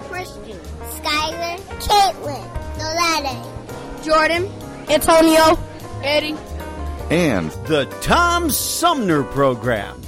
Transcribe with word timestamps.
Christian, 0.10 0.60
Skylar, 0.98 1.58
Caitlin, 1.80 2.44
Nolade, 2.78 4.04
Jordan, 4.04 4.50
Antonio, 4.90 5.58
Eddie. 6.04 6.36
and 7.10 7.52
The 7.68 7.86
Tom 8.02 8.50
Sumner 8.50 9.24
Program. 9.24 10.02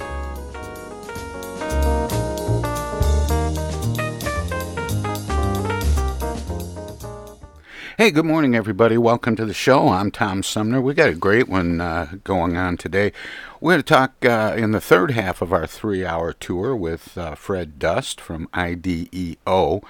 Hey, 7.96 8.10
good 8.10 8.24
morning, 8.24 8.56
everybody. 8.56 8.98
Welcome 8.98 9.36
to 9.36 9.46
the 9.46 9.54
show. 9.54 9.86
I'm 9.90 10.10
Tom 10.10 10.42
Sumner. 10.42 10.80
We 10.80 10.94
got 10.94 11.10
a 11.10 11.14
great 11.14 11.48
one 11.48 11.80
uh, 11.80 12.16
going 12.24 12.56
on 12.56 12.76
today. 12.76 13.12
We're 13.60 13.74
going 13.74 13.84
to 13.84 13.94
talk 13.94 14.24
uh, 14.24 14.56
in 14.56 14.72
the 14.72 14.80
third 14.80 15.12
half 15.12 15.40
of 15.40 15.52
our 15.52 15.64
three 15.64 16.04
hour 16.04 16.32
tour 16.32 16.74
with 16.74 17.16
uh, 17.16 17.36
Fred 17.36 17.78
Dust 17.78 18.20
from 18.20 18.48
IDEO, 18.52 19.80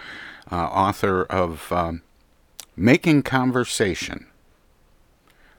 uh, 0.53 0.54
author 0.54 1.25
of 1.25 1.72
um, 1.72 2.03
Making 2.76 3.22
Conversation, 3.22 4.26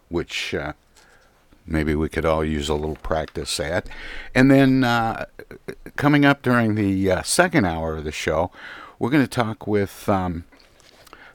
which 0.10 0.54
uh, 0.54 0.74
maybe 1.66 1.96
we 1.96 2.10
could 2.10 2.26
all 2.26 2.46
use 2.46 2.70
a 2.70 2.76
little 2.76 2.98
practice 2.98 3.60
at. 3.60 3.90
And 4.36 4.52
then 4.52 4.84
uh, 4.84 5.26
coming 5.96 6.26
up 6.26 6.44
during 6.44 6.76
the 6.76 7.24
second 7.24 7.66
hour 7.66 7.96
of 7.96 8.04
the 8.04 8.12
show, 8.12 8.52
we're 9.00 9.10
going 9.10 9.24
to 9.24 9.28
talk 9.28 9.66
with. 9.66 10.08
Um, 10.08 10.46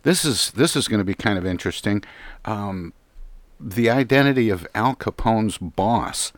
this 0.02 0.24
is 0.24 0.50
this 0.52 0.76
is 0.76 0.88
going 0.88 0.98
to 0.98 1.04
be 1.04 1.14
kind 1.14 1.38
of 1.38 1.46
interesting. 1.46 2.02
Um, 2.44 2.92
the 3.58 3.90
identity 3.90 4.48
of 4.48 4.66
Al 4.74 4.94
Capone's 4.94 5.58
boss 5.58 6.32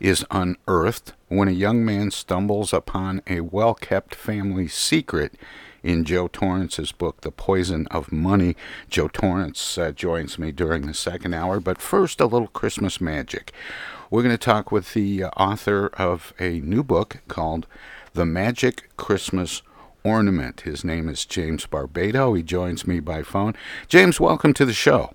is 0.00 0.24
unearthed 0.30 1.12
when 1.26 1.48
a 1.48 1.52
young 1.52 1.84
man 1.84 2.10
stumbles 2.10 2.72
upon 2.72 3.20
a 3.26 3.40
well-kept 3.40 4.14
family 4.14 4.68
secret 4.68 5.34
in 5.82 6.04
Joe 6.04 6.28
Torrance's 6.28 6.92
book, 6.92 7.20
The 7.22 7.30
Poison 7.30 7.86
of 7.90 8.12
Money. 8.12 8.56
Joe 8.88 9.08
Torrance 9.08 9.78
uh, 9.78 9.92
joins 9.92 10.38
me 10.38 10.52
during 10.52 10.86
the 10.86 10.94
second 10.94 11.34
hour, 11.34 11.60
but 11.60 11.80
first, 11.80 12.20
a 12.20 12.26
little 12.26 12.48
Christmas 12.48 13.00
magic. 13.00 13.52
We're 14.10 14.22
going 14.22 14.34
to 14.34 14.38
talk 14.38 14.72
with 14.72 14.94
the 14.94 15.24
uh, 15.24 15.30
author 15.36 15.88
of 15.98 16.32
a 16.38 16.60
new 16.60 16.82
book 16.82 17.18
called 17.28 17.66
The 18.14 18.26
Magic 18.26 18.96
Christmas 18.96 19.62
Ornament. 20.08 20.62
His 20.62 20.84
name 20.84 21.08
is 21.08 21.24
James 21.24 21.66
Barbato. 21.66 22.36
He 22.36 22.42
joins 22.42 22.86
me 22.86 23.00
by 23.00 23.22
phone. 23.22 23.54
James, 23.86 24.18
welcome 24.18 24.54
to 24.54 24.64
the 24.64 24.72
show. 24.72 25.14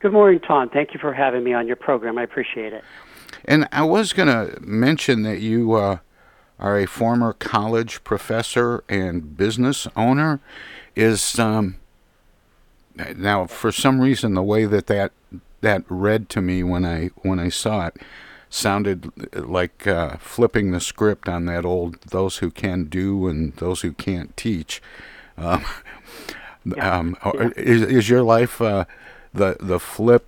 Good 0.00 0.12
morning, 0.12 0.40
Tom. 0.40 0.68
Thank 0.68 0.92
you 0.92 1.00
for 1.00 1.12
having 1.12 1.42
me 1.42 1.54
on 1.54 1.66
your 1.66 1.76
program. 1.76 2.18
I 2.18 2.22
appreciate 2.22 2.72
it. 2.72 2.84
And 3.44 3.68
I 3.72 3.82
was 3.82 4.12
going 4.12 4.28
to 4.28 4.60
mention 4.60 5.22
that 5.22 5.40
you 5.40 5.72
uh, 5.74 5.98
are 6.58 6.78
a 6.78 6.86
former 6.86 7.32
college 7.32 8.02
professor 8.04 8.84
and 8.88 9.36
business 9.36 9.86
owner. 9.96 10.40
Is 10.94 11.38
um, 11.38 11.76
now 13.16 13.46
for 13.46 13.70
some 13.70 14.00
reason 14.00 14.34
the 14.34 14.42
way 14.42 14.64
that 14.64 14.86
that 14.86 15.12
that 15.60 15.84
read 15.88 16.28
to 16.30 16.40
me 16.40 16.62
when 16.62 16.84
I 16.84 17.10
when 17.22 17.38
I 17.38 17.48
saw 17.50 17.86
it 17.86 17.96
sounded 18.56 19.12
like 19.34 19.86
uh, 19.86 20.16
flipping 20.16 20.70
the 20.70 20.80
script 20.80 21.28
on 21.28 21.44
that 21.46 21.64
old 21.64 22.00
"those 22.00 22.38
who 22.38 22.50
can 22.50 22.84
do 22.84 23.28
and 23.28 23.52
those 23.54 23.82
who 23.82 23.92
can't 23.92 24.36
teach." 24.36 24.82
Um, 25.36 25.64
um, 26.80 27.16
Yeah. 27.24 27.50
Is, 27.56 27.82
is 27.82 28.08
your 28.08 28.22
life 28.22 28.60
uh, 28.60 28.86
the 29.32 29.56
the 29.60 29.78
flip 29.78 30.26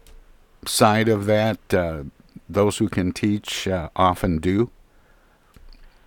side 0.66 1.08
of 1.08 1.26
that? 1.26 1.58
Uh, 1.72 2.04
those 2.48 2.78
who 2.78 2.88
can 2.88 3.12
teach 3.12 3.68
uh, 3.68 3.88
often 3.96 4.38
do. 4.38 4.70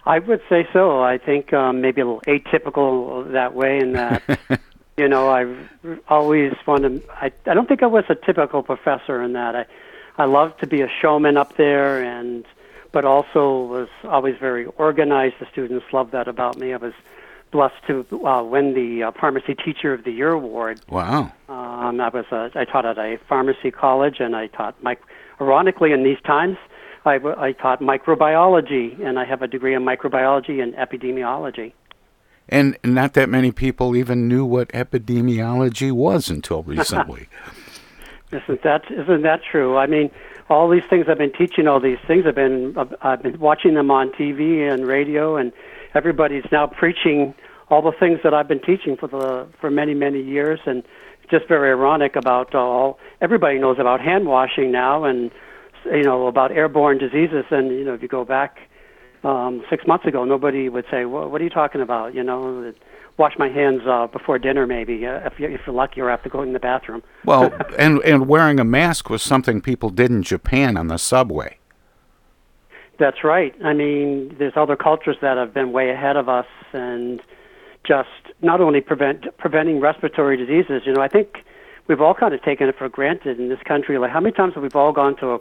I 0.06 0.18
would 0.20 0.42
say 0.50 0.68
so. 0.74 1.02
I 1.02 1.20
think 1.20 1.54
um, 1.54 1.82
maybe 1.82 2.02
a 2.02 2.06
little 2.06 2.22
atypical 2.22 3.32
that 3.34 3.54
way, 3.54 3.80
in 3.80 3.94
that 3.94 4.24
you 4.98 5.08
know 5.08 5.30
I've 5.30 5.70
always 6.08 6.54
wanted. 6.66 7.04
I 7.10 7.32
I 7.46 7.54
don't 7.54 7.68
think 7.68 7.84
I 7.84 7.88
was 7.88 8.06
a 8.10 8.16
typical 8.16 8.64
professor 8.64 9.22
in 9.22 9.34
that. 9.34 9.56
I 9.56 9.66
I 10.22 10.26
loved 10.26 10.60
to 10.60 10.68
be 10.68 10.82
a 10.82 10.88
showman 11.02 11.36
up 11.36 11.58
there, 11.58 12.04
and 12.04 12.46
but 12.92 13.06
also 13.06 13.64
was 13.64 13.90
always 14.04 14.36
very 14.40 14.66
organized. 14.78 15.36
The 15.40 15.48
students 15.52 15.86
loved 15.92 16.12
that 16.12 16.28
about 16.28 16.58
me. 16.60 16.74
I 16.74 16.78
was 16.78 16.94
blessed 17.52 17.82
to 17.88 18.06
uh, 18.28 18.44
win 18.44 18.76
the 18.76 19.04
uh, 19.08 19.12
Pharmacy 19.20 19.56
Teacher 19.56 19.94
of 19.94 20.04
the 20.04 20.12
Year 20.12 20.32
award. 20.32 20.80
Wow. 20.90 21.32
Um, 21.50 22.00
I 22.00 22.10
was 22.10 22.26
a, 22.32 22.52
I 22.54 22.66
taught 22.66 22.86
at 22.86 23.00
a 23.00 23.18
pharmacy 23.28 23.72
college, 23.72 24.18
and 24.20 24.36
I 24.36 24.46
taught 24.46 24.82
mic- 24.84 25.02
ironically 25.40 25.92
in 25.92 26.04
these 26.04 26.22
times. 26.24 26.58
I 27.04 27.18
taught 27.54 27.82
microbiology, 27.82 29.04
and 29.04 29.18
I 29.18 29.26
have 29.26 29.42
a 29.42 29.48
degree 29.48 29.74
in 29.74 29.82
microbiology 29.82 30.62
and 30.62 30.76
epidemiology. 30.76 31.74
And 32.48 32.78
not 32.84 33.14
that 33.14 33.28
many 33.28 33.52
people 33.52 33.96
even 33.96 34.28
knew 34.28 34.46
what 34.46 34.68
epidemiology 34.70 35.92
was 35.92 36.30
until 36.30 36.62
recently. 36.78 37.28
Isn't 38.32 38.64
that 38.64 38.84
isn't 38.90 39.24
that 39.24 39.42
true? 39.44 39.78
I 39.78 39.88
mean, 39.88 40.10
all 40.50 40.70
these 40.70 40.84
things 40.90 41.06
I've 41.10 41.18
been 41.18 41.34
teaching, 41.34 41.68
all 41.68 41.80
these 41.80 42.00
things 42.08 42.26
I've 42.26 42.36
been 42.36 42.76
I've 43.02 43.22
been 43.22 43.40
watching 43.40 43.74
them 43.74 43.92
on 43.92 44.12
TV 44.12 44.72
and 44.72 44.88
radio, 44.88 45.36
and 45.36 45.52
everybody's 45.94 46.46
now 46.52 46.68
preaching 46.68 47.34
all 47.70 47.82
the 47.82 47.92
things 47.92 48.20
that 48.24 48.34
I've 48.34 48.48
been 48.48 48.62
teaching 48.62 48.96
for 48.96 49.08
the 49.08 49.48
for 49.60 49.70
many 49.70 49.94
many 49.94 50.22
years, 50.22 50.60
and 50.66 50.84
just 51.30 51.48
very 51.48 51.72
ironic 51.72 52.16
about 52.16 52.56
all 52.56 53.00
everybody 53.20 53.60
knows 53.60 53.78
about 53.80 54.00
hand 54.00 54.28
washing 54.28 54.72
now, 54.72 55.04
and 55.04 55.32
you 55.86 56.04
know 56.04 56.28
about 56.28 56.52
airborne 56.52 56.98
diseases, 56.98 57.46
and 57.52 57.72
you 57.72 57.84
know 57.84 57.94
if 57.94 58.02
you 58.02 58.08
go 58.08 58.24
back 58.24 58.60
um, 59.24 59.64
six 59.70 59.86
months 59.86 60.06
ago, 60.06 60.24
nobody 60.24 60.70
would 60.70 60.86
say, 60.90 61.04
well, 61.04 61.30
"What 61.30 61.42
are 61.42 61.44
you 61.44 61.50
talking 61.50 61.82
about?" 61.82 62.16
You 62.16 62.24
know, 62.24 62.74
wash 63.18 63.34
my 63.38 63.50
hands 63.50 63.82
uh, 63.88 64.08
before 64.08 64.40
dinner, 64.40 64.66
maybe 64.66 65.06
uh, 65.06 65.26
if, 65.26 65.40
you, 65.40 65.48
if 65.48 65.62
you're 65.66 65.76
lucky, 65.76 66.02
or 66.02 66.10
after 66.10 66.30
going 66.30 66.50
to 66.50 66.54
the 66.54 66.60
bathroom. 66.60 67.04
well, 67.26 67.54
and 67.78 68.00
and 68.00 68.28
wearing 68.28 68.60
a 68.60 68.64
mask 68.64 69.10
was 69.10 69.22
something 69.22 69.62
people 69.62 69.90
did 69.90 70.12
in 70.12 70.24
Japan 70.24 70.78
on 70.78 70.88
the 70.88 70.98
subway. 70.98 71.58
That's 73.00 73.24
right. 73.24 73.56
I 73.64 73.74
mean, 73.74 74.36
there's 74.38 74.54
other 74.56 74.76
cultures 74.76 75.18
that 75.22 75.38
have 75.38 75.54
been 75.54 75.72
way 75.72 75.90
ahead 75.90 76.18
of 76.18 76.30
us, 76.30 76.48
and 76.74 77.22
just 77.84 78.10
not 78.42 78.62
only 78.62 78.82
prevent 78.82 79.26
preventing 79.38 79.80
respiratory 79.80 80.38
diseases. 80.38 80.84
You 80.86 80.94
know, 80.94 81.02
I 81.02 81.08
think 81.08 81.44
we've 81.88 82.02
all 82.02 82.14
kind 82.14 82.34
of 82.34 82.42
taken 82.44 82.70
it 82.70 82.78
for 82.78 82.88
granted 82.90 83.40
in 83.40 83.50
this 83.50 83.62
country. 83.66 83.98
Like, 83.98 84.12
how 84.12 84.20
many 84.20 84.34
times 84.34 84.54
have 84.54 84.64
we 84.64 84.70
all 84.74 84.92
gone 84.92 85.16
to 85.18 85.32
a 85.34 85.40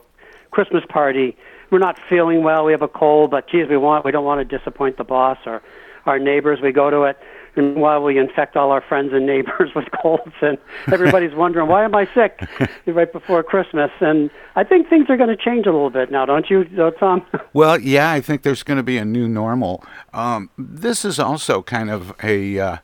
Christmas 0.50 0.84
party. 0.88 1.36
We're 1.70 1.78
not 1.78 1.98
feeling 2.08 2.42
well. 2.42 2.64
We 2.64 2.72
have 2.72 2.82
a 2.82 2.88
cold, 2.88 3.30
but 3.30 3.48
geez, 3.48 3.68
we 3.68 3.76
want 3.76 4.04
we 4.04 4.10
don't 4.10 4.24
want 4.24 4.46
to 4.48 4.58
disappoint 4.58 4.96
the 4.96 5.04
boss 5.04 5.38
or 5.46 5.62
our 6.06 6.18
neighbors. 6.18 6.60
We 6.60 6.72
go 6.72 6.90
to 6.90 7.02
it, 7.02 7.18
and 7.56 7.76
while 7.76 8.02
we 8.02 8.18
infect 8.18 8.56
all 8.56 8.70
our 8.70 8.80
friends 8.80 9.12
and 9.12 9.26
neighbors 9.26 9.70
with 9.76 9.86
colds, 10.02 10.32
and 10.40 10.58
everybody's 10.92 11.34
wondering 11.34 11.68
why 11.68 11.84
am 11.84 11.94
I 11.94 12.08
sick 12.14 12.40
right 12.86 13.12
before 13.12 13.42
Christmas. 13.42 13.90
And 14.00 14.30
I 14.56 14.64
think 14.64 14.88
things 14.88 15.06
are 15.08 15.16
going 15.16 15.28
to 15.28 15.36
change 15.36 15.66
a 15.66 15.72
little 15.72 15.90
bit 15.90 16.10
now, 16.10 16.26
don't 16.26 16.48
you, 16.48 16.64
Tom? 16.98 17.26
Well, 17.52 17.80
yeah, 17.80 18.12
I 18.12 18.20
think 18.20 18.42
there's 18.42 18.62
going 18.62 18.76
to 18.76 18.82
be 18.84 18.96
a 18.96 19.04
new 19.04 19.28
normal. 19.28 19.84
Um, 20.14 20.50
this 20.56 21.04
is 21.04 21.18
also 21.18 21.62
kind 21.62 21.90
of 21.90 22.14
a 22.22 22.60
uh, 22.60 22.76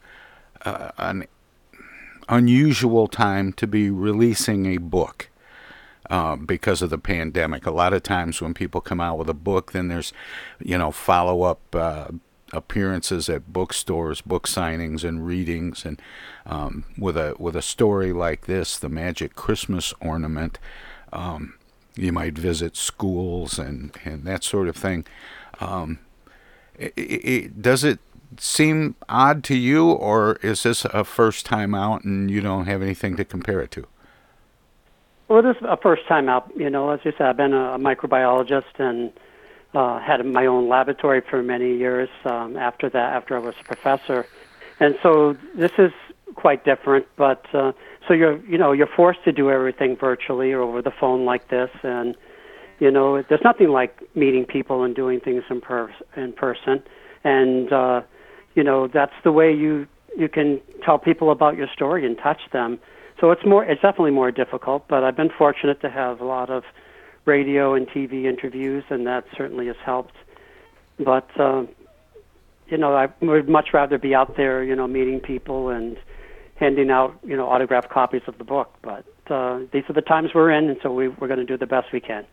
uh, 0.65 0.91
an 0.99 1.27
unusual 2.29 3.07
time 3.07 3.53
to 3.55 3.67
be 3.67 3.91
releasing 3.91 4.67
a 4.67 4.79
book. 4.79 5.29
Uh, 6.09 6.37
because 6.37 6.83
of 6.83 6.91
the 6.91 6.99
pandemic, 6.99 7.67
a 7.67 7.71
lot 7.71 7.93
of 7.93 8.01
times 8.01 8.41
when 8.41 8.55
people 8.55 8.81
come 8.81 9.01
out 9.01 9.19
with 9.19 9.29
a 9.29 9.35
book, 9.35 9.73
then 9.73 9.89
there's, 9.89 10.13
you 10.61 10.79
know, 10.79 10.93
follow 10.93 11.43
up 11.43 11.75
uh, 11.75 12.07
appearances 12.53 13.29
at 13.29 13.53
bookstores, 13.53 14.21
book 14.21 14.47
signings, 14.47 15.05
and 15.05 15.27
readings. 15.27 15.85
And 15.85 16.01
um, 16.45 16.85
with 16.99 17.17
a 17.17 17.35
with 17.39 17.57
a 17.57 17.63
story 17.63 18.13
like 18.13 18.47
this, 18.47 18.79
the 18.79 18.89
Magic 18.89 19.35
Christmas 19.35 19.93
Ornament, 20.01 20.59
um, 21.13 21.55
you 21.97 22.13
might 22.13 22.39
visit 22.39 22.77
schools 22.77 23.59
and 23.59 23.97
and 24.05 24.25
that 24.25 24.45
sort 24.45 24.69
of 24.69 24.77
thing. 24.77 25.05
Um, 25.61 25.99
it, 26.79 26.93
it, 26.97 27.63
does 27.63 27.85
it 27.85 27.99
seem 28.39 28.97
odd 29.09 29.43
to 29.45 29.57
you, 29.57 29.91
or 29.91 30.37
is 30.43 30.63
this 30.63 30.85
a 30.87 31.05
first 31.05 31.47
time 31.47 31.75
out 31.75 32.05
and 32.05 32.31
you 32.31 32.41
don't 32.41 32.67
have 32.67 32.83
anything 32.83 33.17
to 33.17 33.25
compare 33.25 33.61
it 33.61 33.71
to? 33.73 33.87
Well, 35.29 35.43
this 35.43 35.57
is 35.57 35.63
a 35.69 35.77
first 35.77 36.07
time 36.07 36.29
out. 36.29 36.51
You 36.57 36.71
know, 36.71 36.91
as 36.91 37.01
you 37.05 37.13
said, 37.19 37.27
I've 37.27 37.37
been 37.37 37.53
a 37.53 37.79
microbiologist 37.79 38.79
and 38.79 39.13
uh, 39.75 40.01
had 40.01 40.25
my 40.25 40.47
own 40.47 40.69
laboratory 40.69 41.23
for 41.29 41.43
many 41.43 41.77
years. 41.77 42.09
Um, 42.25 42.57
after 42.57 42.89
that, 42.91 43.13
after 43.15 43.37
I 43.37 43.41
was 43.41 43.55
a 43.61 43.65
professor, 43.65 44.27
and 44.81 44.97
so 45.03 45.37
this 45.57 45.73
is 45.79 45.93
quite 46.35 46.65
different. 46.65 47.07
But 47.17 47.45
uh, 47.55 47.73
so 48.07 48.15
you're, 48.15 48.45
you 48.47 48.59
know, 48.59 48.73
you're 48.73 48.89
forced 48.95 49.25
to 49.25 49.33
do 49.33 49.51
everything 49.51 49.97
virtually 49.97 50.53
or 50.53 50.63
over 50.63 50.83
the 50.83 50.93
phone 50.93 51.25
like 51.25 51.49
this, 51.49 51.71
and 51.83 52.17
you 52.79 52.91
know, 52.91 53.23
there's 53.23 53.43
nothing 53.43 53.69
like 53.69 54.03
meeting 54.15 54.45
people 54.45 54.83
and 54.83 54.95
doing 54.95 55.21
things 55.21 55.43
in 55.51 55.61
per 55.61 55.91
in 56.17 56.33
person. 56.33 56.83
And 57.25 57.73
uh, 57.73 58.03
you 58.57 58.65
know 58.65 58.89
that's 58.89 59.15
the 59.23 59.31
way 59.31 59.53
you 59.53 59.87
you 60.19 60.29
can 60.29 60.61
tell 60.85 60.99
people 60.99 61.31
about 61.31 61.57
your 61.57 61.69
story 61.73 62.05
and 62.05 62.17
touch 62.19 62.41
them. 62.53 62.81
So 63.21 63.31
it's 63.31 63.45
more 63.47 63.65
it's 63.65 63.83
definitely 63.83 64.11
more 64.11 64.33
difficult, 64.33 64.89
but 64.89 65.05
I've 65.05 65.17
been 65.17 65.31
fortunate 65.39 65.81
to 65.83 65.91
have 65.91 66.21
a 66.21 66.25
lot 66.25 66.51
of 66.51 66.65
radio 67.27 67.75
and 67.75 67.87
TV 67.89 68.25
interviews, 68.25 68.85
and 68.89 69.07
that 69.07 69.25
certainly 69.37 69.67
has 69.67 69.77
helped. 69.85 70.15
But 70.99 71.29
uh, 71.39 71.67
you 72.69 72.79
know, 72.79 72.95
I 72.97 73.09
would 73.21 73.49
much 73.49 73.73
rather 73.73 73.99
be 73.99 74.15
out 74.15 74.37
there, 74.37 74.63
you 74.63 74.75
know, 74.75 74.87
meeting 74.87 75.21
people 75.21 75.69
and 75.69 75.97
handing 76.57 76.91
out, 76.91 77.19
you 77.25 77.37
know, 77.37 77.47
autographed 77.47 77.91
copies 77.91 78.23
of 78.27 78.39
the 78.39 78.45
book. 78.45 78.75
But 78.83 79.05
uh, 79.31 79.61
these 79.73 79.85
are 79.89 79.93
the 79.93 80.03
times 80.03 80.31
we're 80.35 80.51
in, 80.51 80.69
and 80.69 80.79
so 80.83 80.93
we, 80.93 81.09
we're 81.09 81.29
going 81.29 81.41
to 81.41 81.45
do 81.45 81.57
the 81.57 81.67
best 81.67 81.93
we 81.93 82.01
can. 82.01 82.25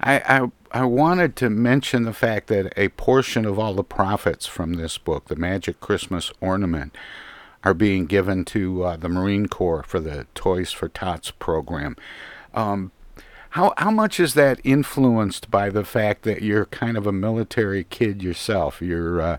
I, 0.00 0.20
I, 0.20 0.50
I 0.70 0.84
wanted 0.84 1.34
to 1.36 1.50
mention 1.50 2.04
the 2.04 2.12
fact 2.12 2.48
that 2.48 2.72
a 2.76 2.90
portion 2.90 3.44
of 3.44 3.58
all 3.58 3.74
the 3.74 3.82
profits 3.82 4.46
from 4.46 4.74
this 4.74 4.98
book, 4.98 5.26
the 5.26 5.36
Magic 5.36 5.80
Christmas 5.80 6.30
Ornament, 6.40 6.94
are 7.64 7.74
being 7.74 8.06
given 8.06 8.44
to 8.44 8.84
uh, 8.84 8.96
the 8.96 9.08
Marine 9.08 9.46
Corps 9.46 9.82
for 9.82 9.98
the 9.98 10.26
Toys 10.34 10.70
for 10.70 10.88
Tots 10.88 11.32
program. 11.32 11.96
Um, 12.54 12.92
how 13.50 13.74
how 13.78 13.90
much 13.90 14.20
is 14.20 14.34
that 14.34 14.60
influenced 14.64 15.50
by 15.50 15.70
the 15.70 15.84
fact 15.84 16.22
that 16.22 16.42
you're 16.42 16.66
kind 16.66 16.96
of 16.96 17.06
a 17.06 17.12
military 17.12 17.84
kid 17.84 18.22
yourself? 18.22 18.80
Your 18.82 19.20
uh, 19.20 19.38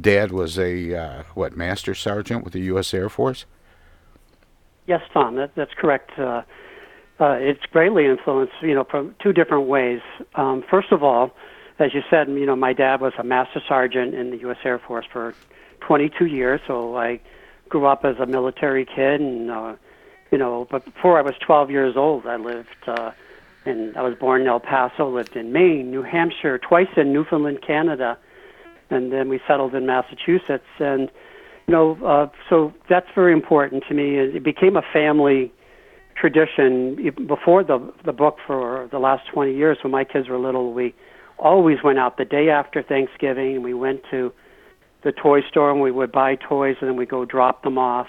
dad 0.00 0.32
was 0.32 0.58
a 0.58 0.94
uh, 0.94 1.22
what 1.34 1.56
master 1.56 1.94
sergeant 1.94 2.44
with 2.44 2.52
the 2.52 2.60
U.S. 2.62 2.92
Air 2.94 3.08
Force. 3.08 3.46
Yes, 4.86 5.02
Tom, 5.12 5.36
that, 5.36 5.54
that's 5.54 5.72
correct. 5.74 6.10
Uh, 6.18 6.42
uh, 7.20 7.36
it's 7.40 7.64
greatly 7.70 8.06
influenced, 8.06 8.54
you 8.60 8.74
know, 8.74 8.84
from 8.84 9.14
two 9.22 9.32
different 9.32 9.66
ways. 9.66 10.00
Um, 10.34 10.64
first 10.68 10.92
of 10.92 11.02
all, 11.02 11.30
as 11.78 11.94
you 11.94 12.02
said, 12.10 12.28
you 12.28 12.46
know, 12.46 12.56
my 12.56 12.72
dad 12.72 13.00
was 13.00 13.12
a 13.18 13.24
master 13.24 13.62
sergeant 13.66 14.14
in 14.14 14.30
the 14.30 14.36
U.S. 14.38 14.58
Air 14.64 14.78
Force 14.78 15.06
for 15.10 15.34
22 15.80 16.26
years, 16.26 16.60
so 16.66 16.96
I 16.96 17.20
grew 17.68 17.86
up 17.86 18.04
as 18.04 18.16
a 18.18 18.26
military 18.26 18.84
kid, 18.84 19.20
and 19.20 19.50
uh, 19.50 19.74
you 20.34 20.38
know, 20.38 20.66
but 20.68 20.84
before 20.84 21.16
I 21.16 21.22
was 21.22 21.34
12 21.46 21.70
years 21.70 21.94
old, 21.96 22.26
I 22.26 22.34
lived. 22.34 22.66
Uh, 22.88 23.12
and 23.64 23.96
I 23.96 24.02
was 24.02 24.16
born 24.18 24.40
in 24.40 24.48
El 24.48 24.58
Paso, 24.58 25.08
lived 25.08 25.36
in 25.36 25.52
Maine, 25.52 25.92
New 25.92 26.02
Hampshire, 26.02 26.58
twice 26.58 26.88
in 26.96 27.12
Newfoundland, 27.12 27.60
Canada, 27.64 28.18
and 28.90 29.12
then 29.12 29.28
we 29.28 29.40
settled 29.46 29.76
in 29.76 29.86
Massachusetts. 29.86 30.66
And 30.80 31.08
you 31.68 31.72
know, 31.72 31.96
uh, 32.04 32.26
so 32.50 32.74
that's 32.90 33.06
very 33.14 33.32
important 33.32 33.84
to 33.88 33.94
me. 33.94 34.16
It 34.16 34.42
became 34.42 34.76
a 34.76 34.82
family 34.92 35.52
tradition 36.16 37.12
before 37.28 37.62
the 37.62 37.92
the 38.04 38.12
book 38.12 38.38
for 38.44 38.88
the 38.90 38.98
last 38.98 39.28
20 39.32 39.54
years 39.54 39.78
when 39.82 39.92
my 39.92 40.02
kids 40.02 40.28
were 40.28 40.38
little 40.38 40.72
we 40.72 40.94
always 41.38 41.78
went 41.84 41.98
out 41.98 42.18
the 42.18 42.24
day 42.24 42.48
after 42.50 42.82
Thanksgiving 42.82 43.54
and 43.56 43.64
we 43.64 43.74
went 43.74 44.02
to 44.10 44.32
the 45.02 45.12
toy 45.12 45.42
store 45.42 45.70
and 45.70 45.80
we 45.80 45.92
would 45.92 46.12
buy 46.12 46.36
toys 46.36 46.76
and 46.80 46.90
then 46.90 46.96
we 46.96 47.06
go 47.06 47.24
drop 47.24 47.62
them 47.62 47.78
off 47.78 48.08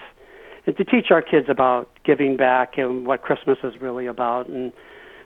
and 0.66 0.76
to 0.78 0.84
teach 0.84 1.08
our 1.12 1.22
kids 1.22 1.48
about 1.50 1.90
giving 2.04 2.38
back 2.38 2.78
and 2.78 3.06
what 3.06 3.22
Christmas 3.22 3.58
is 3.64 3.74
really 3.82 4.08
about. 4.08 4.48
And 4.50 4.72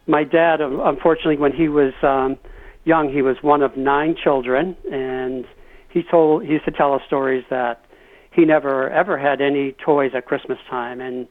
my 0.08 0.24
dad 0.24 0.62
unfortunately 0.62 1.38
when 1.38 1.54
he 1.54 1.68
was 1.68 1.94
um 2.04 2.38
young 2.86 3.12
he 3.12 3.22
was 3.22 3.38
one 3.42 3.62
of 3.62 3.78
nine 3.78 4.16
children. 4.22 4.76
And 4.92 5.46
he 5.90 6.04
told 6.04 6.44
he 6.44 6.54
used 6.54 6.66
to 6.66 6.72
tell 6.72 6.94
us 6.94 7.02
stories 7.08 7.44
that 7.50 7.86
he 8.32 8.46
never 8.46 8.90
ever 8.90 9.18
had 9.18 9.42
any 9.42 9.76
toys 9.84 10.12
at 10.16 10.26
Christmas 10.26 10.58
time. 10.70 11.02
And 11.02 11.28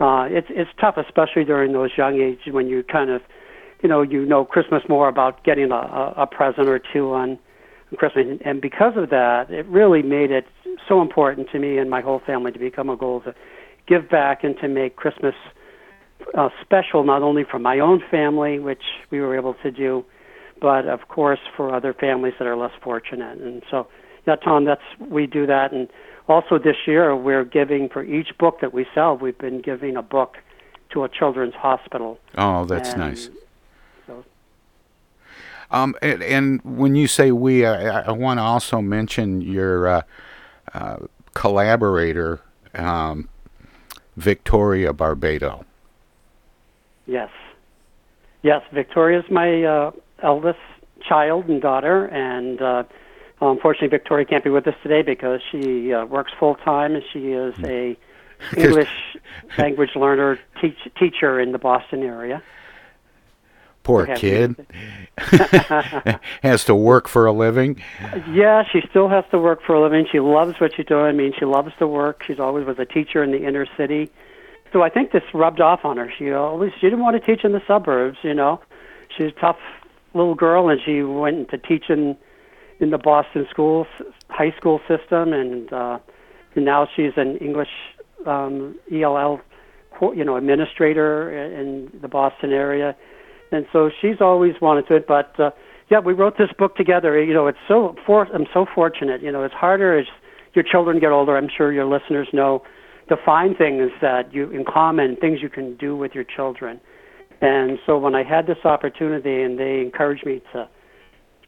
uh, 0.00 0.26
it's 0.30 0.48
it's 0.50 0.70
tough, 0.80 0.96
especially 0.96 1.44
during 1.44 1.72
those 1.72 1.90
young 1.96 2.20
ages 2.20 2.52
when 2.52 2.66
you 2.68 2.82
kind 2.82 3.10
of, 3.10 3.22
you 3.82 3.88
know, 3.88 4.02
you 4.02 4.24
know 4.26 4.44
Christmas 4.44 4.82
more 4.88 5.08
about 5.08 5.42
getting 5.44 5.70
a, 5.72 6.14
a 6.16 6.26
present 6.26 6.68
or 6.68 6.78
two 6.92 7.12
on 7.12 7.38
Christmas, 7.96 8.38
and 8.44 8.60
because 8.60 8.92
of 8.96 9.10
that, 9.10 9.50
it 9.50 9.64
really 9.66 10.02
made 10.02 10.30
it 10.30 10.44
so 10.88 11.02
important 11.02 11.50
to 11.50 11.58
me 11.58 11.78
and 11.78 11.90
my 11.90 12.00
whole 12.00 12.20
family 12.20 12.52
to 12.52 12.58
become 12.58 12.90
a 12.90 12.96
goal 12.96 13.20
to 13.22 13.34
give 13.86 14.08
back 14.08 14.44
and 14.44 14.56
to 14.58 14.68
make 14.68 14.96
Christmas 14.96 15.34
uh, 16.36 16.48
special, 16.62 17.04
not 17.04 17.22
only 17.22 17.44
for 17.44 17.58
my 17.58 17.78
own 17.78 18.02
family, 18.10 18.58
which 18.58 18.82
we 19.10 19.20
were 19.20 19.36
able 19.36 19.54
to 19.62 19.70
do, 19.70 20.04
but 20.60 20.86
of 20.86 21.08
course 21.08 21.40
for 21.56 21.74
other 21.74 21.94
families 21.94 22.34
that 22.38 22.46
are 22.46 22.56
less 22.56 22.72
fortunate. 22.82 23.38
And 23.38 23.62
so, 23.70 23.86
yeah, 24.26 24.36
Tom, 24.36 24.64
that's 24.64 24.82
we 24.98 25.26
do 25.26 25.46
that, 25.46 25.72
and 25.72 25.88
also 26.28 26.58
this 26.58 26.76
year 26.86 27.14
we're 27.14 27.44
giving 27.44 27.88
for 27.88 28.02
each 28.02 28.36
book 28.38 28.60
that 28.60 28.72
we 28.72 28.86
sell 28.94 29.16
we've 29.16 29.38
been 29.38 29.60
giving 29.60 29.96
a 29.96 30.02
book 30.02 30.36
to 30.90 31.04
a 31.04 31.08
children's 31.08 31.54
hospital 31.54 32.18
oh 32.36 32.64
that's 32.64 32.90
and 32.90 32.98
nice 32.98 33.30
so. 34.06 34.24
um, 35.70 35.94
and, 36.02 36.22
and, 36.22 36.60
when 36.64 36.94
you 36.94 37.06
say 37.06 37.30
we 37.32 37.64
i, 37.64 38.00
I 38.00 38.12
want 38.12 38.38
to 38.38 38.42
also 38.42 38.80
mention 38.80 39.40
your 39.40 39.88
uh, 39.88 40.02
uh, 40.74 40.96
collaborator 41.34 42.40
um, 42.74 43.28
victoria 44.16 44.92
barbato 44.92 45.64
yes 47.06 47.30
yes 48.42 48.62
victoria's 48.72 49.24
my 49.30 49.64
uh, 49.64 49.90
eldest 50.22 50.58
child 51.06 51.48
and 51.48 51.60
daughter 51.60 52.06
and 52.06 52.60
uh, 52.62 52.82
uh, 53.40 53.50
unfortunately, 53.50 53.88
Victoria 53.88 54.24
can't 54.24 54.44
be 54.44 54.50
with 54.50 54.66
us 54.66 54.74
today 54.82 55.02
because 55.02 55.40
she 55.50 55.92
uh, 55.92 56.06
works 56.06 56.32
full 56.38 56.54
time 56.54 56.94
and 56.94 57.04
she 57.12 57.32
is 57.32 57.54
hmm. 57.56 57.66
a 57.66 57.96
English 58.56 58.90
language 59.58 59.90
learner 59.96 60.38
teach, 60.60 60.76
teacher 60.98 61.40
in 61.40 61.52
the 61.52 61.58
Boston 61.58 62.02
area. 62.02 62.42
Poor 63.86 64.06
kid 64.16 64.56
has 66.42 66.64
to 66.64 66.74
work 66.74 67.08
for 67.08 67.26
a 67.26 67.32
living. 67.32 67.82
Yeah, 68.30 68.64
she 68.70 68.82
still 68.90 69.08
has 69.08 69.24
to 69.30 69.38
work 69.38 69.60
for 69.64 69.74
a 69.74 69.80
living. 69.80 70.06
She 70.10 70.20
loves 70.20 70.60
what 70.60 70.74
she's 70.74 70.86
doing. 70.86 71.06
I 71.06 71.12
mean, 71.12 71.32
she 71.38 71.44
loves 71.44 71.72
to 71.78 71.86
work. 71.86 72.22
She's 72.26 72.40
always 72.40 72.66
was 72.66 72.78
a 72.78 72.84
teacher 72.84 73.22
in 73.22 73.30
the 73.30 73.46
inner 73.46 73.66
city, 73.76 74.10
so 74.72 74.82
I 74.82 74.90
think 74.90 75.12
this 75.12 75.22
rubbed 75.32 75.60
off 75.60 75.84
on 75.84 75.96
her. 75.96 76.12
She 76.18 76.32
always 76.32 76.72
she 76.80 76.86
didn't 76.86 77.00
want 77.00 77.18
to 77.18 77.24
teach 77.24 77.44
in 77.44 77.52
the 77.52 77.62
suburbs. 77.66 78.18
You 78.22 78.34
know, 78.34 78.60
she's 79.16 79.28
a 79.28 79.40
tough 79.40 79.58
little 80.14 80.34
girl, 80.34 80.68
and 80.68 80.80
she 80.84 81.02
went 81.02 81.38
into 81.38 81.58
teaching 81.58 82.16
in 82.80 82.90
the 82.90 82.98
Boston 82.98 83.46
schools 83.50 83.86
high 84.28 84.52
school 84.56 84.80
system, 84.88 85.32
and, 85.32 85.72
uh, 85.72 85.98
and 86.54 86.64
now 86.64 86.88
she's 86.94 87.12
an 87.16 87.36
English 87.38 87.70
um, 88.26 88.78
ELL, 88.92 89.40
you 90.14 90.24
know, 90.24 90.36
administrator 90.36 91.30
in 91.30 91.90
the 92.00 92.08
Boston 92.08 92.52
area, 92.52 92.96
and 93.52 93.66
so 93.72 93.90
she's 94.00 94.20
always 94.20 94.54
wanted 94.60 94.86
to 94.88 94.96
it. 94.96 95.06
But 95.06 95.38
uh, 95.38 95.50
yeah, 95.90 96.00
we 96.00 96.12
wrote 96.12 96.38
this 96.38 96.50
book 96.58 96.76
together. 96.76 97.22
You 97.22 97.34
know, 97.34 97.46
it's 97.46 97.58
so 97.68 97.94
for 98.06 98.26
I'm 98.34 98.46
so 98.52 98.66
fortunate. 98.74 99.22
You 99.22 99.32
know, 99.32 99.44
it's 99.44 99.54
harder 99.54 99.98
as 99.98 100.06
your 100.54 100.64
children 100.64 100.98
get 101.00 101.12
older. 101.12 101.36
I'm 101.36 101.48
sure 101.54 101.72
your 101.72 101.86
listeners 101.86 102.28
know 102.32 102.62
to 103.08 103.16
find 103.24 103.56
things 103.56 103.90
that 104.00 104.32
you 104.34 104.50
in 104.50 104.64
common, 104.64 105.16
things 105.16 105.40
you 105.42 105.48
can 105.48 105.76
do 105.76 105.96
with 105.96 106.12
your 106.14 106.24
children. 106.24 106.80
And 107.40 107.78
so 107.84 107.98
when 107.98 108.14
I 108.14 108.22
had 108.22 108.46
this 108.46 108.64
opportunity 108.64 109.42
and 109.42 109.58
they 109.58 109.80
encouraged 109.80 110.24
me 110.24 110.42
to, 110.52 110.68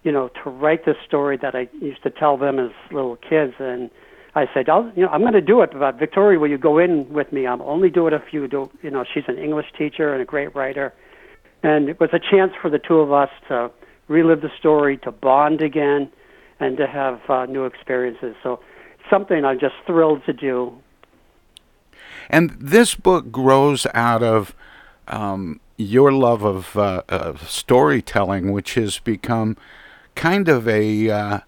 you 0.03 0.13
know, 0.13 0.29
to 0.45 0.51
write 0.51 0.85
this 0.85 0.97
story 1.07 1.39
that 1.41 1.55
I 1.55 1.69
used 1.81 2.03
to 2.03 2.11
tell 2.11 2.37
them 2.37 2.59
as 2.59 2.71
little 2.93 3.17
kids, 3.17 3.55
and 3.59 3.91
I 4.35 4.45
said, 4.53 4.69
I'll, 4.69 4.93
you 4.95 5.03
know, 5.03 5.09
I'm 5.09 5.23
going 5.23 5.33
to 5.33 5.41
do 5.41 5.63
it, 5.63 5.71
but 5.73 5.99
Victoria, 5.99 6.39
will 6.39 6.51
you 6.51 6.59
go 6.59 6.79
in 6.79 7.11
with 7.11 7.33
me? 7.33 7.47
I'll 7.47 7.63
only 7.63 7.91
do 7.91 8.07
it 8.07 8.13
if 8.13 8.23
you 8.33 8.47
do. 8.47 8.71
You 8.83 8.91
know, 8.91 9.05
she's 9.13 9.25
an 9.29 9.39
English 9.39 9.67
teacher 9.77 10.13
and 10.13 10.23
a 10.23 10.27
great 10.27 10.55
writer, 10.55 10.93
and 11.63 11.89
it 11.89 11.99
was 12.01 12.11
a 12.13 12.19
chance 12.19 12.53
for 12.61 12.71
the 12.71 12.79
two 12.79 13.01
of 13.01 13.13
us 13.13 13.31
to 13.49 13.71
relive 14.09 14.41
the 14.41 14.51
story, 14.59 14.97
to 14.99 15.13
bond 15.13 15.61
again, 15.61 16.11
and 16.61 16.77
to 16.77 16.87
have 16.87 17.21
uh, 17.29 17.47
new 17.47 17.65
experiences. 17.65 18.35
So, 18.43 18.61
something 19.11 19.45
I'm 19.45 19.59
just 19.59 19.75
thrilled 19.87 20.25
to 20.27 20.33
do. 20.33 20.79
And 22.31 22.51
this 22.59 22.95
book 22.95 23.33
grows 23.33 23.87
out 23.95 24.23
of 24.23 24.55
um, 25.07 25.61
your 25.77 26.13
love 26.13 26.43
of, 26.43 26.77
uh, 26.77 27.03
of, 27.09 27.49
storytelling, 27.49 28.53
which 28.53 28.75
has 28.75 28.99
become 28.99 29.57
kind 30.15 30.49
of 30.49 30.69
a 30.69 31.09
uh, 31.09 31.39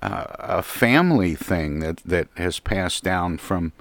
uh, 0.00 0.24
a 0.40 0.62
family 0.62 1.34
thing 1.36 1.78
that 1.78 1.98
that 1.98 2.28
has 2.36 2.58
passed 2.58 3.04
down 3.04 3.38
from 3.38 3.72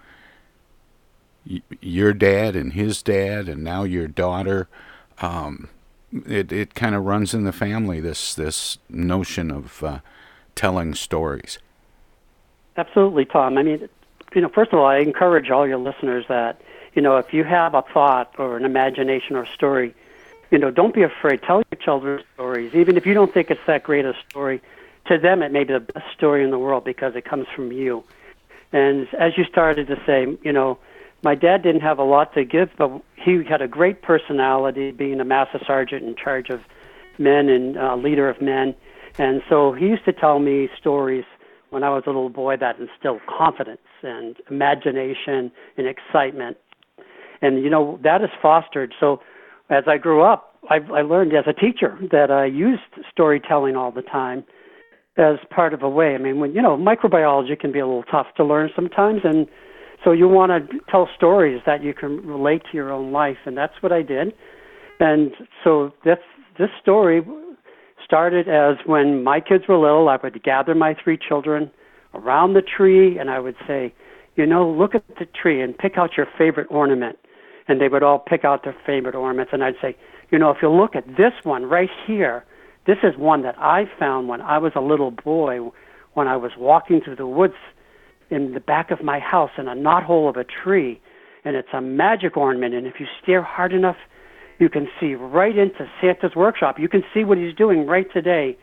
your 1.82 2.14
dad 2.14 2.56
and 2.56 2.74
his 2.74 3.02
dad, 3.02 3.50
and 3.50 3.64
now 3.64 3.84
your 3.84 4.08
daughter. 4.08 4.68
Um, 5.22 5.70
it 6.28 6.52
it 6.52 6.74
kind 6.76 6.96
of 6.96 7.06
runs 7.06 7.34
in 7.34 7.44
the 7.44 7.52
family. 7.52 8.00
This 8.00 8.34
this 8.34 8.78
notion 8.90 9.52
of 9.52 9.84
uh, 9.84 10.00
telling 10.56 10.96
stories. 10.96 11.60
Absolutely, 12.78 13.26
Tom. 13.26 13.58
I 13.58 13.64
mean, 13.64 13.90
you 14.34 14.42
know, 14.42 14.50
first 14.50 14.74
of 14.74 14.80
all, 14.80 14.86
I 14.86 14.98
encourage 14.98 15.50
all 15.50 15.68
your 15.68 15.78
listeners 15.78 16.26
that 16.28 16.62
you 16.94 17.02
know 17.02 17.18
if 17.18 17.34
you 17.34 17.44
have 17.44 17.74
a 17.74 17.82
thought 17.82 18.34
or 18.38 18.58
an 18.58 18.66
imagination 18.66 19.36
or 19.36 19.46
story, 19.46 19.94
you 20.50 20.58
know, 20.58 20.72
don't 20.72 20.94
be 20.94 21.04
afraid. 21.04 21.42
Tell 21.44 21.64
your 21.72 21.80
children 21.80 22.24
stories, 22.34 22.74
even 22.74 22.98
if 22.98 23.06
you 23.06 23.14
don't 23.14 23.34
think 23.34 23.52
it's 23.52 23.66
that 23.68 23.84
great 23.84 24.06
a 24.06 24.16
story 24.30 24.62
to 25.06 25.18
them 25.18 25.42
it 25.42 25.52
may 25.52 25.64
be 25.64 25.74
the 25.74 25.80
best 25.80 26.06
story 26.14 26.44
in 26.44 26.52
the 26.52 26.60
world 26.60 26.84
because 26.84 27.16
it 27.16 27.26
comes 27.26 27.48
from 27.56 27.72
you. 27.72 28.04
And 28.72 29.08
as 29.16 29.38
you 29.38 29.44
started 29.46 29.88
to 29.88 30.02
say, 30.06 30.38
you 30.44 30.54
know, 30.54 30.78
my 31.24 31.36
dad 31.36 31.62
didn't 31.64 31.82
have 31.82 32.00
a 32.00 32.04
lot 32.04 32.34
to 32.36 32.46
give, 32.46 32.70
but 32.78 33.02
he 33.24 33.44
had 33.48 33.62
a 33.62 33.68
great 33.68 34.02
personality, 34.02 34.92
being 34.92 35.20
a 35.20 35.26
master 35.26 35.60
sergeant 35.66 36.04
in 36.04 36.16
charge 36.16 36.50
of 36.50 36.62
men 37.18 37.50
and 37.50 37.78
uh, 37.78 37.96
leader 37.96 38.30
of 38.30 38.42
men. 38.42 38.76
And 39.18 39.42
so 39.50 39.74
he 39.74 39.86
used 39.86 40.06
to 40.06 40.14
tell 40.14 40.40
me 40.40 40.70
stories 40.80 41.26
when 41.70 41.84
I 41.84 41.90
was 41.90 42.04
a 42.06 42.10
little 42.10 42.30
boy 42.30 42.58
that 42.58 42.80
instilled 42.80 43.22
confidence 43.28 43.82
and 44.04 44.36
imagination 44.50 45.52
and 45.78 45.88
excitement. 45.88 46.58
And 47.42 47.64
you 47.64 47.70
know 47.70 48.00
that 48.04 48.22
is 48.22 48.30
fostered. 48.42 48.94
So 49.00 49.22
as 49.70 49.86
I 49.88 49.98
grew 49.98 50.22
up, 50.22 50.56
I, 50.70 50.76
I 50.94 51.02
learned 51.02 51.34
as 51.34 51.46
a 51.48 51.54
teacher 51.54 51.98
that 52.12 52.30
I 52.30 52.46
used 52.46 52.82
storytelling 53.10 53.76
all 53.76 53.92
the 53.92 54.02
time 54.02 54.44
as 55.18 55.38
part 55.50 55.74
of 55.74 55.82
a 55.82 55.90
way. 55.90 56.14
I 56.14 56.18
mean, 56.18 56.40
when 56.40 56.54
you 56.54 56.62
know, 56.62 56.78
microbiology 56.78 57.60
can 57.60 57.72
be 57.72 57.80
a 57.80 57.88
little 57.88 58.04
tough 58.04 58.28
to 58.38 58.44
learn 58.44 58.70
sometimes, 58.76 59.22
and 59.24 59.48
so 60.04 60.12
you 60.12 60.28
want 60.28 60.52
to 60.52 60.80
tell 60.90 61.08
stories 61.16 61.62
that 61.66 61.84
you 61.84 61.94
can 61.94 62.26
relate 62.26 62.64
to 62.72 62.74
your 62.74 62.92
own 62.92 63.12
life, 63.12 63.38
and 63.46 63.58
that's 63.58 63.74
what 63.82 63.92
I 63.92 64.02
did. 64.02 64.34
And 65.00 65.32
so 65.64 65.92
this 66.04 66.20
this 66.58 66.70
story 66.82 67.22
started 68.04 68.48
as 68.48 68.76
when 68.86 69.24
my 69.24 69.40
kids 69.40 69.64
were 69.68 69.78
little, 69.78 70.10
I 70.10 70.18
would 70.22 70.44
gather 70.44 70.76
my 70.76 70.96
three 71.02 71.18
children 71.18 71.72
around 72.14 72.54
the 72.54 72.62
tree, 72.62 73.18
and 73.18 73.30
I 73.30 73.40
would 73.40 73.56
say, 73.68 73.94
you 74.36 74.46
know, 74.46 74.70
look 74.70 74.96
at 74.96 75.04
the 75.20 75.26
tree 75.26 75.62
and 75.62 75.78
pick 75.78 75.98
out 75.98 76.18
your 76.18 76.28
favorite 76.38 76.68
ornament. 76.70 77.18
And 77.68 77.80
they 77.80 77.88
would 77.88 78.04
all 78.04 78.20
pick 78.20 78.44
out 78.44 78.64
their 78.64 78.76
favorite 78.86 79.16
ornaments, 79.16 79.54
and 79.54 79.64
I'd 79.64 79.76
say, 79.82 79.96
you 80.30 80.38
know, 80.38 80.50
if 80.50 80.58
you 80.62 80.70
look 80.70 80.96
at 80.96 81.08
this 81.16 81.34
one 81.44 81.66
right 81.66 81.90
here, 82.06 82.44
this 82.86 82.98
is 83.04 83.16
one 83.18 83.44
that 83.44 83.58
I 83.58 83.86
found 84.00 84.28
when 84.28 84.42
I 84.42 84.58
was 84.58 84.74
a 84.76 84.82
little 84.82 85.12
boy, 85.12 85.60
when 86.14 86.28
I 86.28 86.36
was 86.36 86.52
walking 86.58 87.02
through 87.02 87.16
the 87.16 87.28
woods 87.28 87.54
in 88.32 88.54
the 88.54 88.60
back 88.60 88.90
of 88.90 89.04
my 89.04 89.20
house 89.20 89.52
in 89.58 89.68
a 89.68 89.76
knothole 89.76 90.28
of 90.30 90.38
a 90.38 90.44
tree. 90.44 91.00
And 91.44 91.56
it's 91.56 91.70
a 91.74 91.82
magic 91.82 92.38
ornament. 92.38 92.74
And 92.74 92.88
if 92.88 93.00
you 93.00 93.06
stare 93.22 93.44
hard 93.44 93.74
enough, 93.74 93.98
you 94.60 94.70
can 94.70 94.88
see 95.00 95.16
right 95.16 95.58
into 95.58 95.90
Santa's 96.00 96.36
workshop. 96.36 96.80
You 96.80 96.88
can 96.88 97.04
see 97.14 97.24
what 97.24 97.38
he's 97.38 97.54
doing 97.54 97.86
right 97.86 98.12
today. 98.12 98.58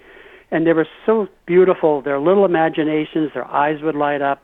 And 0.51 0.67
they 0.67 0.73
were 0.73 0.89
so 1.05 1.29
beautiful. 1.47 2.01
Their 2.01 2.19
little 2.19 2.45
imaginations, 2.45 3.33
their 3.35 3.45
eyes 3.45 3.83
would 3.83 3.95
light 3.95 4.23
up, 4.23 4.43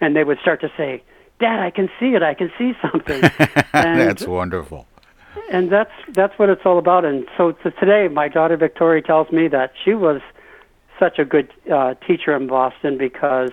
and 0.00 0.16
they 0.16 0.24
would 0.24 0.38
start 0.40 0.60
to 0.62 0.72
say, 0.76 1.02
Dad, 1.38 1.60
I 1.60 1.70
can 1.70 1.88
see 2.00 2.14
it. 2.14 2.22
I 2.22 2.34
can 2.34 2.50
see 2.58 2.72
something. 2.82 3.20
That's 3.72 4.26
wonderful 4.26 4.86
and 5.50 5.70
that's 5.70 5.90
that's 6.12 6.38
what 6.38 6.48
it's 6.48 6.62
all 6.64 6.78
about. 6.78 7.04
And 7.04 7.26
so 7.36 7.52
to 7.52 7.70
today, 7.72 8.08
my 8.08 8.28
daughter 8.28 8.56
Victoria 8.56 9.02
tells 9.02 9.30
me 9.30 9.48
that 9.48 9.72
she 9.84 9.94
was 9.94 10.20
such 10.98 11.18
a 11.18 11.24
good 11.24 11.52
uh, 11.72 11.94
teacher 12.06 12.36
in 12.36 12.46
Boston 12.46 12.96
because 12.96 13.50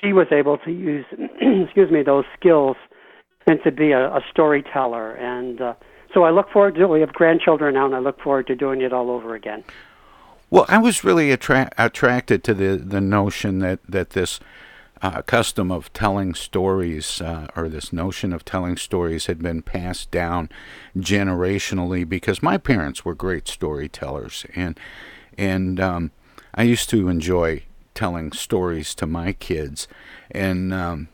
she 0.00 0.12
was 0.12 0.26
able 0.30 0.58
to 0.58 0.70
use, 0.70 1.04
excuse 1.40 1.90
me, 1.90 2.02
those 2.02 2.24
skills 2.38 2.76
and 3.46 3.58
to 3.64 3.70
be 3.70 3.92
a, 3.92 4.08
a 4.08 4.20
storyteller. 4.30 5.12
And 5.14 5.60
uh, 5.60 5.74
so 6.12 6.24
I 6.24 6.30
look 6.30 6.50
forward 6.50 6.74
to. 6.76 6.86
We 6.86 7.00
have 7.00 7.12
grandchildren 7.12 7.74
now, 7.74 7.86
and 7.86 7.94
I 7.94 7.98
look 7.98 8.20
forward 8.20 8.46
to 8.48 8.54
doing 8.54 8.80
it 8.82 8.92
all 8.92 9.10
over 9.10 9.34
again. 9.34 9.64
Well, 10.50 10.66
I 10.68 10.78
was 10.78 11.04
really 11.04 11.30
attra- 11.30 11.70
attracted 11.78 12.42
to 12.44 12.54
the 12.54 12.76
the 12.76 13.00
notion 13.00 13.60
that 13.60 13.80
that 13.88 14.10
this 14.10 14.40
uh, 15.02 15.22
custom 15.22 15.70
of 15.70 15.92
telling 15.92 16.34
stories, 16.34 17.22
uh, 17.22 17.46
or 17.56 17.68
this 17.68 17.92
notion 17.92 18.32
of 18.32 18.44
telling 18.44 18.76
stories, 18.76 19.26
had 19.26 19.40
been 19.40 19.62
passed 19.62 20.10
down 20.10 20.50
generationally 20.96 22.06
because 22.06 22.42
my 22.42 22.58
parents 22.58 23.04
were 23.04 23.14
great 23.14 23.48
storytellers, 23.48 24.44
and 24.54 24.78
and 25.38 25.80
um, 25.80 26.10
I 26.54 26.64
used 26.64 26.90
to 26.90 27.08
enjoy 27.08 27.62
telling 28.00 28.32
stories 28.32 28.94
to 28.94 29.06
my 29.06 29.34
kids, 29.34 29.86
and 30.30 30.72
um, 30.72 31.08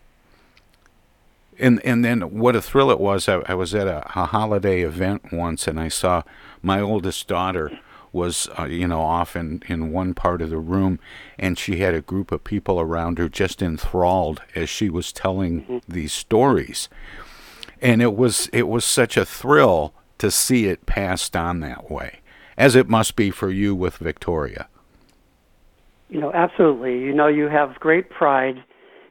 and 1.58 1.84
and 1.84 2.04
then 2.04 2.20
what 2.38 2.54
a 2.54 2.62
thrill 2.62 2.92
it 2.92 3.00
was! 3.00 3.28
I, 3.28 3.42
I 3.46 3.54
was 3.54 3.74
at 3.74 3.88
a, 3.88 4.06
a 4.14 4.26
holiday 4.26 4.82
event 4.82 5.32
once, 5.32 5.66
and 5.66 5.80
I 5.80 5.88
saw 5.88 6.22
my 6.62 6.80
oldest 6.80 7.26
daughter 7.26 7.76
was 8.12 8.48
uh, 8.56 8.66
you 8.66 8.86
know 8.86 9.00
off 9.00 9.34
in, 9.34 9.64
in 9.66 9.90
one 9.90 10.14
part 10.14 10.40
of 10.40 10.48
the 10.48 10.58
room 10.58 11.00
and 11.40 11.58
she 11.58 11.78
had 11.78 11.92
a 11.92 12.00
group 12.00 12.30
of 12.30 12.44
people 12.44 12.80
around 12.80 13.18
her 13.18 13.28
just 13.28 13.60
enthralled 13.60 14.40
as 14.54 14.70
she 14.70 14.88
was 14.88 15.12
telling 15.12 15.62
mm-hmm. 15.62 15.78
these 15.92 16.12
stories 16.12 16.88
and 17.82 18.00
it 18.00 18.14
was 18.14 18.48
it 18.54 18.68
was 18.68 18.84
such 18.84 19.16
a 19.16 19.26
thrill 19.26 19.92
to 20.18 20.30
see 20.30 20.66
it 20.66 20.86
passed 20.86 21.36
on 21.36 21.60
that 21.60 21.90
way 21.90 22.20
as 22.56 22.74
it 22.74 22.88
must 22.88 23.16
be 23.16 23.28
for 23.30 23.50
you 23.50 23.74
with 23.74 23.96
Victoria 23.96 24.68
you 26.08 26.20
know 26.20 26.32
absolutely 26.32 26.98
you 26.98 27.14
know 27.14 27.26
you 27.26 27.48
have 27.48 27.75
great 27.76 28.10
pride 28.10 28.56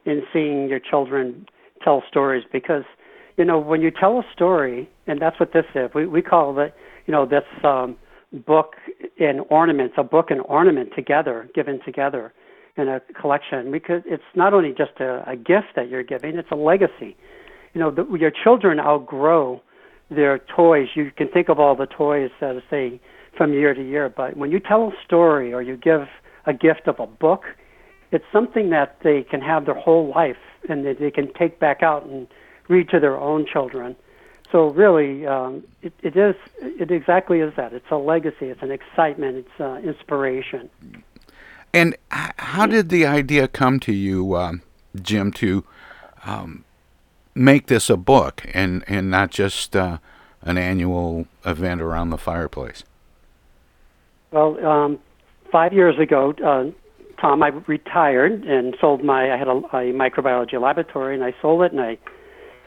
in 0.04 0.22
seeing 0.32 0.68
your 0.68 0.80
children 0.80 1.46
tell 1.82 2.02
stories 2.08 2.44
because 2.52 2.84
you 3.36 3.44
know 3.44 3.58
when 3.58 3.80
you 3.82 3.90
tell 3.90 4.18
a 4.18 4.22
story 4.32 4.88
and 5.06 5.20
that's 5.20 5.38
what 5.38 5.52
this 5.52 5.66
is 5.74 5.90
we 5.94 6.06
we 6.06 6.22
call 6.22 6.58
it 6.58 6.74
you 7.06 7.12
know 7.12 7.26
this 7.26 7.44
um 7.64 7.96
book 8.32 8.74
and 9.18 9.40
ornaments, 9.50 9.94
a 9.96 10.04
book 10.04 10.30
and 10.30 10.40
ornament 10.42 10.90
together, 10.94 11.48
given 11.54 11.80
together 11.84 12.32
in 12.76 12.88
a 12.88 13.00
collection. 13.20 13.70
Because 13.70 14.02
it's 14.04 14.22
not 14.34 14.52
only 14.52 14.70
just 14.70 15.00
a, 15.00 15.28
a 15.28 15.36
gift 15.36 15.74
that 15.76 15.88
you're 15.88 16.02
giving; 16.02 16.36
it's 16.36 16.50
a 16.50 16.56
legacy. 16.56 17.16
You 17.74 17.80
know, 17.80 17.90
the, 17.90 18.06
your 18.18 18.32
children 18.44 18.80
outgrow 18.80 19.62
their 20.10 20.40
toys. 20.54 20.88
You 20.94 21.10
can 21.16 21.28
think 21.28 21.48
of 21.48 21.58
all 21.58 21.76
the 21.76 21.86
toys 21.86 22.30
that 22.40 22.60
say 22.70 23.00
from 23.36 23.52
year 23.52 23.74
to 23.74 23.86
year, 23.86 24.08
but 24.08 24.36
when 24.36 24.50
you 24.50 24.60
tell 24.60 24.88
a 24.88 24.92
story 25.04 25.52
or 25.52 25.60
you 25.60 25.76
give 25.76 26.06
a 26.46 26.52
gift 26.52 26.86
of 26.86 26.98
a 27.00 27.06
book, 27.06 27.44
it's 28.12 28.24
something 28.32 28.70
that 28.70 28.98
they 29.02 29.22
can 29.22 29.40
have 29.40 29.66
their 29.66 29.74
whole 29.74 30.08
life 30.08 30.38
and 30.68 30.86
that 30.86 30.98
they 30.98 31.10
can 31.10 31.32
take 31.34 31.58
back 31.58 31.82
out 31.82 32.04
and 32.06 32.26
read 32.68 32.88
to 32.90 33.00
their 33.00 33.16
own 33.16 33.46
children 33.46 33.96
so 34.52 34.68
really, 34.68 35.26
um, 35.26 35.64
it, 35.82 35.92
it 36.02 36.16
is 36.16 36.34
it 36.60 36.90
exactly 36.90 37.40
is 37.40 37.52
that. 37.56 37.72
It's 37.72 37.90
a 37.90 37.96
legacy. 37.96 38.46
It's 38.46 38.62
an 38.62 38.70
excitement. 38.70 39.36
It's 39.38 39.60
uh, 39.60 39.80
inspiration. 39.86 40.70
And 41.74 41.96
how 42.10 42.66
did 42.66 42.88
the 42.88 43.06
idea 43.06 43.48
come 43.48 43.80
to 43.80 43.92
you, 43.92 44.36
um, 44.36 44.62
Jim, 45.00 45.32
to 45.32 45.64
um, 46.24 46.64
make 47.34 47.66
this 47.66 47.90
a 47.90 47.96
book 47.96 48.46
and 48.54 48.84
and 48.86 49.10
not 49.10 49.30
just 49.30 49.74
uh, 49.74 49.98
an 50.42 50.58
annual 50.58 51.26
event 51.44 51.80
around 51.80 52.10
the 52.10 52.18
fireplace? 52.18 52.84
Well, 54.30 54.64
um, 54.64 54.98
five 55.56 55.72
years 55.72 55.98
ago, 55.98 56.34
uh, 56.44 56.64
Tom, 57.18 57.42
I 57.42 57.48
retired 57.66 58.44
and 58.44 58.76
sold 58.78 59.02
my. 59.02 59.32
I 59.32 59.38
had 59.38 59.48
a, 59.48 59.52
a 59.52 59.90
microbiology 59.90 60.60
laboratory, 60.60 61.14
and 61.14 61.24
I 61.24 61.34
sold 61.40 61.62
it, 61.62 61.72
and 61.72 61.80
I 61.80 61.92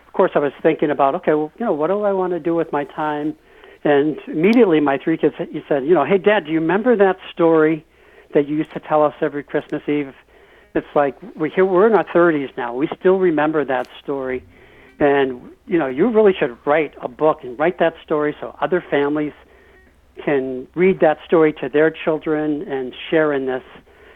of 0.08 0.14
course, 0.14 0.32
I 0.34 0.40
was 0.40 0.54
thinking 0.64 0.90
about, 0.90 1.14
okay, 1.14 1.36
well, 1.36 1.52
you 1.60 1.66
know, 1.68 1.72
what 1.72 1.88
do 1.88 2.02
I 2.02 2.14
want 2.14 2.34
to 2.34 2.40
do 2.40 2.56
with 2.56 2.72
my 2.74 2.84
time? 2.84 3.36
And 3.84 4.18
immediately, 4.28 4.80
my 4.80 4.98
three 4.98 5.18
kids, 5.18 5.36
said, 5.68 5.86
you 5.86 5.94
know, 5.94 6.04
hey, 6.04 6.18
Dad, 6.18 6.46
do 6.46 6.52
you 6.52 6.60
remember 6.60 6.96
that 6.96 7.18
story 7.32 7.86
that 8.34 8.48
you 8.48 8.56
used 8.56 8.74
to 8.74 8.80
tell 8.80 9.04
us 9.04 9.14
every 9.22 9.44
Christmas 9.44 9.84
Eve? 9.88 10.16
It's 10.74 10.88
like 10.96 11.16
we're 11.36 11.50
here, 11.50 11.64
we're 11.64 11.86
in 11.86 11.94
our 11.94 12.06
30s 12.06 12.58
now. 12.58 12.74
We 12.74 12.90
still 13.00 13.20
remember 13.20 13.64
that 13.66 13.88
story, 14.02 14.44
And 15.00 15.52
you 15.68 15.78
know, 15.78 15.86
you 15.88 16.10
really 16.10 16.34
should 16.34 16.58
write 16.66 16.96
a 17.00 17.08
book 17.08 17.44
and 17.44 17.58
write 17.60 17.78
that 17.78 17.94
story 18.04 18.36
so 18.42 18.58
other 18.60 18.84
families 18.90 19.34
can 20.24 20.68
read 20.76 21.00
that 21.00 21.18
story 21.26 21.54
to 21.54 21.70
their 21.70 21.92
children 21.92 22.62
and 22.64 22.94
share 23.10 23.34
in 23.34 23.46
this. 23.46 23.64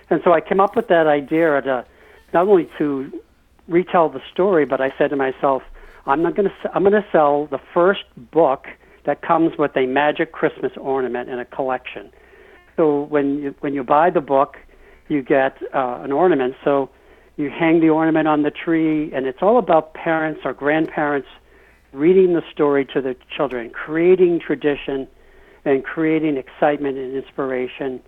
And 0.10 0.22
so 0.24 0.34
I 0.34 0.42
came 0.42 0.60
up 0.60 0.76
with 0.76 0.88
that 0.90 1.08
idea 1.08 1.62
to 1.62 1.86
not 2.34 2.48
only 2.48 2.70
to 2.78 3.22
retell 3.68 4.10
the 4.10 4.22
story, 4.32 4.66
but 4.66 4.82
I 4.82 4.94
said 4.98 5.10
to 5.10 5.16
myself, 5.16 5.64
I'm 6.06 6.22
not 6.22 6.36
going 6.36 6.50
to 6.50 6.72
I'm 6.76 6.84
going 6.84 6.94
to 6.94 7.06
sell 7.12 7.48
the 7.48 7.60
first 7.74 8.04
book 8.32 8.68
that 9.06 9.22
comes 9.22 9.58
with 9.58 9.76
a 9.76 9.86
magic 9.86 10.32
Christmas 10.32 10.72
ornament 10.78 11.30
in 11.30 11.40
a 11.40 11.46
collection. 11.46 12.12
So 12.76 13.04
when 13.04 13.40
you 13.40 13.56
when 13.62 13.74
you 13.74 13.84
buy 13.84 14.10
the 14.10 14.22
book, 14.22 14.58
you 15.08 15.22
get 15.22 15.58
uh, 15.74 16.02
an 16.04 16.12
ornament. 16.12 16.56
So 16.64 16.90
you 17.38 17.50
hang 17.50 17.80
the 17.80 17.90
ornament 17.90 18.28
on 18.28 18.44
the 18.44 18.52
tree, 18.52 19.12
and 19.14 19.26
it's 19.26 19.42
all 19.42 19.58
about 19.58 19.94
parents 19.94 20.42
or 20.44 20.54
grandparents 20.54 21.28
reading 21.92 22.34
the 22.34 22.44
story 22.52 22.86
to 22.86 23.02
their 23.02 23.16
children, 23.36 23.70
creating 23.70 24.40
tradition, 24.40 25.08
and 25.66 25.84
creating 25.84 26.38
excitement 26.38 26.98
and 26.98 27.16
inspiration 27.16 28.02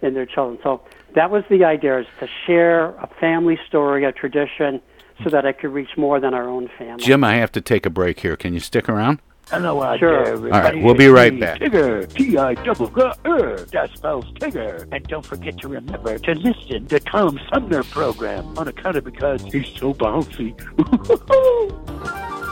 in 0.00 0.14
their 0.14 0.26
children. 0.26 0.58
So 0.62 0.80
that 1.14 1.30
was 1.30 1.44
the 1.50 1.64
idea: 1.64 2.00
is 2.00 2.06
to 2.20 2.28
share 2.46 2.86
a 2.96 3.08
family 3.20 3.58
story, 3.68 4.04
a 4.04 4.12
tradition, 4.12 4.80
so 5.22 5.30
that 5.30 5.46
I 5.46 5.52
could 5.52 5.72
reach 5.72 5.96
more 5.96 6.18
than 6.20 6.34
our 6.34 6.48
own 6.48 6.68
family. 6.78 7.04
Jim, 7.04 7.22
I 7.24 7.34
have 7.36 7.52
to 7.52 7.60
take 7.60 7.86
a 7.86 7.90
break 7.90 8.20
here. 8.20 8.36
Can 8.36 8.54
you 8.54 8.60
stick 8.60 8.88
around? 8.88 9.20
Hello 9.50 9.82
out 9.82 9.98
Sure. 9.98 10.10
there, 10.24 10.32
All 10.32 10.38
everybody. 10.38 10.76
right, 10.76 10.84
we'll 10.84 10.94
be 10.94 11.08
right 11.08 11.38
back. 11.38 11.60
Tigger, 11.60 12.10
T-I 12.14 12.54
double 12.62 12.86
G 12.86 13.02
R. 13.24 13.56
That 13.72 13.90
spells 13.92 14.24
Tigger. 14.34 14.86
And 14.92 15.06
don't 15.08 15.26
forget 15.26 15.58
to 15.58 15.68
remember 15.68 16.16
to 16.16 16.34
listen 16.36 16.86
to 16.86 17.00
Tom 17.00 17.38
Sumner 17.52 17.82
program 17.82 18.56
on 18.56 18.68
account 18.68 18.96
of 18.96 19.04
because 19.04 19.42
he's 19.42 19.66
so 19.76 19.92
bouncy. 19.94 20.54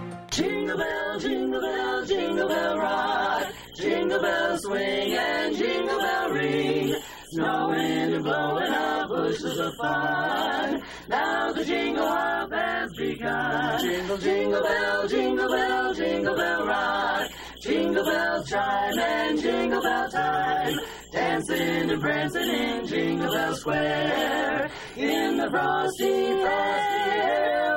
Jingle 0.31 0.77
bell, 0.77 1.19
jingle 1.19 1.59
bell, 1.59 2.05
jingle 2.05 2.47
bell 2.47 2.77
rock. 2.77 3.53
Jingle 3.75 4.21
bell 4.21 4.57
swing 4.59 5.13
and 5.13 5.57
jingle 5.57 5.99
bell 5.99 6.29
ring. 6.29 6.95
Snowing 7.31 8.13
and 8.13 8.23
blowing 8.23 8.71
up 8.71 9.09
bushels 9.09 9.59
of 9.59 9.75
fun. 9.75 10.81
Now 11.09 11.51
the 11.51 11.65
jingle 11.65 12.07
hop 12.07 12.51
has 12.53 12.93
begun. 12.97 13.81
Jingle, 13.81 14.17
jingle 14.17 14.63
bell, 14.63 15.07
jingle 15.09 15.49
bell, 15.49 15.93
jingle 15.93 16.35
bell 16.37 16.65
rock. 16.65 17.29
Jingle 17.61 18.05
bell 18.05 18.43
chime 18.45 18.99
and 18.99 19.41
jingle 19.41 19.81
bell 19.81 20.09
time. 20.11 20.73
Dancing 21.11 21.91
and 21.91 22.01
prancing 22.01 22.49
in 22.49 22.87
Jingle 22.87 23.33
Bell 23.33 23.53
Square. 23.55 24.71
In 24.95 25.37
the 25.37 25.49
frosty, 25.49 26.41
frosty 26.41 27.11
air, 27.11 27.70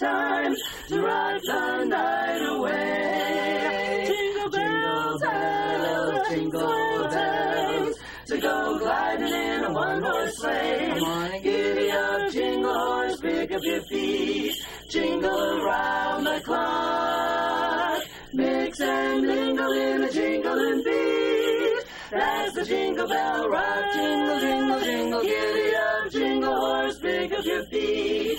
time 0.00 0.56
to 0.88 1.02
ride 1.02 1.40
the 1.44 1.84
night 1.84 2.40
away. 2.56 4.04
Jingle 4.08 4.50
bells, 4.50 5.20
bells, 5.20 6.28
jingle 6.30 7.08
bells. 7.10 7.96
To 8.28 8.38
go 8.38 8.78
gliding 8.78 9.34
in 9.34 9.64
a 9.64 9.72
one-horse 9.72 10.38
sleigh. 10.38 10.88
Come 10.88 11.02
on 11.02 11.32
and 11.32 11.42
giddy 11.42 11.90
up, 11.90 12.32
jingle 12.32 12.72
horse, 12.72 13.20
pick 13.20 13.52
up 13.52 13.60
your 13.62 13.82
feet. 13.82 14.54
Jingle 14.88 15.60
around 15.60 16.24
the 16.24 16.40
clock. 16.46 18.02
Mix 18.32 18.80
and 18.80 19.26
mingle 19.26 19.72
in 19.72 20.04
a 20.04 20.10
jingling 20.10 20.82
beat. 20.82 21.84
That's 22.10 22.54
the 22.54 22.64
jingle 22.64 23.06
bell 23.06 23.50
rock. 23.50 23.92
Jingle, 23.92 24.40
jingle, 24.40 24.80
jingle, 24.80 25.22
giddy 25.22 25.76
up, 25.76 26.10
jingle 26.10 26.56
horse, 26.56 26.98
pick 27.00 27.32
up 27.32 27.44
your 27.44 27.66
feet. 27.66 28.38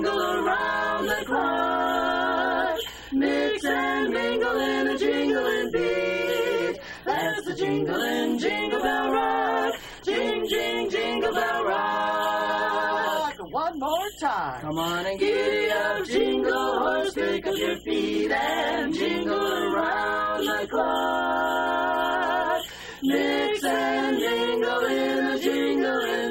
Jingle 0.00 0.18
around 0.18 1.06
the 1.08 1.24
clock. 1.26 2.78
Mix 3.12 3.64
and 3.66 4.14
mingle 4.14 4.58
in 4.58 4.88
a 4.88 4.96
jingling 4.96 5.70
beat. 5.72 6.80
That's 7.04 7.44
the 7.44 7.54
jingling 7.54 8.38
jingle 8.38 8.80
bell 8.80 9.12
rock. 9.12 9.74
Jing, 10.02 10.48
jing, 10.48 10.88
jingle 10.88 11.34
bell 11.34 11.64
rock. 11.66 13.34
One 13.50 13.78
more 13.78 14.10
time. 14.18 14.62
Come 14.62 14.78
on 14.78 15.04
and 15.04 15.18
giddy 15.20 15.70
up, 15.70 16.06
jingle 16.06 16.78
horse, 16.78 17.12
pick 17.12 17.46
up 17.46 17.58
your 17.58 17.76
feet 17.80 18.30
and 18.30 18.94
jingle 18.94 19.34
around 19.36 20.46
the 20.46 20.66
clock. 20.66 22.62
Mix 23.02 23.64
and 23.64 24.18
jingle 24.18 24.84
in 24.86 25.26
a 25.26 25.38
jingling 25.38 26.29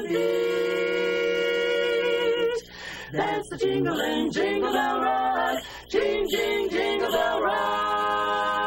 the 3.50 3.58
jingling 3.58 4.32
jingle 4.32 4.72
bell 4.72 5.02
rock. 5.02 5.64
Jing, 5.90 6.28
jing, 6.30 6.70
jingle 6.70 7.12
bell 7.12 7.42
rock. 7.42 8.59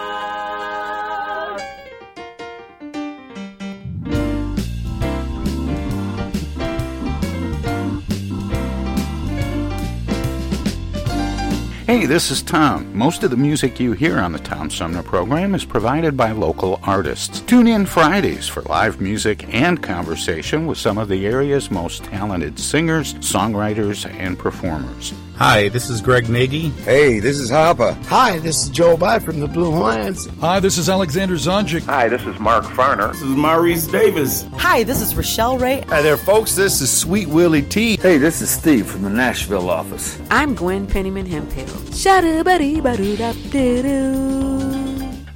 Hey, 11.93 12.07
this 12.07 12.31
is 12.31 12.41
Tom. 12.41 12.97
Most 12.97 13.23
of 13.23 13.31
the 13.31 13.37
music 13.37 13.79
you 13.79 13.93
hear 13.93 14.19
on 14.19 14.33
the 14.33 14.39
Tom 14.39 14.71
Sumner 14.71 15.03
program 15.03 15.55
is 15.55 15.67
provided 15.67 16.17
by 16.17 16.33
local 16.33 16.81
artists. 16.85 17.41
Tune 17.41 17.67
in 17.67 17.85
Fridays 17.85 18.49
for 18.49 18.63
live 18.63 18.99
music 19.03 19.53
and 19.55 19.83
conversation 19.83 20.67
with 20.67 20.79
some 20.79 20.97
of 20.97 21.11
the 21.11 21.27
area's 21.27 21.71
most 21.71 22.03
talented 22.05 22.59
singers, 22.59 23.13
songwriters, 23.17 24.11
and 24.11 24.39
performers. 24.39 25.13
Hi, 25.37 25.69
this 25.71 25.89
is 25.89 26.01
Greg 26.01 26.29
Nagy. 26.29 26.69
Hey, 26.85 27.19
this 27.19 27.39
is 27.39 27.51
Hopper. 27.51 27.93
Hi, 28.07 28.39
this 28.39 28.65
is 28.65 28.69
Joe 28.69 28.97
By 28.97 29.19
from 29.19 29.41
the 29.41 29.49
Blue 29.49 29.73
Hawaiians. 29.73 30.27
Hi, 30.41 30.61
this 30.61 30.79
is 30.79 30.89
Alexander 30.89 31.35
Zonjic. 31.35 31.85
Hi, 31.87 32.09
this 32.09 32.23
is 32.27 32.39
Mark 32.39 32.65
Farner. 32.65 33.13
This 33.13 33.23
is 33.23 33.29
Maurice 33.29 33.87
Davis. 33.87 34.47
Hi, 34.59 34.85
this 34.85 35.01
is 35.01 35.17
Rochelle 35.17 35.59
Ray. 35.59 35.81
Hi 35.89 36.03
there, 36.03 36.17
folks. 36.17 36.55
This 36.55 36.81
is 36.81 36.91
Sweet 36.97 37.29
Willie 37.29 37.63
T. 37.63 37.97
Hey, 37.97 38.19
this 38.19 38.41
is 38.43 38.51
Steve 38.51 38.87
from 38.87 39.03
the 39.03 39.11
Nashville 39.11 39.71
office. 39.71 40.21
I'm 40.31 40.55
Gwen 40.55 40.87
Pennyman 40.87 41.27
Hemphill. 41.27 41.67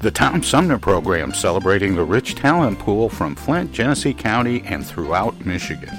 The 0.00 0.10
Tom 0.10 0.42
Sumner 0.42 0.78
program 0.78 1.32
celebrating 1.32 1.96
the 1.96 2.04
rich 2.04 2.34
talent 2.34 2.78
pool 2.78 3.08
from 3.08 3.34
Flint, 3.34 3.72
Genesee 3.72 4.14
County, 4.14 4.62
and 4.66 4.86
throughout 4.86 5.44
Michigan. 5.44 5.98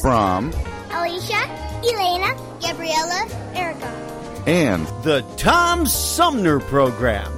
from 0.00 0.52
Alicia, 0.90 1.42
Elena, 1.84 2.34
Gabriella, 2.60 3.26
Erica, 3.54 3.86
and 4.46 4.86
the 5.02 5.22
Tom 5.36 5.86
Sumner 5.86 6.60
Program. 6.60 7.37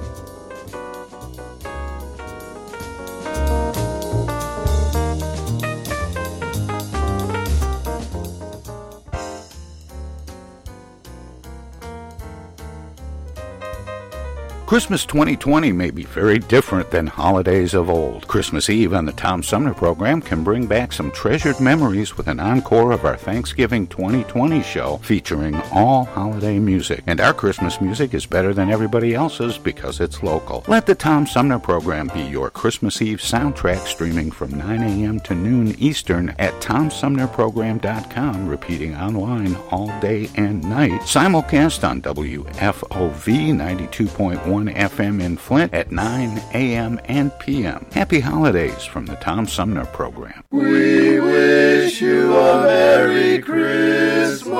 Christmas 14.71 15.05
2020 15.05 15.73
may 15.73 15.91
be 15.91 16.03
very 16.03 16.39
different 16.39 16.91
than 16.91 17.05
holidays 17.05 17.73
of 17.73 17.89
old. 17.89 18.25
Christmas 18.29 18.69
Eve 18.69 18.93
on 18.93 19.03
the 19.03 19.11
Tom 19.11 19.43
Sumner 19.43 19.73
program 19.73 20.21
can 20.21 20.45
bring 20.45 20.65
back 20.65 20.93
some 20.93 21.11
treasured 21.11 21.59
memories 21.59 22.15
with 22.15 22.29
an 22.29 22.39
encore 22.39 22.93
of 22.93 23.03
our 23.03 23.17
Thanksgiving 23.17 23.85
2020 23.87 24.63
show 24.63 24.95
featuring 25.03 25.55
all 25.73 26.05
holiday 26.05 26.57
music. 26.57 27.03
And 27.05 27.19
our 27.19 27.33
Christmas 27.33 27.81
music 27.81 28.13
is 28.13 28.25
better 28.25 28.53
than 28.53 28.71
everybody 28.71 29.13
else's 29.13 29.57
because 29.57 29.99
it's 29.99 30.23
local. 30.23 30.63
Let 30.69 30.85
the 30.85 30.95
Tom 30.95 31.27
Sumner 31.27 31.59
program 31.59 32.09
be 32.13 32.21
your 32.21 32.49
Christmas 32.49 33.01
Eve 33.01 33.19
soundtrack 33.19 33.85
streaming 33.85 34.31
from 34.31 34.57
9 34.57 34.83
a.m. 34.83 35.19
to 35.19 35.35
noon 35.35 35.75
Eastern 35.79 36.29
at 36.39 36.53
TomSumnerProgram.com, 36.61 38.47
repeating 38.47 38.95
online 38.95 39.57
all 39.69 39.87
day 39.99 40.29
and 40.35 40.63
night. 40.63 41.01
Simulcast 41.01 41.85
on 41.85 42.01
WFOV 42.01 43.51
92.1 43.51 44.60
FM 44.67 45.21
in 45.21 45.37
Flint 45.37 45.73
at 45.73 45.91
9 45.91 46.37
a.m. 46.53 46.99
and 47.05 47.31
p.m. 47.39 47.85
Happy 47.93 48.19
holidays 48.19 48.83
from 48.83 49.05
the 49.05 49.15
Tom 49.15 49.47
Sumner 49.47 49.85
program. 49.85 50.43
We 50.51 51.19
wish 51.19 52.01
you 52.01 52.35
a 52.35 52.63
Merry 52.63 53.39
Christmas 53.39 54.51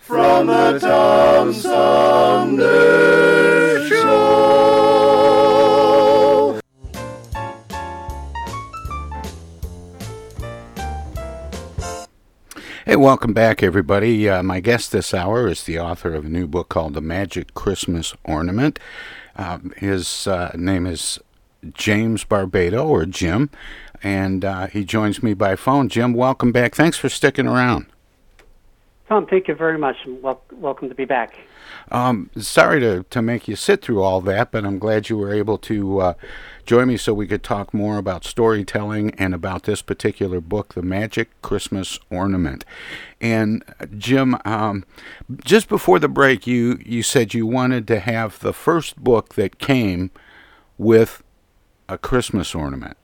from 0.00 0.46
the 0.46 0.78
Tom 0.78 1.52
Sumner 1.52 2.66
Hey, 12.88 12.94
welcome 12.94 13.32
back, 13.32 13.64
everybody. 13.64 14.28
Uh, 14.28 14.44
my 14.44 14.60
guest 14.60 14.92
this 14.92 15.12
hour 15.12 15.48
is 15.48 15.64
the 15.64 15.76
author 15.76 16.14
of 16.14 16.26
a 16.26 16.28
new 16.28 16.46
book 16.46 16.68
called 16.68 16.94
The 16.94 17.00
Magic 17.00 17.52
Christmas 17.52 18.14
Ornament. 18.22 18.78
Um, 19.34 19.72
his 19.76 20.28
uh, 20.28 20.52
name 20.54 20.86
is 20.86 21.18
James 21.72 22.22
Barbato, 22.22 22.86
or 22.86 23.04
Jim, 23.04 23.50
and 24.04 24.44
uh, 24.44 24.68
he 24.68 24.84
joins 24.84 25.20
me 25.20 25.34
by 25.34 25.56
phone. 25.56 25.88
Jim, 25.88 26.14
welcome 26.14 26.52
back. 26.52 26.76
Thanks 26.76 26.96
for 26.96 27.08
sticking 27.08 27.48
around. 27.48 27.86
Tom, 29.08 29.26
thank 29.26 29.48
you 29.48 29.56
very 29.56 29.78
much, 29.78 29.96
and 30.04 30.22
wel- 30.22 30.44
welcome 30.52 30.88
to 30.88 30.94
be 30.94 31.04
back. 31.04 31.36
Um, 31.90 32.30
sorry 32.38 32.78
to, 32.78 33.04
to 33.10 33.20
make 33.20 33.48
you 33.48 33.56
sit 33.56 33.82
through 33.82 34.00
all 34.00 34.20
that, 34.20 34.52
but 34.52 34.64
I'm 34.64 34.78
glad 34.78 35.08
you 35.08 35.18
were 35.18 35.34
able 35.34 35.58
to 35.58 35.98
uh, 35.98 36.14
join 36.66 36.88
me 36.88 36.96
so 36.96 37.14
we 37.14 37.26
could 37.26 37.42
talk 37.42 37.72
more 37.72 37.96
about 37.96 38.24
storytelling 38.24 39.12
and 39.12 39.32
about 39.34 39.62
this 39.62 39.82
particular 39.82 40.40
book, 40.40 40.74
The 40.74 40.82
Magic 40.82 41.30
Christmas 41.40 41.98
Ornament. 42.10 42.64
And 43.20 43.64
Jim, 43.96 44.36
um, 44.44 44.84
just 45.44 45.68
before 45.68 45.98
the 45.98 46.08
break, 46.08 46.46
you, 46.46 46.78
you 46.84 47.02
said 47.02 47.32
you 47.32 47.46
wanted 47.46 47.86
to 47.88 48.00
have 48.00 48.40
the 48.40 48.52
first 48.52 48.96
book 48.96 49.34
that 49.34 49.58
came 49.58 50.10
with 50.76 51.22
a 51.88 51.96
Christmas 51.96 52.54
ornament. 52.54 52.96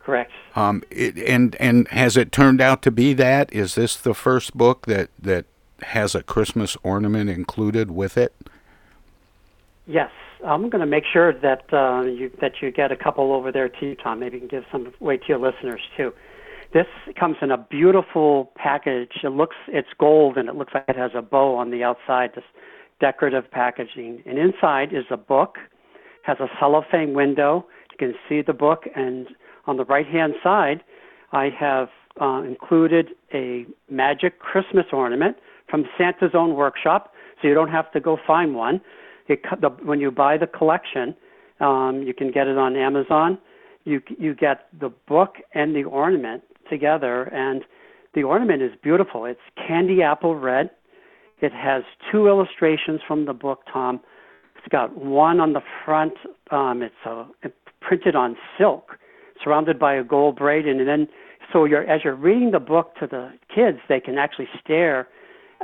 Correct. 0.00 0.32
Um, 0.54 0.82
it, 0.90 1.16
and 1.18 1.56
and 1.56 1.88
has 1.88 2.16
it 2.16 2.30
turned 2.30 2.60
out 2.60 2.80
to 2.82 2.90
be 2.90 3.12
that? 3.14 3.52
Is 3.52 3.74
this 3.74 3.96
the 3.96 4.14
first 4.14 4.56
book 4.56 4.86
that 4.86 5.10
that 5.20 5.46
has 5.82 6.14
a 6.14 6.22
Christmas 6.22 6.76
ornament 6.82 7.28
included 7.28 7.90
with 7.90 8.16
it? 8.16 8.32
Yes, 9.86 10.10
I'm 10.46 10.70
going 10.70 10.80
to 10.80 10.86
make 10.86 11.04
sure 11.12 11.32
that 11.32 11.64
uh, 11.72 12.02
you 12.02 12.30
that 12.40 12.52
you 12.62 12.70
get 12.70 12.92
a 12.92 12.96
couple 12.96 13.32
over 13.32 13.50
there 13.50 13.68
too, 13.68 13.96
Tom. 14.02 14.20
Maybe 14.20 14.36
you 14.36 14.40
can 14.40 14.48
give 14.48 14.64
some 14.70 14.92
away 15.00 15.16
to 15.16 15.24
your 15.28 15.38
listeners 15.38 15.80
too. 15.96 16.12
This 16.72 16.86
comes 17.18 17.36
in 17.42 17.50
a 17.50 17.58
beautiful 17.58 18.52
package. 18.54 19.12
It 19.24 19.28
looks 19.28 19.56
it's 19.68 19.88
gold 19.98 20.36
and 20.36 20.48
it 20.48 20.54
looks 20.54 20.72
like 20.74 20.84
it 20.88 20.96
has 20.96 21.12
a 21.14 21.22
bow 21.22 21.56
on 21.56 21.70
the 21.70 21.82
outside. 21.82 22.30
This 22.34 22.44
decorative 23.00 23.50
packaging, 23.50 24.22
and 24.24 24.38
inside 24.38 24.92
is 24.92 25.04
a 25.10 25.16
book. 25.16 25.56
Has 26.22 26.38
a 26.40 26.48
cellophane 26.58 27.14
window. 27.14 27.66
You 27.92 27.98
can 27.98 28.14
see 28.28 28.42
the 28.42 28.52
book, 28.52 28.84
and 28.94 29.28
on 29.66 29.76
the 29.76 29.84
right 29.84 30.06
hand 30.06 30.34
side, 30.42 30.82
I 31.32 31.50
have 31.58 31.88
uh, 32.20 32.42
included 32.42 33.10
a 33.32 33.66
magic 33.90 34.38
Christmas 34.38 34.86
ornament 34.92 35.36
from 35.68 35.84
Santa's 35.98 36.32
own 36.34 36.54
workshop, 36.54 37.12
so 37.40 37.48
you 37.48 37.54
don't 37.54 37.70
have 37.70 37.90
to 37.92 38.00
go 38.00 38.16
find 38.26 38.54
one. 38.54 38.80
It, 39.28 39.42
the, 39.60 39.68
when 39.68 40.00
you 40.00 40.10
buy 40.10 40.36
the 40.36 40.46
collection, 40.46 41.14
um, 41.60 42.02
you 42.06 42.14
can 42.14 42.30
get 42.30 42.46
it 42.46 42.58
on 42.58 42.76
Amazon. 42.76 43.38
You 43.84 44.00
you 44.18 44.34
get 44.34 44.66
the 44.78 44.92
book 45.08 45.36
and 45.54 45.74
the 45.74 45.84
ornament 45.84 46.42
together, 46.68 47.24
and 47.24 47.64
the 48.14 48.24
ornament 48.24 48.62
is 48.62 48.72
beautiful. 48.82 49.24
It's 49.24 49.40
candy 49.56 50.02
apple 50.02 50.34
red. 50.36 50.70
It 51.40 51.52
has 51.52 51.82
two 52.10 52.28
illustrations 52.28 53.00
from 53.06 53.26
the 53.26 53.32
book, 53.32 53.60
Tom. 53.72 54.00
It's 54.56 54.68
got 54.68 54.96
one 54.96 55.38
on 55.38 55.52
the 55.52 55.60
front. 55.84 56.14
Um, 56.50 56.82
it's 56.82 56.94
a, 57.04 57.26
it 57.42 57.54
printed 57.80 58.16
on 58.16 58.36
silk, 58.58 58.98
surrounded 59.42 59.78
by 59.78 59.94
a 59.94 60.02
gold 60.02 60.36
braid, 60.36 60.66
and 60.66 60.86
then 60.86 61.08
so 61.52 61.64
you're 61.64 61.88
as 61.88 62.00
you're 62.04 62.16
reading 62.16 62.50
the 62.50 62.60
book 62.60 62.94
to 63.00 63.06
the 63.06 63.30
kids, 63.54 63.78
they 63.88 64.00
can 64.00 64.18
actually 64.18 64.48
stare 64.62 65.08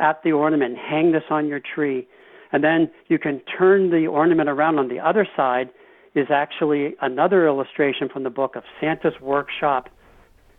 at 0.01 0.22
the 0.22 0.33
ornament, 0.33 0.77
hang 0.79 1.12
this 1.12 1.25
on 1.31 1.46
your 1.46 1.61
tree, 1.61 2.07
and 2.53 2.62
then 2.62 2.91
you 3.09 3.19
can 3.19 3.41
turn 3.59 3.91
the 3.91 4.07
ornament 4.07 4.49
around. 4.49 4.79
On 4.79 4.88
the 4.88 5.01
other 5.01 5.27
side 5.37 5.71
is 6.15 6.27
actually 6.31 6.95
another 7.01 7.47
illustration 7.47 8.09
from 8.12 8.23
the 8.23 8.31
book 8.31 8.57
of 8.57 8.62
Santa's 8.81 9.15
workshop, 9.21 9.88